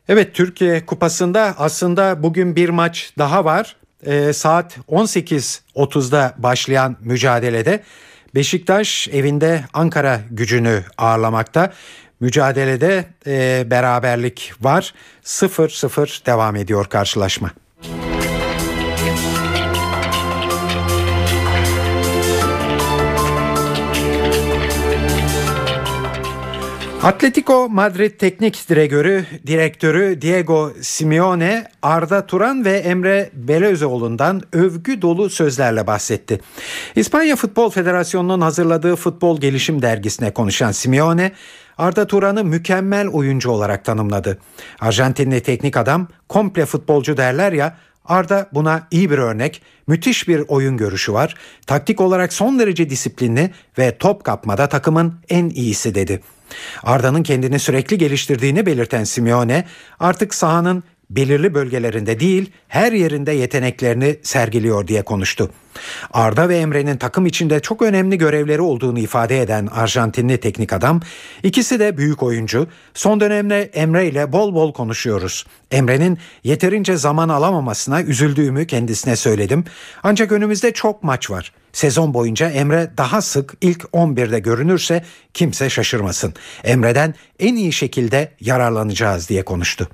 Evet 0.08 0.34
Türkiye 0.34 0.86
Kupası'nda 0.86 1.54
aslında 1.58 2.22
bugün 2.22 2.56
bir 2.56 2.68
maç 2.68 3.12
daha 3.18 3.44
var. 3.44 3.76
Ee, 4.06 4.32
saat 4.32 4.76
18.30'da 4.88 6.34
başlayan 6.38 6.96
mücadelede 7.00 7.82
Beşiktaş 8.36 9.08
evinde 9.08 9.64
Ankara 9.74 10.20
gücünü 10.30 10.84
ağırlamakta. 10.98 11.72
Mücadelede 12.20 13.04
e, 13.26 13.64
beraberlik 13.70 14.52
var. 14.60 14.94
0-0 15.24 16.26
devam 16.26 16.56
ediyor 16.56 16.86
karşılaşma. 16.86 17.50
Atletico 27.06 27.68
Madrid 27.68 28.10
teknik 28.10 28.68
direktörü, 28.68 29.26
direktörü 29.46 30.22
Diego 30.22 30.72
Simeone, 30.80 31.64
Arda 31.82 32.26
Turan 32.26 32.64
ve 32.64 32.76
Emre 32.76 33.30
Belözoğlu'ndan 33.32 34.42
övgü 34.52 35.02
dolu 35.02 35.30
sözlerle 35.30 35.86
bahsetti. 35.86 36.40
İspanya 36.96 37.36
Futbol 37.36 37.70
Federasyonu'nun 37.70 38.40
hazırladığı 38.40 38.96
Futbol 38.96 39.40
Gelişim 39.40 39.82
Dergisi'ne 39.82 40.30
konuşan 40.30 40.72
Simeone, 40.72 41.32
Arda 41.78 42.06
Turan'ı 42.06 42.44
mükemmel 42.44 43.08
oyuncu 43.08 43.50
olarak 43.50 43.84
tanımladı. 43.84 44.38
Arjantinli 44.80 45.40
teknik 45.40 45.76
adam 45.76 46.08
komple 46.28 46.66
futbolcu 46.66 47.16
derler 47.16 47.52
ya 47.52 47.76
Arda 48.04 48.48
buna 48.52 48.86
iyi 48.90 49.10
bir 49.10 49.18
örnek, 49.18 49.62
müthiş 49.86 50.28
bir 50.28 50.44
oyun 50.48 50.76
görüşü 50.76 51.12
var. 51.12 51.34
Taktik 51.66 52.00
olarak 52.00 52.32
son 52.32 52.58
derece 52.58 52.90
disiplinli 52.90 53.50
ve 53.78 53.98
top 53.98 54.24
kapmada 54.24 54.68
takımın 54.68 55.14
en 55.28 55.50
iyisi 55.50 55.94
dedi. 55.94 56.20
Arda'nın 56.82 57.22
kendini 57.22 57.58
sürekli 57.58 57.98
geliştirdiğini 57.98 58.66
belirten 58.66 59.04
Simeone 59.04 59.64
artık 60.00 60.34
sahanın 60.34 60.84
belirli 61.10 61.54
bölgelerinde 61.54 62.20
değil 62.20 62.50
her 62.68 62.92
yerinde 62.92 63.32
yeteneklerini 63.32 64.16
sergiliyor 64.22 64.86
diye 64.86 65.02
konuştu. 65.02 65.50
Arda 66.12 66.48
ve 66.48 66.58
Emre'nin 66.58 66.96
takım 66.96 67.26
içinde 67.26 67.60
çok 67.60 67.82
önemli 67.82 68.18
görevleri 68.18 68.60
olduğunu 68.60 68.98
ifade 68.98 69.40
eden 69.40 69.66
Arjantinli 69.66 70.40
teknik 70.40 70.72
adam, 70.72 71.00
ikisi 71.42 71.80
de 71.80 71.96
büyük 71.96 72.22
oyuncu. 72.22 72.66
Son 72.94 73.20
dönemde 73.20 73.62
Emre 73.62 74.06
ile 74.06 74.32
bol 74.32 74.54
bol 74.54 74.72
konuşuyoruz. 74.72 75.46
Emre'nin 75.70 76.18
yeterince 76.44 76.96
zaman 76.96 77.28
alamamasına 77.28 78.02
üzüldüğümü 78.02 78.66
kendisine 78.66 79.16
söyledim. 79.16 79.64
Ancak 80.02 80.32
önümüzde 80.32 80.72
çok 80.72 81.02
maç 81.02 81.30
var. 81.30 81.52
Sezon 81.72 82.14
boyunca 82.14 82.50
Emre 82.50 82.90
daha 82.96 83.22
sık 83.22 83.54
ilk 83.60 83.82
11'de 83.82 84.38
görünürse 84.38 85.04
kimse 85.34 85.70
şaşırmasın. 85.70 86.34
Emre'den 86.64 87.14
en 87.38 87.56
iyi 87.56 87.72
şekilde 87.72 88.32
yararlanacağız 88.40 89.28
diye 89.28 89.44
konuştu. 89.44 89.88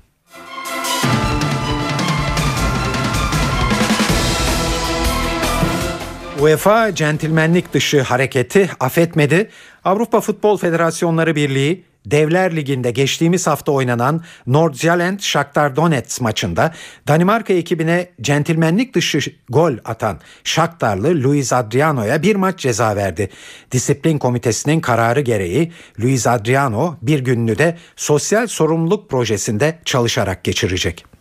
UEFA 6.43 6.95
centilmenlik 6.95 7.73
dışı 7.73 8.01
hareketi 8.01 8.71
affetmedi. 8.81 9.51
Avrupa 9.85 10.21
Futbol 10.21 10.57
Federasyonları 10.57 11.37
Birliği 11.37 11.85
Devler 12.07 12.57
Ligi'nde 12.57 12.91
geçtiğimiz 12.91 13.47
hafta 13.47 13.73
oynanan 13.73 14.23
Nordsjælland 14.47 15.21
Shakhtar 15.21 15.77
Donetsk 15.77 16.21
maçında 16.21 16.75
Danimarka 17.09 17.53
ekibine 17.53 18.11
centilmenlik 18.21 18.95
dışı 18.95 19.19
gol 19.49 19.73
atan 19.85 20.21
Shakhtarlı 20.45 21.23
Luis 21.25 21.53
Adriano'ya 21.53 22.23
bir 22.23 22.37
maç 22.37 22.59
ceza 22.59 22.97
verdi. 22.97 23.29
Disiplin 23.73 24.19
komitesinin 24.19 24.81
kararı 24.81 25.21
gereği 25.21 25.73
Luis 26.01 26.27
Adriano 26.27 26.97
bir 27.03 27.21
gününü 27.21 27.59
de 27.59 27.77
sosyal 27.97 28.47
sorumluluk 28.47 29.11
projesinde 29.11 29.79
çalışarak 29.85 30.45
geçirecek. 30.45 31.12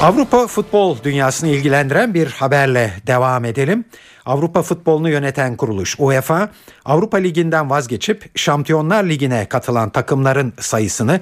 Avrupa 0.00 0.46
futbol 0.46 0.96
dünyasını 1.04 1.48
ilgilendiren 1.48 2.14
bir 2.14 2.26
haberle 2.26 2.92
devam 3.06 3.44
edelim. 3.44 3.84
Avrupa 4.26 4.62
futbolunu 4.62 5.10
yöneten 5.10 5.56
kuruluş 5.56 5.96
UEFA, 5.98 6.48
Avrupa 6.84 7.16
Ligi'nden 7.16 7.70
vazgeçip 7.70 8.38
Şampiyonlar 8.38 9.04
Ligi'ne 9.04 9.48
katılan 9.48 9.90
takımların 9.90 10.52
sayısını 10.60 11.20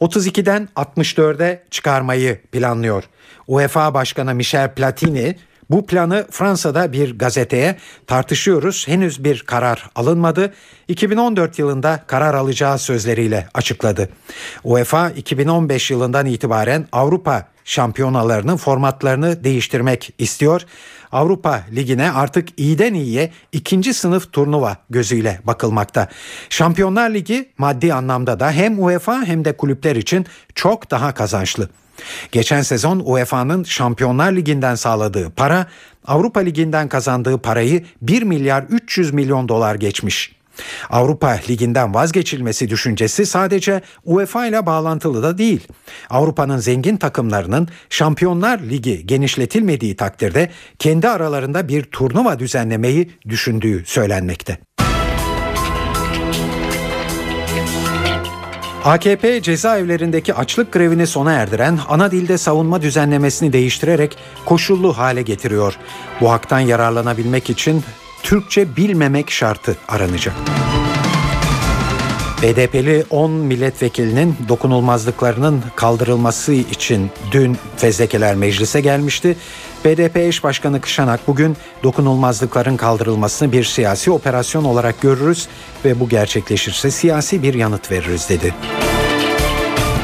32'den 0.00 0.68
64'e 0.76 1.62
çıkarmayı 1.70 2.42
planlıyor. 2.52 3.04
UEFA 3.46 3.94
Başkanı 3.94 4.34
Michel 4.34 4.74
Platini 4.74 5.36
bu 5.70 5.86
planı 5.86 6.26
Fransa'da 6.30 6.92
bir 6.92 7.18
gazeteye 7.18 7.76
tartışıyoruz. 8.06 8.88
Henüz 8.88 9.24
bir 9.24 9.42
karar 9.42 9.90
alınmadı. 9.94 10.52
2014 10.88 11.58
yılında 11.58 12.02
karar 12.06 12.34
alacağı 12.34 12.78
sözleriyle 12.78 13.48
açıkladı. 13.54 14.08
UEFA 14.64 15.10
2015 15.10 15.90
yılından 15.90 16.26
itibaren 16.26 16.86
Avrupa 16.92 17.48
şampiyonalarının 17.68 18.56
formatlarını 18.56 19.44
değiştirmek 19.44 20.14
istiyor. 20.18 20.62
Avrupa 21.12 21.62
Ligi'ne 21.72 22.12
artık 22.12 22.60
iyiden 22.60 22.94
iyiye 22.94 23.30
ikinci 23.52 23.94
sınıf 23.94 24.32
turnuva 24.32 24.76
gözüyle 24.90 25.40
bakılmakta. 25.44 26.08
Şampiyonlar 26.50 27.10
Ligi 27.10 27.48
maddi 27.58 27.94
anlamda 27.94 28.40
da 28.40 28.50
hem 28.50 28.82
UEFA 28.82 29.24
hem 29.24 29.44
de 29.44 29.56
kulüpler 29.56 29.96
için 29.96 30.26
çok 30.54 30.90
daha 30.90 31.14
kazançlı. 31.14 31.68
Geçen 32.32 32.62
sezon 32.62 33.02
UEFA'nın 33.04 33.64
Şampiyonlar 33.64 34.32
Ligi'nden 34.32 34.74
sağladığı 34.74 35.30
para 35.30 35.66
Avrupa 36.06 36.40
Ligi'nden 36.40 36.88
kazandığı 36.88 37.38
parayı 37.38 37.84
1 38.02 38.22
milyar 38.22 38.62
300 38.62 39.12
milyon 39.12 39.48
dolar 39.48 39.74
geçmiş. 39.74 40.37
Avrupa 40.90 41.38
Ligi'nden 41.48 41.94
vazgeçilmesi 41.94 42.70
düşüncesi 42.70 43.26
sadece 43.26 43.80
UEFA 44.04 44.46
ile 44.46 44.66
bağlantılı 44.66 45.22
da 45.22 45.38
değil. 45.38 45.66
Avrupa'nın 46.10 46.58
zengin 46.58 46.96
takımlarının 46.96 47.68
Şampiyonlar 47.90 48.58
Ligi 48.58 49.06
genişletilmediği 49.06 49.96
takdirde 49.96 50.50
kendi 50.78 51.08
aralarında 51.08 51.68
bir 51.68 51.82
turnuva 51.82 52.38
düzenlemeyi 52.38 53.10
düşündüğü 53.28 53.84
söylenmekte. 53.86 54.58
AKP 58.84 59.42
cezaevlerindeki 59.42 60.34
açlık 60.34 60.72
grevini 60.72 61.06
sona 61.06 61.32
erdiren 61.32 61.78
ana 61.88 62.10
dilde 62.10 62.38
savunma 62.38 62.82
düzenlemesini 62.82 63.52
değiştirerek 63.52 64.16
koşullu 64.44 64.98
hale 64.98 65.22
getiriyor. 65.22 65.74
Bu 66.20 66.30
haktan 66.30 66.60
yararlanabilmek 66.60 67.50
için 67.50 67.84
Türkçe 68.22 68.76
bilmemek 68.76 69.30
şartı 69.30 69.76
aranacak. 69.88 70.34
BDP'li 72.42 73.04
10 73.10 73.30
milletvekilinin 73.30 74.36
dokunulmazlıklarının 74.48 75.62
kaldırılması 75.76 76.52
için 76.52 77.10
dün 77.32 77.56
fezlekeler 77.76 78.34
meclise 78.34 78.80
gelmişti. 78.80 79.36
BDP 79.84 80.16
eş 80.16 80.44
başkanı 80.44 80.80
Kışanak 80.80 81.28
bugün 81.28 81.56
dokunulmazlıkların 81.82 82.76
kaldırılmasını 82.76 83.52
bir 83.52 83.64
siyasi 83.64 84.10
operasyon 84.10 84.64
olarak 84.64 85.00
görürüz 85.00 85.48
ve 85.84 86.00
bu 86.00 86.08
gerçekleşirse 86.08 86.90
siyasi 86.90 87.42
bir 87.42 87.54
yanıt 87.54 87.90
veririz 87.90 88.28
dedi. 88.28 88.54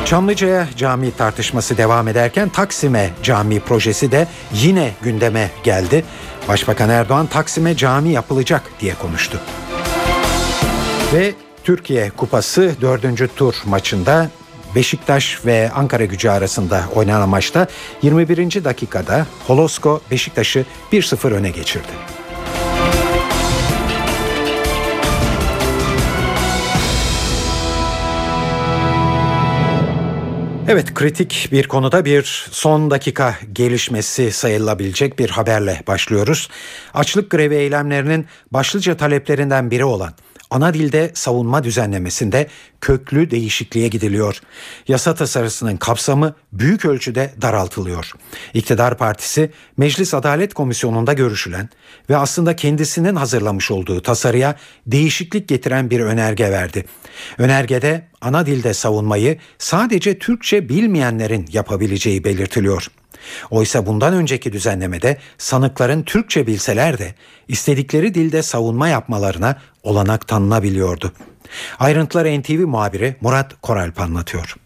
Çamlıca'ya 0.04 0.68
cami 0.76 1.10
tartışması 1.16 1.76
devam 1.76 2.08
ederken 2.08 2.48
Taksim'e 2.48 3.10
cami 3.22 3.60
projesi 3.60 4.12
de 4.12 4.26
yine 4.52 4.92
gündeme 5.02 5.50
geldi. 5.62 6.04
Başbakan 6.48 6.90
Erdoğan 6.90 7.26
Taksim'e 7.26 7.76
cami 7.76 8.08
yapılacak 8.12 8.62
diye 8.80 8.94
konuştu. 8.94 9.40
Ve 11.14 11.34
Türkiye 11.64 12.10
Kupası 12.10 12.74
4. 12.80 13.36
tur 13.36 13.54
maçında 13.64 14.30
Beşiktaş 14.74 15.46
ve 15.46 15.70
Ankara 15.74 16.04
gücü 16.04 16.28
arasında 16.28 16.84
oynanan 16.94 17.28
maçta 17.28 17.66
21. 18.02 18.64
dakikada 18.64 19.26
Holosko 19.46 20.00
Beşiktaş'ı 20.10 20.64
1-0 20.92 21.30
öne 21.30 21.50
geçirdi. 21.50 21.92
Evet 30.68 30.94
kritik 30.94 31.48
bir 31.52 31.68
konuda 31.68 32.04
bir 32.04 32.48
son 32.50 32.90
dakika 32.90 33.34
gelişmesi 33.52 34.32
sayılabilecek 34.32 35.18
bir 35.18 35.30
haberle 35.30 35.82
başlıyoruz. 35.86 36.48
Açlık 36.94 37.30
grevi 37.30 37.54
eylemlerinin 37.54 38.26
başlıca 38.50 38.96
taleplerinden 38.96 39.70
biri 39.70 39.84
olan 39.84 40.12
ana 40.50 40.74
dilde 40.74 41.10
savunma 41.14 41.64
düzenlemesinde 41.64 42.48
köklü 42.80 43.30
değişikliğe 43.30 43.88
gidiliyor. 43.88 44.40
Yasa 44.88 45.14
tasarısının 45.14 45.76
kapsamı 45.76 46.34
büyük 46.52 46.84
ölçüde 46.84 47.34
daraltılıyor. 47.42 48.12
İktidar 48.54 48.98
Partisi 48.98 49.50
Meclis 49.76 50.14
Adalet 50.14 50.54
Komisyonu'nda 50.54 51.12
görüşülen 51.12 51.68
ve 52.10 52.16
aslında 52.16 52.56
kendisinin 52.56 53.16
hazırlamış 53.16 53.70
olduğu 53.70 54.02
tasarıya 54.02 54.56
değişiklik 54.86 55.48
getiren 55.48 55.90
bir 55.90 56.00
önerge 56.00 56.50
verdi. 56.50 56.84
Önergede 57.38 58.08
ana 58.20 58.46
dilde 58.46 58.74
savunmayı 58.74 59.38
sadece 59.58 60.18
Türkçe 60.18 60.68
bilmeyenlerin 60.68 61.48
yapabileceği 61.52 62.24
belirtiliyor. 62.24 62.88
Oysa 63.50 63.86
bundan 63.86 64.14
önceki 64.14 64.52
düzenlemede 64.52 65.18
sanıkların 65.38 66.02
Türkçe 66.02 66.46
bilseler 66.46 66.98
de 66.98 67.14
istedikleri 67.48 68.14
dilde 68.14 68.42
savunma 68.42 68.88
yapmalarına 68.88 69.56
olanak 69.84 70.28
tanınabiliyordu. 70.28 71.12
Ayrıntıları 71.78 72.40
NTV 72.40 72.66
muhabiri 72.66 73.16
Murat 73.20 73.52
Koralp 73.62 74.00
anlatıyor. 74.00 74.56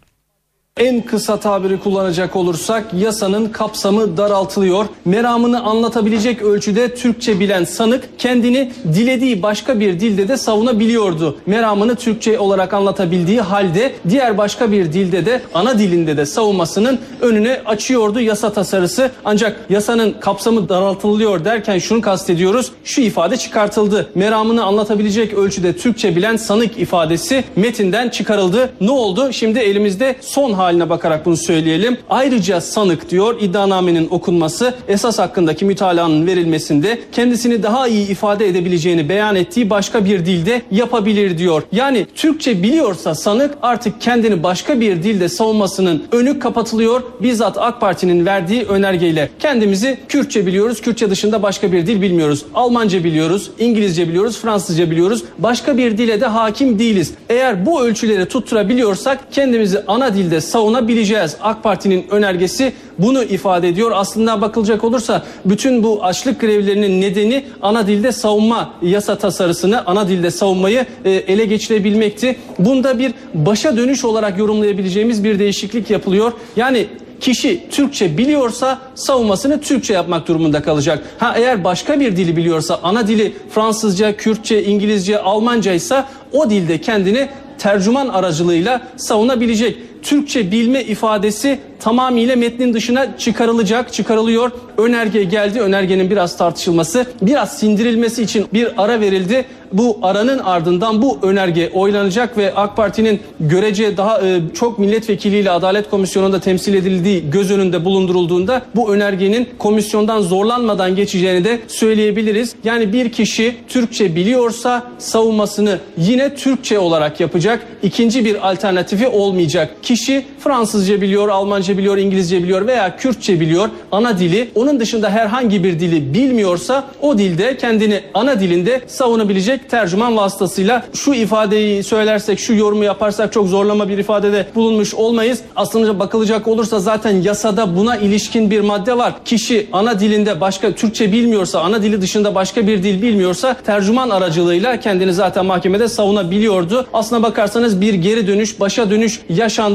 En 0.79 1.03
kısa 1.03 1.41
tabiri 1.41 1.81
kullanacak 1.81 2.37
olursak 2.37 2.95
yasanın 2.95 3.49
kapsamı 3.49 4.17
daraltılıyor. 4.17 4.87
Meramını 5.05 5.63
anlatabilecek 5.63 6.43
ölçüde 6.43 6.95
Türkçe 6.95 7.41
bilen 7.41 7.65
sanık 7.65 8.19
kendini 8.19 8.73
dilediği 8.95 9.43
başka 9.43 9.81
bir 9.81 10.01
dilde 10.01 10.29
de 10.29 10.37
savunabiliyordu. 10.37 11.37
Meramını 11.47 11.95
Türkçe 11.95 12.39
olarak 12.39 12.75
anlatabildiği 12.75 13.41
halde 13.41 13.93
diğer 14.09 14.39
başka 14.39 14.73
bir 14.73 14.93
dilde 14.93 15.27
de 15.27 15.43
ana 15.55 15.79
dilinde 15.79 16.17
de 16.17 16.27
savunmasının 16.27 16.99
önüne 17.21 17.61
açıyordu 17.67 18.21
yasa 18.21 18.53
tasarısı. 18.53 19.11
Ancak 19.25 19.61
yasanın 19.71 20.15
kapsamı 20.21 20.69
daraltılıyor 20.69 21.45
derken 21.45 21.79
şunu 21.79 22.01
kastediyoruz. 22.01 22.73
Şu 22.85 23.01
ifade 23.01 23.37
çıkartıldı. 23.37 24.11
Meramını 24.15 24.65
anlatabilecek 24.65 25.35
ölçüde 25.35 25.77
Türkçe 25.77 26.17
bilen 26.17 26.37
sanık 26.37 26.79
ifadesi 26.79 27.45
metinden 27.57 28.09
çıkarıldı. 28.09 28.71
Ne 28.81 28.91
oldu? 28.91 29.33
Şimdi 29.33 29.59
elimizde 29.59 30.17
son 30.21 30.53
hali 30.53 30.68
haline 30.69 30.91
bakarak 30.91 31.27
bunu 31.27 31.37
söyleyelim. 31.37 31.97
Ayrıca 32.11 32.61
sanık 32.61 33.11
diyor 33.11 33.37
iddianamenin 33.41 34.09
okunması 34.11 34.75
esas 34.89 35.19
hakkındaki 35.19 35.65
mütalanın 35.65 36.27
verilmesinde 36.27 36.99
kendisini 37.13 37.63
daha 37.63 37.89
iyi 37.89 38.09
ifade 38.09 38.49
edebileceğini 38.49 39.09
beyan 39.09 39.37
ettiği 39.37 39.71
başka 39.71 40.05
bir 40.05 40.27
dilde 40.27 40.63
yapabilir 40.71 41.39
diyor. 41.39 41.63
Yani 41.73 42.07
Türkçe 42.15 42.63
biliyorsa 42.63 43.15
sanık 43.15 43.55
artık 43.63 44.01
kendini 44.01 44.43
başka 44.43 44.81
bir 44.81 45.03
dilde 45.03 45.29
savunmasının 45.29 46.05
önü 46.13 46.39
kapatılıyor. 46.39 47.03
Bizzat 47.23 47.59
AK 47.59 47.81
Parti'nin 47.81 48.27
verdiği 48.27 48.63
önergeyle 48.65 49.31
kendimizi 49.39 49.99
Kürtçe 50.09 50.47
biliyoruz. 50.47 50.81
Kürtçe 50.81 51.11
dışında 51.11 51.43
başka 51.43 51.73
bir 51.73 51.87
dil 51.87 52.03
bilmiyoruz. 52.03 52.45
Almanca 52.55 53.05
biliyoruz, 53.05 53.51
İngilizce 53.59 54.09
biliyoruz, 54.09 54.39
Fransızca 54.39 54.91
biliyoruz. 54.91 55.25
Başka 55.39 55.77
bir 55.77 55.99
dile 55.99 56.21
de 56.21 56.27
hakim 56.27 56.79
değiliz. 56.79 57.15
Eğer 57.29 57.67
bu 57.67 57.83
ölçüleri 57.83 58.27
tutturabiliyorsak 58.27 59.33
kendimizi 59.33 59.83
ana 59.87 60.15
dilde 60.15 60.41
savunabileceğiz. 60.49 61.37
AK 61.41 61.63
Parti'nin 61.63 62.07
önergesi 62.11 62.73
bunu 62.99 63.23
ifade 63.23 63.69
ediyor. 63.69 63.91
Aslında 63.95 64.41
bakılacak 64.41 64.85
olursa 64.85 65.23
bütün 65.45 65.83
bu 65.83 66.05
açlık 66.05 66.41
grevlerinin 66.41 67.01
nedeni 67.01 67.45
ana 67.63 67.87
dilde 67.87 68.13
savunma 68.13 68.75
yasa 68.83 69.19
tasarısını, 69.19 69.87
ana 69.87 70.09
dilde 70.09 70.31
savunmayı 70.31 70.87
e, 71.05 71.11
ele 71.11 71.45
geçirebilmekti. 71.45 72.37
Bunda 72.59 72.99
bir 72.99 73.15
başa 73.35 73.77
dönüş 73.77 74.05
olarak 74.05 74.39
yorumlayabileceğimiz 74.39 75.25
bir 75.25 75.39
değişiklik 75.39 75.91
yapılıyor. 75.91 76.33
Yani 76.57 76.87
kişi 77.21 77.71
Türkçe 77.71 78.19
biliyorsa 78.19 78.79
savunmasını 78.95 79.61
Türkçe 79.61 79.95
yapmak 79.95 80.29
durumunda 80.29 80.63
kalacak. 80.63 81.03
Ha 81.19 81.35
eğer 81.37 81.65
başka 81.65 82.01
bir 82.01 82.17
dili 82.17 82.37
biliyorsa 82.37 82.81
ana 82.83 83.09
dili 83.09 83.33
Fransızca, 83.51 84.17
Kürtçe, 84.17 84.65
İngilizce, 84.65 85.19
Almanca 85.19 85.73
ise 85.73 86.05
o 86.33 86.51
dilde 86.51 86.81
kendini 86.81 87.29
tercüman 87.59 88.09
aracılığıyla 88.09 88.81
savunabilecek. 88.97 89.77
Türkçe 90.03 90.51
bilme 90.53 90.83
ifadesi 90.83 91.59
tamamıyla 91.81 92.37
metnin 92.37 92.75
dışına 92.75 93.19
çıkarılacak, 93.19 93.93
çıkarılıyor. 93.93 94.51
Önerge 94.79 95.25
geldi. 95.25 95.61
Önergenin 95.61 96.11
biraz 96.11 96.37
tartışılması, 96.37 97.07
biraz 97.23 97.59
sindirilmesi 97.59 98.23
için 98.23 98.47
bir 98.53 98.83
ara 98.83 99.01
verildi. 99.01 99.45
Bu 99.73 99.99
aranın 100.03 100.39
ardından 100.39 101.03
bu 101.03 101.19
önerge 101.23 101.71
oylanacak 101.75 102.39
ve 102.39 102.55
AK 102.55 102.77
Parti'nin 102.77 103.21
görece 103.41 103.97
daha 103.97 104.21
e, 104.21 104.41
çok 104.55 104.79
milletvekiliyle 104.79 105.51
Adalet 105.51 105.91
Komisyonu'nda 105.91 106.41
temsil 106.41 106.75
edildiği 106.75 107.31
göz 107.31 107.51
önünde 107.51 107.85
bulundurulduğunda 107.85 108.63
bu 108.77 108.95
önergenin 108.95 109.49
komisyondan 109.59 110.21
zorlanmadan 110.21 110.97
geçeceğini 110.97 111.45
de 111.45 111.59
söyleyebiliriz. 111.69 112.55
Yani 112.65 112.93
bir 112.93 113.13
kişi 113.13 113.57
Türkçe 113.69 114.17
biliyorsa 114.17 114.87
savunmasını 114.99 115.79
yine 115.99 116.35
Türkçe 116.35 116.79
olarak 116.79 117.21
yapacak. 117.21 117.67
İkinci 117.83 118.25
bir 118.25 118.49
alternatifi 118.49 119.09
olmayacak. 119.09 119.71
Kişi 119.89 120.25
Fransızca 120.41 121.01
biliyor, 121.01 121.29
Almanca 121.29 121.79
biliyor, 121.79 121.99
İngilizce 121.99 122.43
biliyor 122.43 122.67
veya 122.67 122.97
Kürtçe 122.97 123.41
biliyor 123.41 123.69
ana 123.93 124.19
dili. 124.19 124.49
Onun 124.55 124.81
dışında 124.81 125.11
herhangi 125.11 125.65
bir 125.65 125.81
dili 125.81 126.15
bilmiyorsa 126.15 126.85
o 127.01 127.19
dilde 127.19 127.57
kendini 127.57 128.01
ana 128.15 128.41
dilinde 128.41 128.81
savunabilecek 128.87 129.71
tercüman 129.71 130.17
vasıtasıyla 130.17 130.87
şu 130.95 131.15
ifadeyi 131.15 131.83
söylersek, 131.83 132.39
şu 132.39 132.55
yorumu 132.55 132.85
yaparsak 132.85 133.33
çok 133.33 133.49
zorlama 133.49 133.89
bir 133.89 133.99
ifadede 133.99 134.47
bulunmuş 134.55 134.95
olmayız. 134.95 135.41
Aslında 135.57 135.99
bakılacak 135.99 136.49
olursa 136.49 136.81
zaten 136.81 137.23
yasada 137.23 137.77
buna 137.77 137.97
ilişkin 137.97 138.51
bir 138.51 138.61
madde 138.61 138.99
var. 138.99 139.15
Kişi 139.25 139.67
ana 139.73 140.01
dilinde 140.01 140.41
başka 140.41 140.73
Türkçe 140.73 141.13
bilmiyorsa, 141.13 141.61
ana 141.61 141.83
dili 141.83 142.01
dışında 142.01 142.35
başka 142.35 142.67
bir 142.67 142.83
dil 142.83 143.03
bilmiyorsa 143.03 143.55
tercüman 143.55 144.11
aracılığıyla 144.11 144.81
kendini 144.81 145.13
zaten 145.13 145.47
mahkemede 145.47 145.89
savunabiliyordu. 145.89 146.87
Aslına 146.93 147.23
bakarsanız 147.23 147.81
bir 147.81 147.95
geri 147.95 148.27
dönüş, 148.27 148.61
başa 148.61 148.91
dönüş 148.91 149.21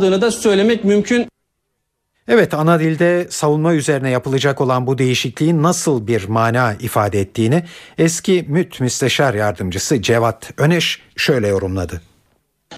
yaşandığını 0.04 0.22
da 0.22 0.32
söylemek 0.32 0.84
mümkün. 0.84 1.28
Evet 2.28 2.54
ana 2.54 2.80
dilde 2.80 3.28
savunma 3.30 3.74
üzerine 3.74 4.10
yapılacak 4.10 4.62
olan 4.62 4.88
bu 4.88 4.98
değişikliğin 4.98 5.64
nasıl 5.64 6.08
bir 6.08 6.28
mana 6.28 6.74
ifade 6.74 7.20
ettiğini 7.20 7.64
eski 7.98 8.46
MÜT 8.48 8.80
Müsteşar 8.80 9.34
Yardımcısı 9.34 10.02
Cevat 10.02 10.52
Öneş 10.58 11.02
şöyle 11.16 11.48
yorumladı. 11.48 12.02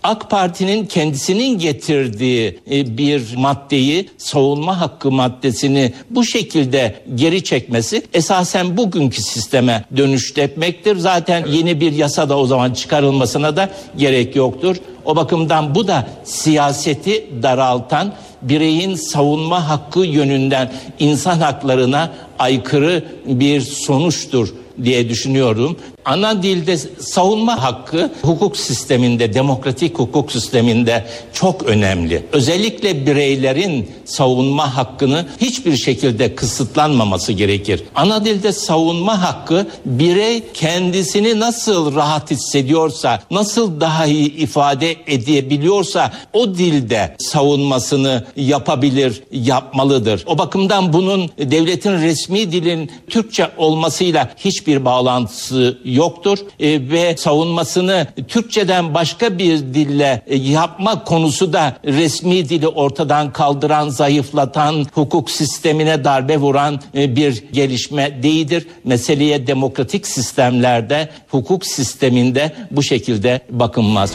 AK 0.04 0.30
Parti'nin 0.30 0.86
kendisinin 0.86 1.60
getirdiği 1.60 2.60
e, 2.72 2.98
bir 2.98 3.36
maddeyi 3.36 4.10
savunma 4.18 4.82
hakkı 4.82 5.12
maddesini 5.12 5.94
bu 6.10 6.26
şekilde 6.26 6.96
geri 7.16 7.44
çekmesi 7.44 8.04
esasen 8.14 8.78
bugünkü 8.78 9.22
sisteme 9.22 9.86
dönüştürmektir. 9.98 10.98
Zaten 10.98 11.46
yeni 11.46 11.82
bir 11.82 11.92
yasa 11.92 12.30
da 12.30 12.38
o 12.38 12.46
zaman 12.46 12.74
çıkarılmasına 12.74 13.56
da 13.56 13.70
gerek 13.98 14.36
yoktur. 14.36 14.76
O 15.06 15.16
bakımdan 15.16 15.76
bu 15.76 15.88
da 15.88 16.08
siyaseti 16.24 17.26
daraltan 17.44 18.14
bireyin 18.42 18.96
savunma 18.96 19.70
hakkı 19.70 20.00
yönünden 20.00 20.72
insan 21.00 21.40
haklarına 21.40 22.12
aykırı 22.40 23.04
bir 23.26 23.62
sonuçtur 23.62 24.54
diye 24.84 25.10
düşünüyorum. 25.10 25.78
Ana 26.06 26.44
dilde 26.44 26.78
savunma 27.00 27.64
hakkı 27.64 28.12
hukuk 28.22 28.58
sisteminde, 28.58 29.34
demokratik 29.34 30.00
hukuk 30.00 30.32
sisteminde 30.32 31.06
çok 31.34 31.64
önemli. 31.64 32.26
Özellikle 32.32 33.06
bireylerin 33.06 33.92
savunma 34.06 34.78
hakkını 34.78 35.26
hiçbir 35.42 35.78
şekilde 35.78 36.36
kısıtlanmaması 36.36 37.32
gerekir. 37.32 37.84
Ana 37.96 38.26
dilde 38.26 38.52
savunma 38.52 39.22
hakkı 39.22 39.68
birey 39.86 40.44
kendisini 40.54 41.40
nasıl 41.40 41.96
rahat 41.96 42.32
hissediyorsa, 42.32 43.22
nasıl 43.32 43.82
daha 43.82 44.06
iyi 44.06 44.36
ifade 44.36 44.96
edebiliyorsa 45.08 46.12
o 46.34 46.56
dilde 46.56 47.16
savunmasını 47.20 48.26
yapabilir, 48.36 49.24
yapmalıdır. 49.32 50.24
O 50.26 50.38
bakımdan 50.38 50.94
bunun 50.94 51.30
devletin 51.38 52.02
resmi 52.02 52.52
dilin 52.52 52.92
Türkçe 53.10 53.48
olmasıyla 53.58 54.30
hiçbir 54.38 54.86
bağlantısı 54.86 55.78
yoktur 55.96 56.38
e, 56.60 56.90
ve 56.92 57.18
savunmasını 57.18 58.08
Türkçeden 58.28 58.94
başka 58.94 59.38
bir 59.38 59.60
dille 59.60 60.22
e, 60.28 60.36
yapma 60.36 61.04
konusu 61.04 61.54
da 61.54 61.78
resmi 61.86 62.50
dili 62.50 62.68
ortadan 62.68 63.34
kaldıran, 63.34 63.90
zayıflatan, 63.90 64.86
hukuk 64.94 65.32
sistemine 65.32 66.04
darbe 66.04 66.38
vuran 66.38 66.80
e, 66.96 67.16
bir 67.16 67.44
gelişme 67.52 68.24
değildir. 68.24 68.68
Meseleye 68.84 69.48
demokratik 69.48 70.08
sistemlerde, 70.08 71.10
hukuk 71.30 71.66
sisteminde 71.66 72.52
bu 72.72 72.84
şekilde 72.84 73.42
bakılmaz. 73.50 74.12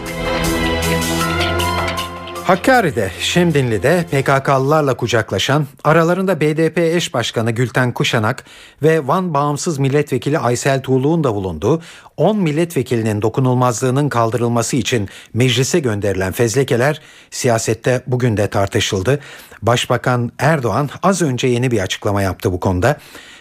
Hakkari'de, 2.50 3.10
Şemdinli'de 3.20 4.04
PKK'lılarla 4.10 4.96
kucaklaşan, 4.96 5.66
aralarında 5.84 6.40
BDP 6.40 6.78
eş 6.78 7.14
başkanı 7.14 7.50
Gülten 7.50 7.92
Kuşanak 7.92 8.44
ve 8.82 9.06
Van 9.06 9.34
Bağımsız 9.34 9.78
Milletvekili 9.78 10.38
Aysel 10.38 10.82
Tuğlu'nun 10.82 11.24
da 11.24 11.34
bulunduğu 11.34 11.82
10 12.16 12.38
milletvekilinin 12.38 13.22
dokunulmazlığının 13.22 14.08
kaldırılması 14.08 14.76
için 14.76 15.08
meclise 15.34 15.80
gönderilen 15.80 16.32
fezlekeler 16.32 17.00
siyasette 17.30 18.02
bugün 18.06 18.36
de 18.36 18.50
tartışıldı. 18.50 19.20
Başbakan 19.62 20.32
Erdoğan 20.38 20.90
az 21.02 21.22
önce 21.22 21.46
yeni 21.46 21.70
bir 21.70 21.80
açıklama 21.80 22.22
yaptı 22.22 22.52
bu 22.52 22.60
konuda. 22.60 22.96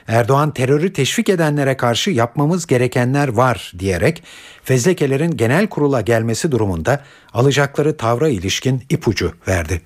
Erdoğan 0.09 0.51
terörü 0.51 0.93
teşvik 0.93 1.29
edenlere 1.29 1.77
karşı 1.77 2.11
yapmamız 2.11 2.67
gerekenler 2.67 3.27
var 3.27 3.71
diyerek 3.79 4.23
fezlekelerin 4.63 5.37
genel 5.37 5.67
kurula 5.67 6.01
gelmesi 6.01 6.51
durumunda 6.51 7.03
alacakları 7.33 7.97
tavra 7.97 8.29
ilişkin 8.29 8.83
ipucu 8.89 9.33
verdi. 9.47 9.81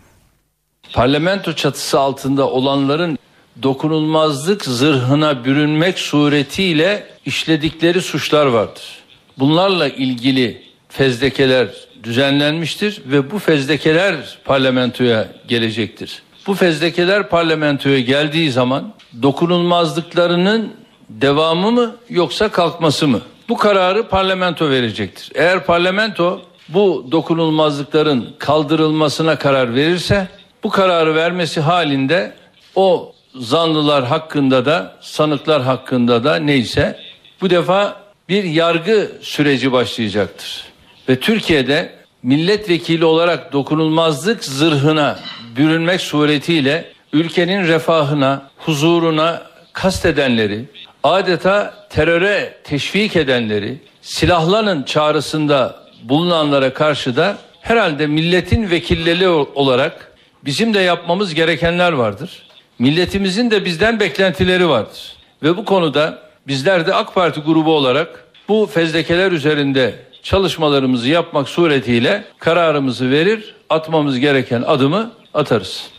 Parlamento 0.94 1.54
çatısı 1.54 2.00
altında 2.00 2.50
olanların 2.50 3.18
dokunulmazlık 3.64 4.66
zırhına 4.66 5.46
bürünmek 5.46 6.00
suretiyle 6.00 7.08
işledikleri 7.26 8.02
suçlar 8.02 8.46
vardır. 8.46 9.04
Bunlarla 9.40 9.88
ilgili 9.88 10.64
fezlekeler 10.90 11.68
düzenlenmiştir 12.04 13.02
ve 13.06 13.32
bu 13.32 13.40
fezlekeler 13.40 14.38
parlamentoya 14.46 15.28
gelecektir. 15.48 16.24
Bu 16.48 16.54
fezlekeler 16.54 17.30
parlamentoya 17.30 18.00
geldiği 18.00 18.52
zaman 18.52 18.94
dokunulmazlıklarının 19.22 20.74
devamı 21.10 21.72
mı 21.72 21.96
yoksa 22.10 22.50
kalkması 22.52 23.08
mı? 23.08 23.22
Bu 23.50 23.58
kararı 23.58 24.08
parlamento 24.08 24.70
verecektir. 24.70 25.32
Eğer 25.36 25.66
parlamento 25.66 26.41
bu 26.70 27.08
dokunulmazlıkların 27.12 28.36
kaldırılmasına 28.39 29.38
karar 29.38 29.76
verirse 29.76 30.28
bu 30.64 30.70
kararı 30.70 31.16
vermesi 31.16 31.62
halinde 31.62 32.36
o 32.76 33.14
zanlılar 33.36 34.06
hakkında 34.06 34.66
da 34.66 34.96
sanıklar 35.02 35.62
hakkında 35.62 36.24
da 36.24 36.36
neyse 36.36 37.00
bu 37.41 37.50
defa 37.50 38.04
bir 38.30 38.44
yargı 38.44 39.12
süreci 39.22 39.72
başlayacaktır. 39.72 40.64
Ve 41.10 41.20
Türkiye'de 41.20 41.96
milletvekili 42.24 43.06
olarak 43.06 43.54
dokunulmazlık 43.54 44.44
zırhına 44.44 45.20
bürünmek 45.56 46.01
suretiyle 46.01 46.86
ülkenin 47.14 47.68
refahına, 47.68 48.49
huzuruna 48.58 49.41
kastedenleri, 49.74 50.66
adeta 51.04 51.74
teröre 51.89 52.58
teşvik 52.64 53.16
edenleri, 53.16 53.78
silahlanın 54.01 54.84
çağrısında 54.84 55.76
bulunanlara 56.04 56.74
karşı 56.74 57.16
da 57.16 57.38
herhalde 57.62 58.08
milletin 58.08 58.72
vekilleri 58.72 59.28
olarak 59.30 60.12
bizim 60.45 60.74
de 60.74 60.80
yapmamız 60.80 61.34
gerekenler 61.34 61.91
vardır. 61.91 62.47
Milletimizin 62.80 63.51
de 63.51 63.66
bizden 63.66 63.99
beklentileri 63.99 64.70
vardır. 64.70 65.16
Ve 65.43 65.58
bu 65.58 65.66
konuda 65.66 66.20
bizler 66.47 66.88
de 66.88 66.93
AK 66.93 67.16
Parti 67.16 67.39
grubu 67.41 67.76
olarak 67.76 68.26
bu 68.49 68.70
fezlekeler 68.74 69.32
üzerinde 69.32 69.95
çalışmalarımızı 70.24 71.10
yapmak 71.10 71.49
suretiyle 71.49 72.24
kararımızı 72.39 73.12
verir, 73.12 73.56
atmamız 73.70 74.20
gereken 74.20 74.62
adımı 74.62 75.12
atarız. 75.34 75.92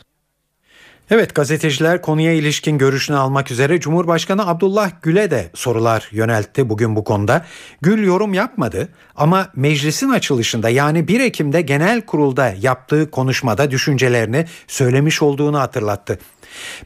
Evet 1.11 1.35
gazeteciler 1.35 2.03
konuya 2.03 2.32
ilişkin 2.32 2.78
görüşünü 2.78 3.16
almak 3.16 3.51
üzere 3.51 3.80
Cumhurbaşkanı 3.80 4.47
Abdullah 4.47 4.91
Gül'e 5.03 5.30
de 5.30 5.51
sorular 5.55 6.09
yöneltti 6.12 6.68
bugün 6.68 6.97
bu 6.97 7.05
konuda. 7.05 7.45
Gül 7.82 8.07
yorum 8.07 8.35
yapmadı 8.35 8.89
ama 9.16 9.49
meclisin 9.57 10.09
açılışında 10.09 10.68
yani 10.68 11.09
1 11.09 11.20
Ekim'de 11.20 11.62
genel 11.62 12.01
kurulda 12.01 12.55
yaptığı 12.61 13.11
konuşmada 13.11 13.70
düşüncelerini 13.70 14.47
söylemiş 14.66 15.22
olduğunu 15.22 15.59
hatırlattı. 15.59 16.18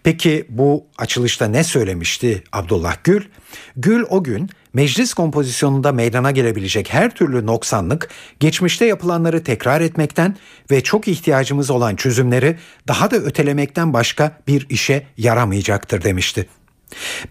Peki 0.03 0.47
bu 0.49 0.87
açılışta 0.99 1.47
ne 1.47 1.65
söylemişti 1.65 2.45
Abdullah 2.53 2.97
Gül? 3.05 3.23
Gül 3.77 4.05
o 4.09 4.25
gün 4.25 4.51
meclis 4.75 5.15
kompozisyonunda 5.15 5.93
meydana 5.93 6.31
gelebilecek 6.31 6.93
her 6.93 7.15
türlü 7.15 7.47
noksanlık 7.47 8.09
geçmişte 8.41 8.87
yapılanları 8.87 9.45
tekrar 9.45 9.81
etmekten 9.81 10.37
ve 10.71 10.83
çok 10.83 11.09
ihtiyacımız 11.09 11.71
olan 11.71 11.97
çözümleri 11.97 12.57
daha 12.89 13.11
da 13.11 13.17
ötelemekten 13.17 13.93
başka 13.93 14.41
bir 14.47 14.67
işe 14.71 15.07
yaramayacaktır 15.17 16.03
demişti. 16.03 16.49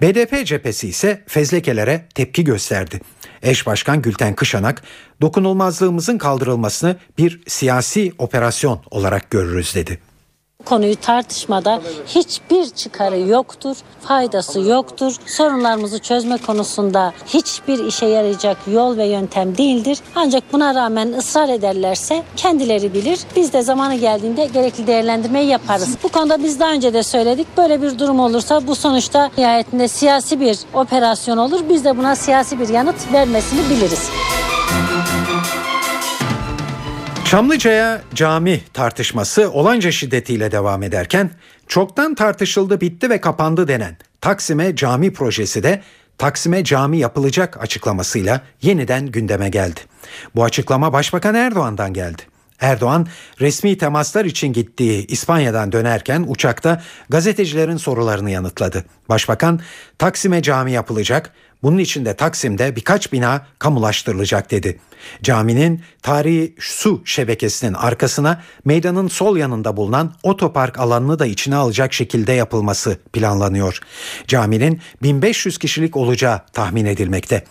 BDP 0.01 0.45
cephesi 0.45 0.88
ise 0.88 1.23
fezlekelere 1.27 2.05
tepki 2.15 2.43
gösterdi. 2.43 3.01
Eş 3.41 3.65
Başkan 3.65 4.01
Gülten 4.01 4.35
Kışanak, 4.35 4.83
dokunulmazlığımızın 5.21 6.17
kaldırılmasını 6.17 6.95
bir 7.17 7.41
siyasi 7.47 8.13
operasyon 8.17 8.81
olarak 8.91 9.29
görürüz 9.31 9.75
dedi 9.75 9.99
konuyu 10.66 10.95
tartışmada 10.95 11.82
hiçbir 12.08 12.70
çıkarı 12.70 13.20
yoktur, 13.20 13.78
faydası 14.01 14.60
yoktur. 14.60 15.16
Sorunlarımızı 15.26 15.99
çözme 15.99 16.38
konusunda 16.38 17.14
hiçbir 17.26 17.86
işe 17.86 18.05
yarayacak 18.05 18.58
yol 18.68 18.97
ve 18.97 19.05
yöntem 19.05 19.58
değildir. 19.58 19.99
Ancak 20.16 20.53
buna 20.53 20.76
rağmen 20.76 21.14
ısrar 21.14 21.49
ederlerse 21.49 22.24
kendileri 22.36 22.93
bilir. 22.93 23.20
Biz 23.36 23.53
de 23.53 23.62
zamanı 23.62 23.95
geldiğinde 23.95 24.45
gerekli 24.45 24.88
değerlendirmeyi 24.88 25.47
yaparız. 25.47 25.97
Bu 26.03 26.10
konuda 26.10 26.43
biz 26.43 26.60
daha 26.60 26.72
önce 26.72 26.93
de 26.93 27.03
söyledik. 27.03 27.47
Böyle 27.58 27.82
bir 27.82 27.99
durum 27.99 28.20
olursa 28.20 28.68
bu 28.68 28.76
sonuçta 28.76 29.32
nihayetinde 29.38 29.88
siyasi 29.88 30.39
bir 30.39 30.58
operasyon 30.74 31.38
olur. 31.38 31.60
Biz 31.70 31.86
de 31.86 31.97
buna 31.97 32.16
siyasi 32.16 32.60
bir 32.60 32.70
yanıt 32.70 33.14
vermesini 33.14 33.70
biliriz. 33.70 34.10
Çamlıca'ya 37.28 38.01
cami 38.13 38.61
tartışması 38.73 39.51
olanca 39.51 39.91
şiddetiyle 39.91 40.51
devam 40.51 40.84
ederken 40.84 41.32
çoktan 41.67 42.15
tartışıldı 42.15 42.82
bitti 42.82 43.09
ve 43.09 43.21
kapandı 43.21 43.67
denen 43.67 43.97
Taksim'e 44.21 44.75
cami 44.75 45.13
projesi 45.13 45.63
de 45.63 45.82
Taksim'e 46.17 46.63
cami 46.63 46.97
yapılacak 46.97 47.61
açıklamasıyla 47.61 48.41
yeniden 48.61 49.05
gündeme 49.05 49.49
geldi. 49.49 49.80
Bu 50.36 50.43
açıklama 50.43 50.93
Başbakan 50.93 51.36
Erdoğan'dan 51.36 51.93
geldi. 51.93 52.21
Erdoğan 52.59 53.07
resmi 53.41 53.78
temaslar 53.78 54.25
için 54.25 54.53
gittiği 54.53 55.07
İspanya'dan 55.07 55.71
dönerken 55.71 56.25
uçakta 56.28 56.82
gazetecilerin 57.09 57.78
sorularını 57.78 58.32
yanıtladı. 58.32 58.84
Başbakan 59.09 59.59
Taksim'e 59.97 60.41
cami 60.41 60.71
yapılacak, 60.71 61.34
bunun 61.64 61.78
için 61.78 62.05
de 62.05 62.16
Taksim'de 62.16 62.76
birkaç 62.76 63.14
bina 63.14 63.45
kamulaştırılacak 63.60 64.51
dedi. 64.51 64.80
Caminin 65.24 65.82
tarihi 66.01 66.55
su 66.60 67.01
şebekesinin 67.05 67.74
arkasına 67.74 68.41
meydanın 68.66 69.08
sol 69.08 69.38
yanında 69.38 69.78
bulunan 69.78 70.14
otopark 70.24 70.80
alanını 70.80 71.20
da 71.20 71.26
içine 71.26 71.55
alacak 71.55 71.93
şekilde 71.93 72.34
yapılması 72.34 72.97
planlanıyor. 73.14 73.80
Caminin 74.28 74.82
1500 75.03 75.58
kişilik 75.58 75.97
olacağı 75.97 76.41
tahmin 76.53 76.86
edilmekte. 76.86 77.43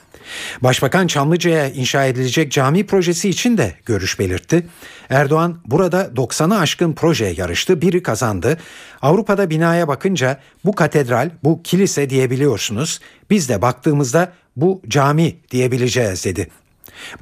Başbakan 0.60 1.06
Çamlıca'ya 1.06 1.68
inşa 1.68 2.04
edilecek 2.04 2.52
cami 2.52 2.86
projesi 2.86 3.28
için 3.28 3.58
de 3.58 3.74
görüş 3.84 4.18
belirtti. 4.18 4.66
Erdoğan 5.10 5.60
burada 5.66 6.02
90'ı 6.02 6.58
aşkın 6.58 6.92
proje 6.92 7.34
yarıştı, 7.36 7.82
biri 7.82 8.02
kazandı. 8.02 8.58
Avrupa'da 9.02 9.50
binaya 9.50 9.88
bakınca 9.88 10.40
bu 10.64 10.74
katedral, 10.74 11.30
bu 11.44 11.62
kilise 11.62 12.10
diyebiliyorsunuz. 12.10 13.00
Biz 13.30 13.48
de 13.48 13.62
baktığımızda 13.62 14.32
bu 14.56 14.82
cami 14.88 15.36
diyebileceğiz 15.50 16.24
dedi. 16.24 16.48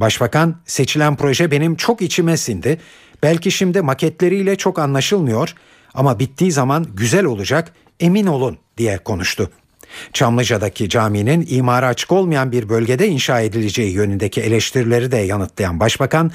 Başbakan 0.00 0.56
seçilen 0.66 1.16
proje 1.16 1.50
benim 1.50 1.76
çok 1.76 2.02
içime 2.02 2.36
sindi. 2.36 2.80
Belki 3.22 3.50
şimdi 3.50 3.80
maketleriyle 3.80 4.56
çok 4.56 4.78
anlaşılmıyor 4.78 5.54
ama 5.94 6.18
bittiği 6.18 6.52
zaman 6.52 6.86
güzel 6.94 7.24
olacak 7.24 7.72
emin 8.00 8.26
olun 8.26 8.58
diye 8.78 8.98
konuştu. 8.98 9.50
Çamlıca'daki 10.12 10.88
caminin 10.88 11.46
imara 11.48 11.86
açık 11.86 12.12
olmayan 12.12 12.52
bir 12.52 12.68
bölgede 12.68 13.08
inşa 13.08 13.40
edileceği 13.40 13.92
yönündeki 13.92 14.40
eleştirileri 14.40 15.12
de 15.12 15.16
yanıtlayan 15.16 15.80
başbakan, 15.80 16.30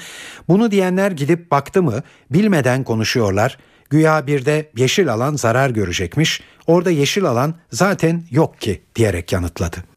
bunu 0.48 0.70
diyenler 0.70 1.10
gidip 1.10 1.50
baktı 1.50 1.82
mı 1.82 2.02
bilmeden 2.30 2.84
konuşuyorlar. 2.84 3.58
Güya 3.90 4.26
bir 4.26 4.44
de 4.44 4.70
yeşil 4.76 5.12
alan 5.12 5.36
zarar 5.36 5.70
görecekmiş, 5.70 6.42
orada 6.66 6.90
yeşil 6.90 7.24
alan 7.24 7.54
zaten 7.70 8.24
yok 8.30 8.60
ki 8.60 8.82
diyerek 8.96 9.32
yanıtladı. 9.32 9.89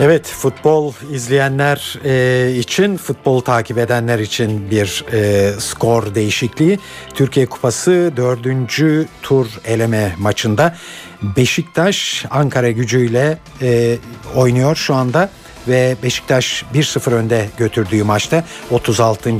Evet 0.00 0.26
futbol 0.26 0.92
izleyenler 1.12 1.98
e, 2.04 2.52
için 2.56 2.96
futbol 2.96 3.40
takip 3.40 3.78
edenler 3.78 4.18
için 4.18 4.70
bir 4.70 5.04
e, 5.12 5.52
skor 5.60 6.14
değişikliği. 6.14 6.78
Türkiye 7.14 7.46
Kupası 7.46 8.12
dördüncü 8.16 9.08
tur 9.22 9.46
eleme 9.64 10.14
maçında 10.18 10.76
Beşiktaş 11.22 12.24
Ankara 12.30 12.70
gücüyle 12.70 13.38
e, 13.62 13.98
oynuyor 14.36 14.76
şu 14.76 14.94
anda 14.94 15.30
ve 15.68 15.96
Beşiktaş 16.02 16.64
1-0 16.74 17.10
önde 17.10 17.48
götürdüğü 17.58 18.02
maçta 18.02 18.44
36. 18.70 19.30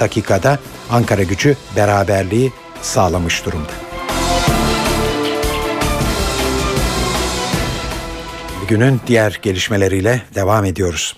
dakikada 0.00 0.58
Ankara 0.90 1.22
gücü 1.22 1.56
beraberliği 1.76 2.52
sağlamış 2.82 3.46
durumda. 3.46 3.83
Günün 8.74 9.00
diğer 9.06 9.38
gelişmeleriyle 9.42 10.22
devam 10.34 10.64
ediyoruz. 10.64 11.16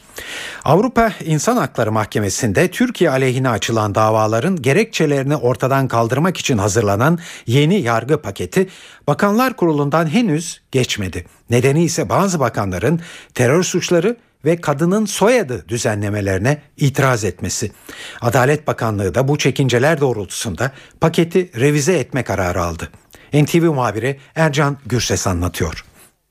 Avrupa 0.64 1.12
İnsan 1.24 1.56
Hakları 1.56 1.92
Mahkemesi'nde 1.92 2.70
Türkiye 2.70 3.10
aleyhine 3.10 3.48
açılan 3.48 3.94
davaların 3.94 4.62
gerekçelerini 4.62 5.36
ortadan 5.36 5.88
kaldırmak 5.88 6.36
için 6.36 6.58
hazırlanan 6.58 7.18
yeni 7.46 7.80
yargı 7.80 8.22
paketi 8.22 8.68
Bakanlar 9.06 9.56
Kurulu'ndan 9.56 10.06
henüz 10.06 10.60
geçmedi. 10.72 11.26
Nedeni 11.50 11.84
ise 11.84 12.08
bazı 12.08 12.40
bakanların 12.40 13.00
terör 13.34 13.62
suçları 13.62 14.16
ve 14.44 14.60
kadının 14.60 15.06
soyadı 15.06 15.64
düzenlemelerine 15.68 16.62
itiraz 16.76 17.24
etmesi. 17.24 17.72
Adalet 18.20 18.66
Bakanlığı 18.66 19.14
da 19.14 19.28
bu 19.28 19.38
çekinceler 19.38 20.00
doğrultusunda 20.00 20.72
paketi 21.00 21.50
revize 21.60 21.98
etme 21.98 22.22
kararı 22.22 22.62
aldı. 22.62 22.88
NTV 23.32 23.64
muhabiri 23.64 24.20
Ercan 24.34 24.78
Gürses 24.86 25.26
anlatıyor. 25.26 25.84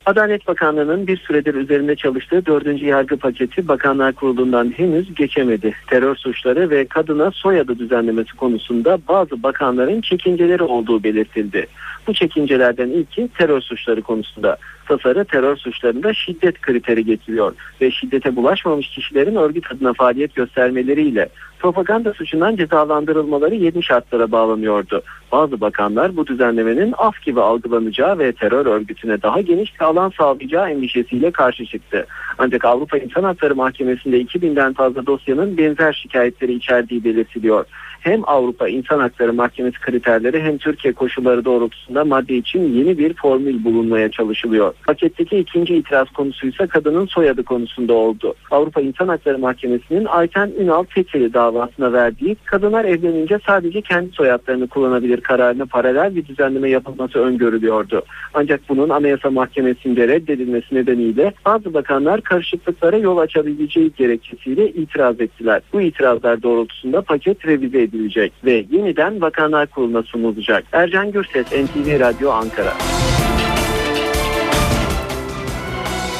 Adalet 0.06 0.47
Bakanlığı'nın 0.47 1.08
bir 1.08 1.18
süredir 1.18 1.56
üzerinde 1.56 1.95
çalıştığı 1.95 2.45
dördüncü 2.45 2.86
yargı 2.86 3.18
paketi 3.18 3.68
Bakanlar 3.68 4.14
Kurulu'ndan 4.14 4.74
henüz 4.78 5.16
geçemedi. 5.16 5.74
Terör 5.88 6.16
suçları 6.16 6.70
ve 6.70 6.86
kadına 6.86 7.32
soyadı 7.32 7.80
düzenlemesi 7.80 8.36
konusunda 8.36 8.97
bazı 9.08 9.43
bakanların 9.43 10.01
çekinceleri 10.01 10.64
olduğu 10.64 11.03
belirtildi. 11.03 11.68
Bu 12.08 12.14
çekincelerden 12.14 12.89
ilki 12.89 13.30
terör 13.38 13.62
suçları 13.62 14.01
konusunda. 14.01 14.58
Tasarı 14.88 15.26
terör 15.26 15.58
suçlarında 15.58 16.14
şiddet 16.14 16.62
kriteri 16.62 17.06
getiriyor 17.06 17.53
ve 17.82 17.91
şiddete 17.91 18.36
bulaşmamış 18.36 18.89
kişilerin 18.89 19.36
örgüt 19.36 19.72
adına 19.72 19.93
faaliyet 19.93 20.36
göstermeleriyle 20.36 21.30
propaganda 21.60 22.14
suçundan 22.14 22.56
cezalandırılmaları 22.56 23.56
yeni 23.56 23.84
şartlara 23.84 24.32
bağlanıyordu. 24.32 25.01
Bazı 25.32 25.62
bakanlar 25.62 26.18
bu 26.18 26.28
düzenlemenin 26.28 26.93
af 26.97 27.22
gibi 27.22 27.41
algılanacağı 27.41 28.20
ve 28.20 28.32
terör 28.32 28.66
örgütüne 28.66 29.22
daha 29.22 29.41
geniş 29.41 29.80
bir 29.80 29.86
alan 29.86 30.12
sağlayacağı 30.18 30.70
endişesiyle 30.70 31.32
karşı 31.32 31.66
çıktı. 31.66 32.06
Ancak 32.38 32.66
Avrupa 32.66 32.97
İnsan 32.97 33.24
Hakları 33.24 33.56
Mahkemesi'nde 33.56 34.22
2000'den 34.22 34.74
fazla 34.74 35.06
dosyanın 35.06 35.58
benzer 35.58 35.93
şikayetleri 35.93 36.53
içerdiği 36.53 37.03
belirtiliyor. 37.03 37.66
Hem 38.06 38.22
Avrupa 38.30 38.68
İnsan 38.68 38.99
Hakları 38.99 39.34
Mahkemesi 39.34 39.80
kriterleri 39.80 40.41
hem 40.41 40.58
Türkiye 40.58 40.93
koşulları 40.93 41.45
doğrultusunda 41.45 42.06
madde 42.06 42.36
için 42.36 42.74
yeni 42.74 42.97
bir 42.97 43.14
formül 43.14 43.64
bulunmaya 43.64 44.12
çalışılıyor. 44.12 44.74
Paketteki 44.88 45.38
ikinci 45.38 45.76
itiraz 45.76 46.10
konusu 46.10 46.47
ise 46.47 46.68
kadının 46.68 47.06
soyadı 47.06 47.43
konusunda 47.43 47.93
oldu. 47.93 48.36
Avrupa 48.51 48.82
İnsan 48.82 49.08
Hakları 49.08 49.38
Mahkemesi'nin 49.39 50.06
Ayten 50.06 50.51
Ünal 50.60 50.84
Tekeli 50.84 51.34
davasına 51.34 51.93
verdiği 51.93 52.36
kadınlar 52.45 52.86
evlenince 52.86 53.39
sadece 53.47 53.82
kendi 53.82 54.12
soyadlarını 54.12 54.68
kullanabilir 54.68 55.22
kararına 55.22 55.66
paralel 55.66 56.16
bir 56.16 56.26
düzenleme 56.26 56.70
yapılması 56.70 57.20
öngörülüyordu. 57.20 58.01
Ancak 58.34 58.62
bunun 58.70 58.89
Anayasa 58.89 59.30
Mahkemesi'nde 59.30 60.08
reddedilmesi 60.08 60.76
nedeniyle 60.76 61.34
bazı 61.45 61.74
bakanlar 61.74 62.22
karışıklıklara 62.22 62.97
yol 62.97 63.18
açabileceği 63.18 63.91
gerekçesiyle 63.97 64.70
itiraz 64.70 65.22
ettiler. 65.22 65.62
Bu 65.74 65.82
itirazlar 65.82 66.43
doğrultusunda 66.43 67.01
paket 67.01 67.47
revize 67.47 67.95
edilecek 67.96 68.34
ve 68.46 68.66
yeniden 68.72 69.22
Bakanlar 69.22 69.68
Kurulu'na 69.68 70.04
sunulacak. 70.04 70.64
Ercan 70.72 71.12
Gürses, 71.12 71.46
NTV 71.46 72.00
Radyo 72.00 72.32
Ankara. 72.32 72.74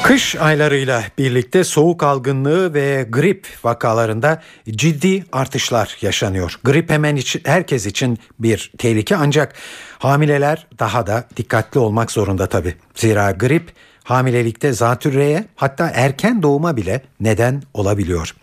Kış 0.02 0.36
aylarıyla 0.36 1.02
birlikte 1.18 1.64
soğuk 1.64 2.02
algınlığı 2.02 2.74
ve 2.74 3.06
grip 3.10 3.46
vakalarında 3.64 4.42
ciddi 4.70 5.24
artışlar 5.32 5.96
yaşanıyor. 6.00 6.58
Grip 6.64 6.90
hemen 6.90 7.16
için, 7.16 7.42
herkes 7.44 7.86
için 7.86 8.18
bir 8.38 8.72
tehlike 8.78 9.16
ancak 9.16 9.54
hamileler 9.98 10.66
daha 10.78 11.06
da 11.06 11.24
dikkatli 11.36 11.80
olmak 11.80 12.10
zorunda 12.10 12.46
tabi. 12.46 12.74
Zira 12.94 13.30
grip 13.30 13.72
hamilelikte 14.04 14.72
zatürreye 14.72 15.44
hatta 15.56 15.90
erken 15.94 16.42
doğuma 16.42 16.76
bile 16.76 17.02
neden 17.20 17.62
olabiliyor. 17.74 18.34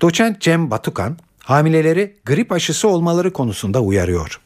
Doçent 0.00 0.40
Cem 0.40 0.70
Batukan 0.70 1.16
hamileleri 1.44 2.16
grip 2.26 2.52
aşısı 2.52 2.88
olmaları 2.88 3.32
konusunda 3.32 3.80
uyarıyor. 3.80 4.40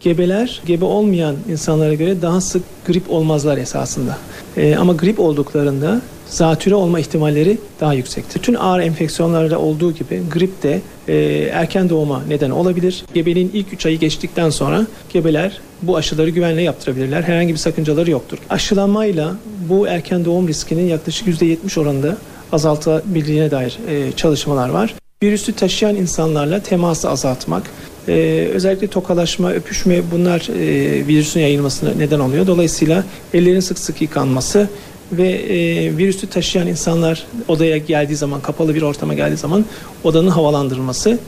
Gebeler 0.00 0.62
gebe 0.66 0.84
olmayan 0.84 1.36
insanlara 1.50 1.94
göre 1.94 2.22
daha 2.22 2.40
sık 2.40 2.62
grip 2.86 3.10
olmazlar 3.10 3.58
esasında. 3.58 4.18
Ee, 4.56 4.76
ama 4.76 4.92
grip 4.92 5.20
olduklarında 5.20 6.00
zatüre 6.26 6.74
olma 6.74 7.00
ihtimalleri 7.00 7.58
daha 7.80 7.94
yüksektir. 7.94 8.42
Tüm 8.42 8.60
ağır 8.60 8.80
enfeksiyonlarda 8.80 9.58
olduğu 9.58 9.92
gibi 9.92 10.22
grip 10.32 10.62
de 10.62 10.80
e, 11.08 11.14
erken 11.52 11.88
doğuma 11.88 12.22
neden 12.28 12.50
olabilir. 12.50 13.04
Gebeliğin 13.14 13.50
ilk 13.54 13.72
3 13.72 13.86
ayı 13.86 13.98
geçtikten 13.98 14.50
sonra 14.50 14.86
gebeler 15.12 15.60
bu 15.82 15.96
aşıları 15.96 16.30
güvenle 16.30 16.62
yaptırabilirler. 16.62 17.22
Herhangi 17.22 17.52
bir 17.52 17.58
sakıncaları 17.58 18.10
yoktur. 18.10 18.38
Aşılanmayla 18.50 19.36
bu 19.68 19.88
erken 19.88 20.24
doğum 20.24 20.48
riskinin 20.48 20.88
yaklaşık 20.88 21.28
%70 21.28 21.80
oranında 21.80 22.16
azaltabildiğine 22.52 23.50
dair 23.50 23.78
e, 23.88 24.12
çalışmalar 24.12 24.68
var. 24.68 24.94
Virüsü 25.22 25.52
taşıyan 25.52 25.96
insanlarla 25.96 26.62
teması 26.62 27.10
azaltmak, 27.10 27.62
ee, 28.08 28.48
özellikle 28.52 28.86
tokalaşma, 28.86 29.52
öpüşme 29.52 30.10
bunlar 30.10 30.40
e, 30.40 31.06
virüsün 31.06 31.40
yayılmasına 31.40 31.90
neden 31.94 32.20
oluyor. 32.20 32.46
Dolayısıyla 32.46 33.04
ellerin 33.34 33.60
sık 33.60 33.78
sık 33.78 34.02
yıkanması 34.02 34.68
ve 35.12 35.28
e, 35.28 35.96
virüsü 35.96 36.26
taşıyan 36.26 36.66
insanlar 36.66 37.26
odaya 37.48 37.78
geldiği 37.78 38.16
zaman, 38.16 38.40
kapalı 38.40 38.74
bir 38.74 38.82
ortama 38.82 39.14
geldiği 39.14 39.36
zaman 39.36 39.64
odanın 40.04 40.30
havalandırılması 40.30 41.18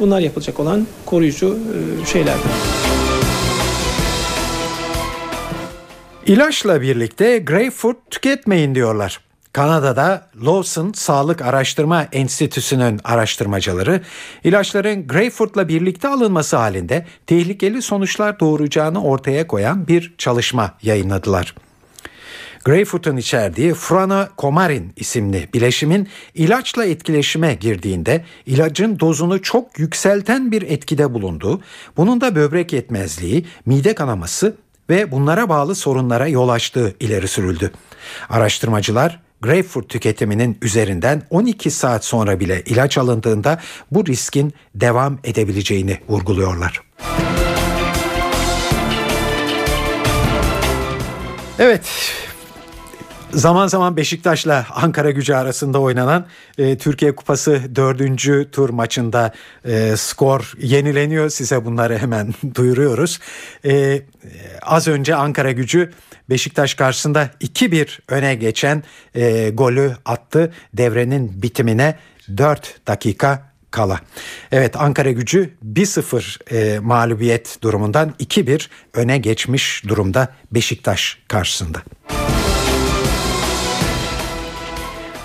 bunlar 0.00 0.20
yapılacak 0.20 0.60
olan 0.60 0.86
koruyucu 1.06 1.58
e, 2.02 2.06
şeylerdir. 2.06 2.50
İlaçla 6.26 6.82
birlikte 6.82 7.38
greyfurt 7.38 7.96
tüketmeyin 8.10 8.74
diyorlar. 8.74 9.29
Kanada'da 9.52 10.26
Lawson 10.44 10.92
Sağlık 10.92 11.42
Araştırma 11.42 12.02
Enstitüsü'nün 12.12 13.00
araştırmacıları 13.04 14.00
ilaçların 14.44 15.06
greyfurtla 15.06 15.68
birlikte 15.68 16.08
alınması 16.08 16.56
halinde 16.56 17.06
tehlikeli 17.26 17.82
sonuçlar 17.82 18.40
doğuracağını 18.40 19.02
ortaya 19.02 19.46
koyan 19.46 19.88
bir 19.88 20.14
çalışma 20.18 20.74
yayınladılar. 20.82 21.54
Greyfurt'un 22.64 23.16
içerdiği 23.16 23.74
franokomarin 23.74 24.92
isimli 24.96 25.48
bileşimin 25.54 26.08
ilaçla 26.34 26.84
etkileşime 26.84 27.54
girdiğinde 27.54 28.24
ilacın 28.46 29.00
dozunu 29.00 29.42
çok 29.42 29.78
yükselten 29.78 30.52
bir 30.52 30.62
etkide 30.62 31.14
bulunduğu, 31.14 31.60
bunun 31.96 32.20
da 32.20 32.34
böbrek 32.34 32.72
yetmezliği, 32.72 33.46
mide 33.66 33.94
kanaması 33.94 34.56
ve 34.90 35.12
bunlara 35.12 35.48
bağlı 35.48 35.74
sorunlara 35.74 36.28
yol 36.28 36.48
açtığı 36.48 36.94
ileri 37.00 37.28
sürüldü. 37.28 37.72
Araştırmacılar 38.28 39.20
greyfurt 39.42 39.88
tüketiminin 39.88 40.58
üzerinden 40.62 41.22
12 41.30 41.70
saat 41.70 42.04
sonra 42.04 42.40
bile 42.40 42.62
ilaç 42.66 42.98
alındığında 42.98 43.60
bu 43.90 44.06
riskin 44.06 44.54
devam 44.74 45.18
edebileceğini 45.24 45.98
vurguluyorlar. 46.08 46.80
Evet, 51.58 51.82
Zaman 53.32 53.66
zaman 53.66 53.96
Beşiktaş'la 53.96 54.66
Ankara 54.74 55.10
gücü 55.10 55.34
arasında 55.34 55.80
oynanan 55.80 56.26
e, 56.58 56.78
Türkiye 56.78 57.16
Kupası 57.16 57.62
dördüncü 57.76 58.48
tur 58.52 58.70
maçında 58.70 59.32
e, 59.64 59.96
skor 59.96 60.54
yenileniyor. 60.58 61.30
Size 61.30 61.64
bunları 61.64 61.98
hemen 61.98 62.34
duyuruyoruz. 62.54 63.18
E, 63.64 64.02
az 64.62 64.88
önce 64.88 65.14
Ankara 65.14 65.52
gücü 65.52 65.92
Beşiktaş 66.30 66.74
karşısında 66.74 67.30
2-1 67.40 67.88
öne 68.08 68.34
geçen 68.34 68.82
e, 69.14 69.50
golü 69.50 69.96
attı. 70.04 70.52
Devrenin 70.74 71.42
bitimine 71.42 71.98
4 72.36 72.86
dakika 72.86 73.50
kala. 73.70 74.00
Evet 74.52 74.76
Ankara 74.76 75.10
gücü 75.10 75.50
1-0 75.64 76.54
e, 76.54 76.78
mağlubiyet 76.78 77.58
durumundan 77.62 78.14
2-1 78.20 78.68
öne 78.94 79.18
geçmiş 79.18 79.84
durumda 79.88 80.28
Beşiktaş 80.52 81.18
karşısında. 81.28 81.82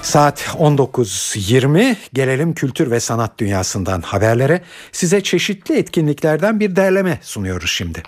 Saat 0.06 0.41
19.20 0.41 1.95
gelelim 2.14 2.53
kültür 2.53 2.91
ve 2.91 2.99
sanat 2.99 3.39
dünyasından 3.39 4.01
haberlere. 4.01 4.62
Size 4.91 5.24
çeşitli 5.24 5.78
etkinliklerden 5.78 6.60
bir 6.60 6.76
derleme 6.76 7.20
sunuyoruz 7.22 7.72
şimdi. 7.72 8.03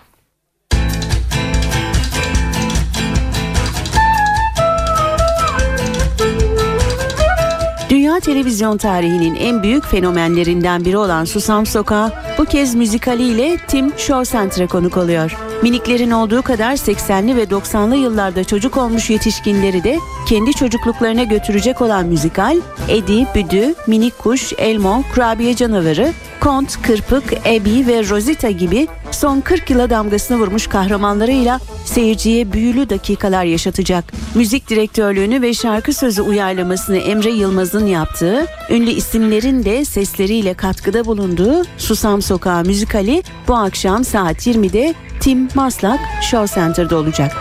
Televizyon 8.20 8.78
tarihinin 8.78 9.36
en 9.36 9.64
büyük 9.64 9.86
fenomenlerinden 9.86 10.86
biri 10.86 10.98
olan 10.98 11.26
Susam 11.26 11.66
Sokağı 11.66 12.12
bu 12.38 12.46
kez 12.46 12.76
müzikaliyle 12.76 13.58
Tim 13.68 13.94
Show 13.98 14.38
Center'a 14.38 14.68
konuk 14.68 14.98
oluyor. 14.98 15.38
Miniklerin 15.62 16.12
olduğu 16.12 16.42
kadar 16.42 16.74
80'li 16.74 17.36
ve 17.36 17.44
90'lı 17.44 17.96
yıllarda 17.96 18.44
çocuk 18.44 18.78
olmuş 18.78 19.10
yetişkinleri 19.10 19.84
de 19.84 19.98
kendi 20.28 20.54
çocukluklarına 20.54 21.24
götürecek 21.24 21.82
olan 21.82 22.06
müzikal, 22.06 22.58
Eddie, 22.90 23.26
Büdü, 23.36 23.76
Minik 23.88 24.20
Kuş, 24.20 24.54
Elmo, 24.58 25.04
Kurabiye 25.14 25.56
Canavarı, 25.56 26.14
Kont, 26.40 26.82
Kırpık, 26.82 27.34
Abby 27.34 27.88
ve 27.88 28.10
Rosita 28.10 28.50
gibi 28.50 28.88
son 29.12 29.42
40 29.42 29.70
yıla 29.70 29.90
damgasını 29.90 30.40
vurmuş 30.40 30.68
kahramanlarıyla 30.68 31.60
seyirciye 31.86 32.54
büyülü 32.54 32.90
dakikalar 32.90 33.44
yaşatacak. 33.44 34.06
Müzik 34.36 34.70
direktörlüğünü 34.70 35.42
ve 35.42 35.54
şarkı 35.54 35.94
sözü 35.94 36.22
uyarlamasını 36.22 36.98
Emre 36.98 37.30
Yılmaz'ın 37.30 37.86
yaptığı, 37.86 38.46
ünlü 38.70 38.90
isimlerin 38.90 39.66
de 39.66 39.86
sesleriyle 39.86 40.54
katkıda 40.54 41.06
bulunduğu 41.06 41.64
Susam 41.78 42.22
Sokağı 42.22 42.64
müzikali 42.64 43.24
bu 43.48 43.56
akşam 43.56 44.04
saat 44.04 44.48
20'de 44.48 44.94
Tim 45.20 45.50
Maslak 45.56 46.00
Show 46.22 46.62
Center'da 46.62 46.98
olacak. 46.98 47.32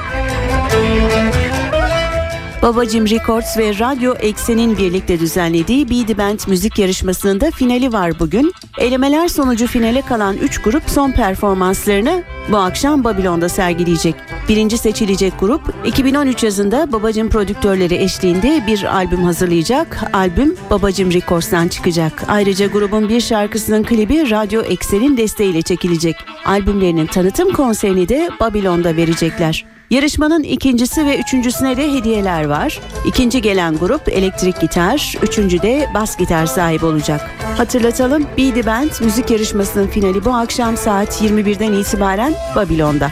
Babacım 2.63 3.09
Records 3.09 3.59
ve 3.59 3.79
Radyo 3.79 4.15
Eksen'in 4.15 4.79
birlikte 4.79 5.21
düzenlediği 5.21 5.91
Be 5.91 6.19
Band 6.19 6.39
müzik 6.49 6.79
yarışmasında 6.79 7.51
finali 7.51 7.93
var 7.93 8.19
bugün. 8.19 8.53
Elemeler 8.79 9.29
sonucu 9.29 9.67
finale 9.67 10.03
kalan 10.03 10.37
3 10.37 10.63
grup 10.63 10.83
son 10.87 11.13
performanslarını 11.13 12.23
bu 12.53 12.57
akşam 12.57 13.05
Babilon'da 13.05 13.49
sergileyecek. 13.49 14.15
Birinci 14.49 14.79
seçilecek 14.79 15.41
grup 15.41 15.75
2013 15.87 16.43
yazında 16.43 16.93
Babacım 16.93 17.31
prodüktörleri 17.31 17.95
eşliğinde 17.95 18.65
bir 18.67 18.97
albüm 18.97 19.23
hazırlayacak. 19.25 20.01
Albüm 20.13 20.57
Babacım 20.71 21.13
Records'tan 21.13 21.69
çıkacak. 21.69 22.25
Ayrıca 22.29 22.67
grubun 22.67 23.09
bir 23.09 23.21
şarkısının 23.21 23.85
klibi 23.85 24.31
Radyo 24.31 24.63
Eksen'in 24.63 25.17
desteğiyle 25.17 25.63
çekilecek. 25.63 26.17
Albümlerinin 26.45 27.07
tanıtım 27.07 27.53
konserini 27.53 28.09
de 28.09 28.31
Babilon'da 28.41 28.97
verecekler. 28.97 29.76
Yarışmanın 29.91 30.43
ikincisi 30.43 31.07
ve 31.07 31.18
üçüncüsüne 31.18 31.76
de 31.76 31.93
hediyeler 31.93 32.45
var. 32.45 32.80
İkinci 33.07 33.43
gelen 33.43 33.76
grup 33.76 34.09
elektrik 34.09 34.61
gitar, 34.61 35.14
üçüncü 35.22 35.62
de 35.62 35.89
bas 35.95 36.16
gitar 36.16 36.47
sahibi 36.47 36.84
olacak. 36.87 37.30
Hatırlatalım 37.57 38.22
Be 38.39 38.55
The 38.55 38.66
Band 38.66 38.91
müzik 39.01 39.30
yarışmasının 39.30 39.87
finali 39.87 40.24
bu 40.24 40.34
akşam 40.34 40.76
saat 40.76 41.22
21'den 41.22 41.72
itibaren 41.72 42.34
Babilon'da. 42.57 43.11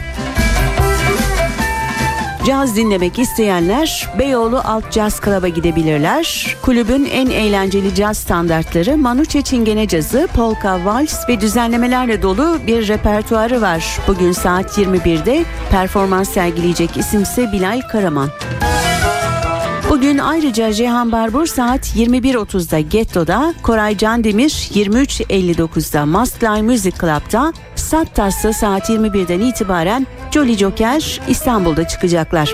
Caz 2.47 2.75
dinlemek 2.75 3.19
isteyenler 3.19 4.09
Beyoğlu 4.19 4.61
Alt 4.65 4.91
Caz 4.91 5.21
Club'a 5.25 5.47
gidebilirler. 5.47 6.57
Kulübün 6.61 7.05
en 7.05 7.27
eğlenceli 7.27 7.95
caz 7.95 8.17
standartları 8.17 8.97
Manuçe 8.97 9.41
Çingene 9.41 9.87
Cazı, 9.87 10.27
Polka 10.35 10.85
Vals 10.85 11.29
ve 11.29 11.41
düzenlemelerle 11.41 12.21
dolu 12.21 12.57
bir 12.67 12.87
repertuarı 12.87 13.61
var. 13.61 13.99
Bugün 14.07 14.31
saat 14.31 14.77
21'de 14.77 15.45
performans 15.71 16.29
sergileyecek 16.29 16.97
isimse 16.97 17.51
Bilal 17.51 17.81
Karaman. 17.91 18.29
Bugün 19.95 20.17
ayrıca 20.17 20.73
Cihan 20.73 21.11
Barbur 21.11 21.45
saat 21.45 21.95
21.30'da 21.95 22.79
Getto'da, 22.79 23.53
Koray 23.63 23.97
Candemir 23.97 24.49
23.59'da 24.49 26.05
Maskline 26.05 26.61
Music 26.61 26.91
Club'da, 26.91 27.53
Sattas'ta 27.75 28.53
saat 28.53 28.89
21'den 28.89 29.39
itibaren 29.39 30.07
Jolly 30.31 30.57
Joker 30.57 31.21
İstanbul'da 31.27 31.87
çıkacaklar. 31.87 32.53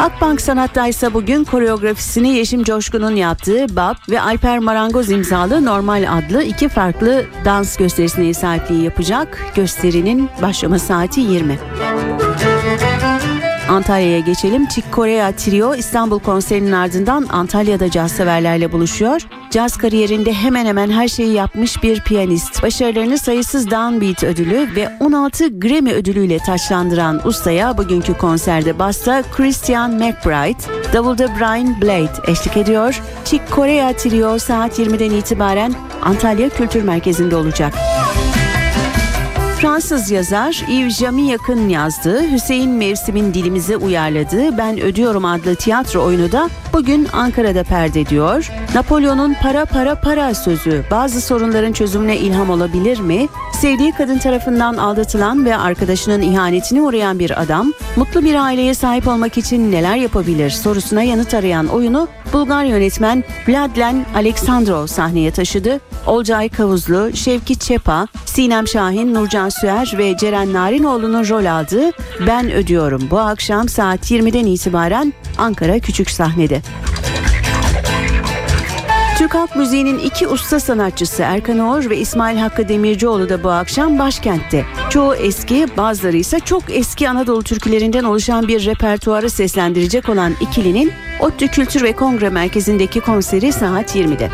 Akbank 0.00 0.40
Sanat'ta 0.40 0.86
ise 0.86 1.14
bugün 1.14 1.44
koreografisini 1.44 2.28
Yeşim 2.28 2.64
Coşkun'un 2.64 3.16
yaptığı 3.16 3.76
Bab 3.76 3.94
ve 4.10 4.20
Alper 4.20 4.58
Marangoz 4.58 5.10
imzalı 5.10 5.64
Normal 5.64 6.18
adlı 6.18 6.42
iki 6.42 6.68
farklı 6.68 7.24
dans 7.44 7.76
gösterisine 7.76 8.34
sahipliği 8.34 8.84
yapacak. 8.84 9.52
Gösterinin 9.54 10.30
başlama 10.42 10.78
saati 10.78 11.20
20. 11.20 11.58
Antalya'ya 13.68 14.20
geçelim. 14.20 14.66
Chick 14.66 14.92
Korea 14.92 15.32
Trio 15.32 15.74
İstanbul 15.74 16.18
konserinin 16.18 16.72
ardından 16.72 17.26
Antalya'da 17.30 17.90
caz 17.90 18.12
severlerle 18.12 18.72
buluşuyor. 18.72 19.20
Caz 19.50 19.76
kariyerinde 19.76 20.32
hemen 20.32 20.66
hemen 20.66 20.90
her 20.90 21.08
şeyi 21.08 21.32
yapmış 21.32 21.82
bir 21.82 22.00
piyanist. 22.00 22.62
Başarılarını 22.62 23.18
sayısız 23.18 23.70
Downbeat 23.70 24.24
ödülü 24.24 24.68
ve 24.76 24.88
16 25.00 25.60
Grammy 25.60 25.92
ödülüyle 25.92 26.38
taçlandıran 26.38 27.20
ustaya 27.28 27.78
bugünkü 27.78 28.14
konserde 28.14 28.78
basta 28.78 29.22
Christian 29.36 29.90
McBride, 29.90 30.92
davulda 30.92 31.28
Brian 31.38 31.80
Blade 31.82 32.30
eşlik 32.32 32.56
ediyor. 32.56 33.02
Chick 33.24 33.50
Korea 33.50 33.92
Trio 33.92 34.38
saat 34.38 34.78
20'den 34.78 35.10
itibaren 35.10 35.74
Antalya 36.02 36.48
Kültür 36.48 36.82
Merkezi'nde 36.82 37.36
olacak. 37.36 37.74
Fransız 39.64 40.10
yazar 40.10 40.64
Yves 40.68 40.98
Jamillac'ın 40.98 41.68
yazdığı 41.68 42.30
Hüseyin 42.32 42.70
Mevsim'in 42.70 43.34
dilimize 43.34 43.76
uyarladığı 43.76 44.58
Ben 44.58 44.80
Ödüyorum 44.80 45.24
adlı 45.24 45.54
tiyatro 45.54 46.04
oyunu 46.04 46.32
da 46.32 46.50
bugün 46.72 47.08
Ankara'da 47.12 47.64
perde 47.64 48.00
ediyor. 48.00 48.50
Napolyon'un 48.74 49.34
para 49.42 49.64
para 49.64 49.94
para 49.94 50.34
sözü 50.34 50.84
bazı 50.90 51.20
sorunların 51.20 51.72
çözümüne 51.72 52.16
ilham 52.16 52.50
olabilir 52.50 53.00
mi? 53.00 53.28
Sevdiği 53.64 53.92
kadın 53.92 54.18
tarafından 54.18 54.76
aldatılan 54.76 55.44
ve 55.44 55.56
arkadaşının 55.56 56.22
ihanetine 56.22 56.82
uğrayan 56.82 57.18
bir 57.18 57.42
adam 57.42 57.72
mutlu 57.96 58.24
bir 58.24 58.34
aileye 58.34 58.74
sahip 58.74 59.08
olmak 59.08 59.38
için 59.38 59.72
neler 59.72 59.96
yapabilir 59.96 60.50
sorusuna 60.50 61.02
yanıt 61.02 61.34
arayan 61.34 61.66
oyunu 61.66 62.08
Bulgar 62.32 62.64
yönetmen 62.64 63.24
Vladlen 63.48 64.06
Aleksandrov 64.14 64.86
sahneye 64.86 65.30
taşıdı. 65.30 65.80
Olcay 66.06 66.48
Kavuzlu, 66.48 67.16
Şevki 67.16 67.58
Çepa, 67.58 68.06
Sinem 68.24 68.68
Şahin, 68.68 69.14
Nurcan 69.14 69.48
Süer 69.48 69.94
ve 69.98 70.16
Ceren 70.16 70.52
Narinoğlu'nun 70.52 71.28
rol 71.28 71.44
aldığı 71.44 71.90
Ben 72.26 72.52
Ödüyorum 72.52 73.02
bu 73.10 73.18
akşam 73.18 73.68
saat 73.68 74.10
20'den 74.10 74.46
itibaren 74.46 75.12
Ankara 75.38 75.78
Küçük 75.78 76.10
Sahnede. 76.10 76.62
Türk 79.18 79.34
halk 79.34 79.56
müziğinin 79.56 79.98
iki 79.98 80.28
usta 80.28 80.60
sanatçısı 80.60 81.22
Erkan 81.22 81.58
Oğur 81.58 81.90
ve 81.90 81.96
İsmail 81.96 82.38
Hakkı 82.38 82.68
Demircioğlu 82.68 83.28
da 83.28 83.44
bu 83.44 83.50
akşam 83.50 83.98
başkentte. 83.98 84.64
Çoğu 84.90 85.14
eski, 85.14 85.66
bazıları 85.76 86.16
ise 86.16 86.40
çok 86.40 86.62
eski 86.68 87.08
Anadolu 87.08 87.42
türkülerinden 87.42 88.04
oluşan 88.04 88.48
bir 88.48 88.66
repertuarı 88.66 89.30
seslendirecek 89.30 90.08
olan 90.08 90.32
ikilinin 90.40 90.92
ODTÜ 91.20 91.48
Kültür 91.48 91.82
ve 91.82 91.92
Kongre 91.92 92.28
Merkezi'ndeki 92.28 93.00
konseri 93.00 93.52
saat 93.52 93.96
20'de. 93.96 94.30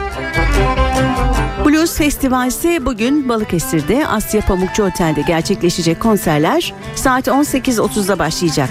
Blues 1.66 1.96
Festival 1.96 2.48
ise 2.48 2.86
bugün 2.86 3.28
Balıkesir'de 3.28 4.06
Asya 4.06 4.40
Pamukçu 4.40 4.84
Otel'de 4.84 5.20
gerçekleşecek 5.20 6.00
konserler 6.00 6.74
saat 6.94 7.28
18.30'da 7.28 8.18
başlayacak. 8.18 8.70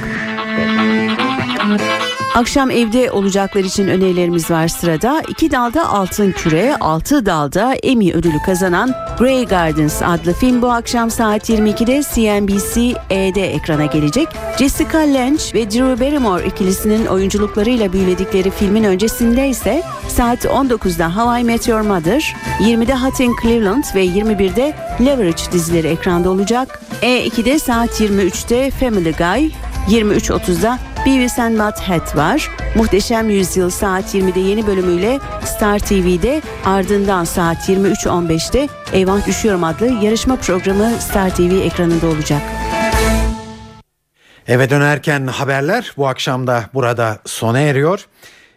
Akşam 2.36 2.72
evde 2.72 3.12
olacaklar 3.12 3.64
için 3.64 3.88
önerilerimiz 3.88 4.52
var 4.52 4.68
sırada. 4.68 5.22
İki 5.28 5.52
dalda 5.52 5.90
altın 5.90 6.32
küre, 6.32 6.76
altı 6.80 7.26
dalda 7.26 7.74
Emmy 7.74 8.14
ödülü 8.14 8.38
kazanan 8.46 8.94
Grey 9.20 9.46
Gardens 9.46 10.02
adlı 10.02 10.34
film 10.34 10.62
bu 10.62 10.72
akşam 10.72 11.10
saat 11.10 11.50
22'de 11.50 12.04
CNBC 12.14 13.00
E'de 13.10 13.54
ekrana 13.54 13.86
gelecek. 13.86 14.28
Jessica 14.60 15.00
Lange 15.00 15.44
ve 15.54 15.72
Drew 15.72 16.06
Barrymore 16.06 16.46
ikilisinin 16.46 17.06
oyunculuklarıyla 17.06 17.94
büyüledikleri 17.94 18.52
filmin 18.52 18.84
öncesinde 18.84 19.50
ise 19.50 19.84
saat 20.08 20.46
19'da 20.46 21.16
How 21.16 21.42
I 21.42 21.44
Met 21.44 21.68
Your 21.68 21.82
Mother, 21.82 22.36
20'de 22.60 22.96
Hot 22.96 23.20
in 23.20 23.36
Cleveland 23.42 23.84
ve 23.96 24.06
21'de 24.06 24.74
Leverage 25.06 25.52
dizileri 25.52 25.88
ekranda 25.88 26.30
olacak. 26.30 26.82
E2'de 27.02 27.60
saat 27.60 28.02
23'te 28.02 28.72
Family 28.72 29.12
Guy, 29.12 29.52
23.30'da 29.88 30.80
Beavis 31.06 31.40
and 31.40 31.60
Butthead 31.60 32.18
var. 32.18 32.52
Muhteşem 32.76 33.30
Yüzyıl 33.30 33.70
saat 33.70 34.16
20'de 34.16 34.40
yeni 34.40 34.68
bölümüyle 34.68 35.20
Star 35.46 35.80
TV'de 35.80 36.42
ardından 36.66 37.24
saat 37.24 37.70
23.15'te 37.70 38.68
Eyvah 38.94 39.28
Düşüyorum 39.28 39.64
adlı 39.64 39.88
yarışma 39.88 40.36
programı 40.36 40.92
Star 41.00 41.36
TV 41.36 41.42
ekranında 41.66 42.08
olacak. 42.08 42.42
Eve 44.48 44.70
dönerken 44.70 45.28
haberler 45.28 45.94
bu 45.98 46.08
akşam 46.08 46.48
da 46.48 46.70
burada 46.74 47.20
sona 47.26 47.60
eriyor. 47.60 48.06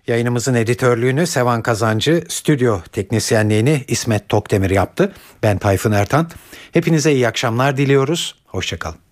Yayınımızın 0.06 0.54
editörlüğünü 0.54 1.26
Sevan 1.26 1.62
Kazancı, 1.62 2.24
stüdyo 2.28 2.80
teknisyenliğini 2.92 3.84
İsmet 3.88 4.28
Tokdemir 4.28 4.70
yaptı. 4.70 5.12
Ben 5.42 5.58
Tayfun 5.58 5.92
Ertan. 5.92 6.30
Hepinize 6.72 7.12
iyi 7.12 7.28
akşamlar 7.28 7.76
diliyoruz. 7.76 8.34
Hoşçakalın. 8.46 9.11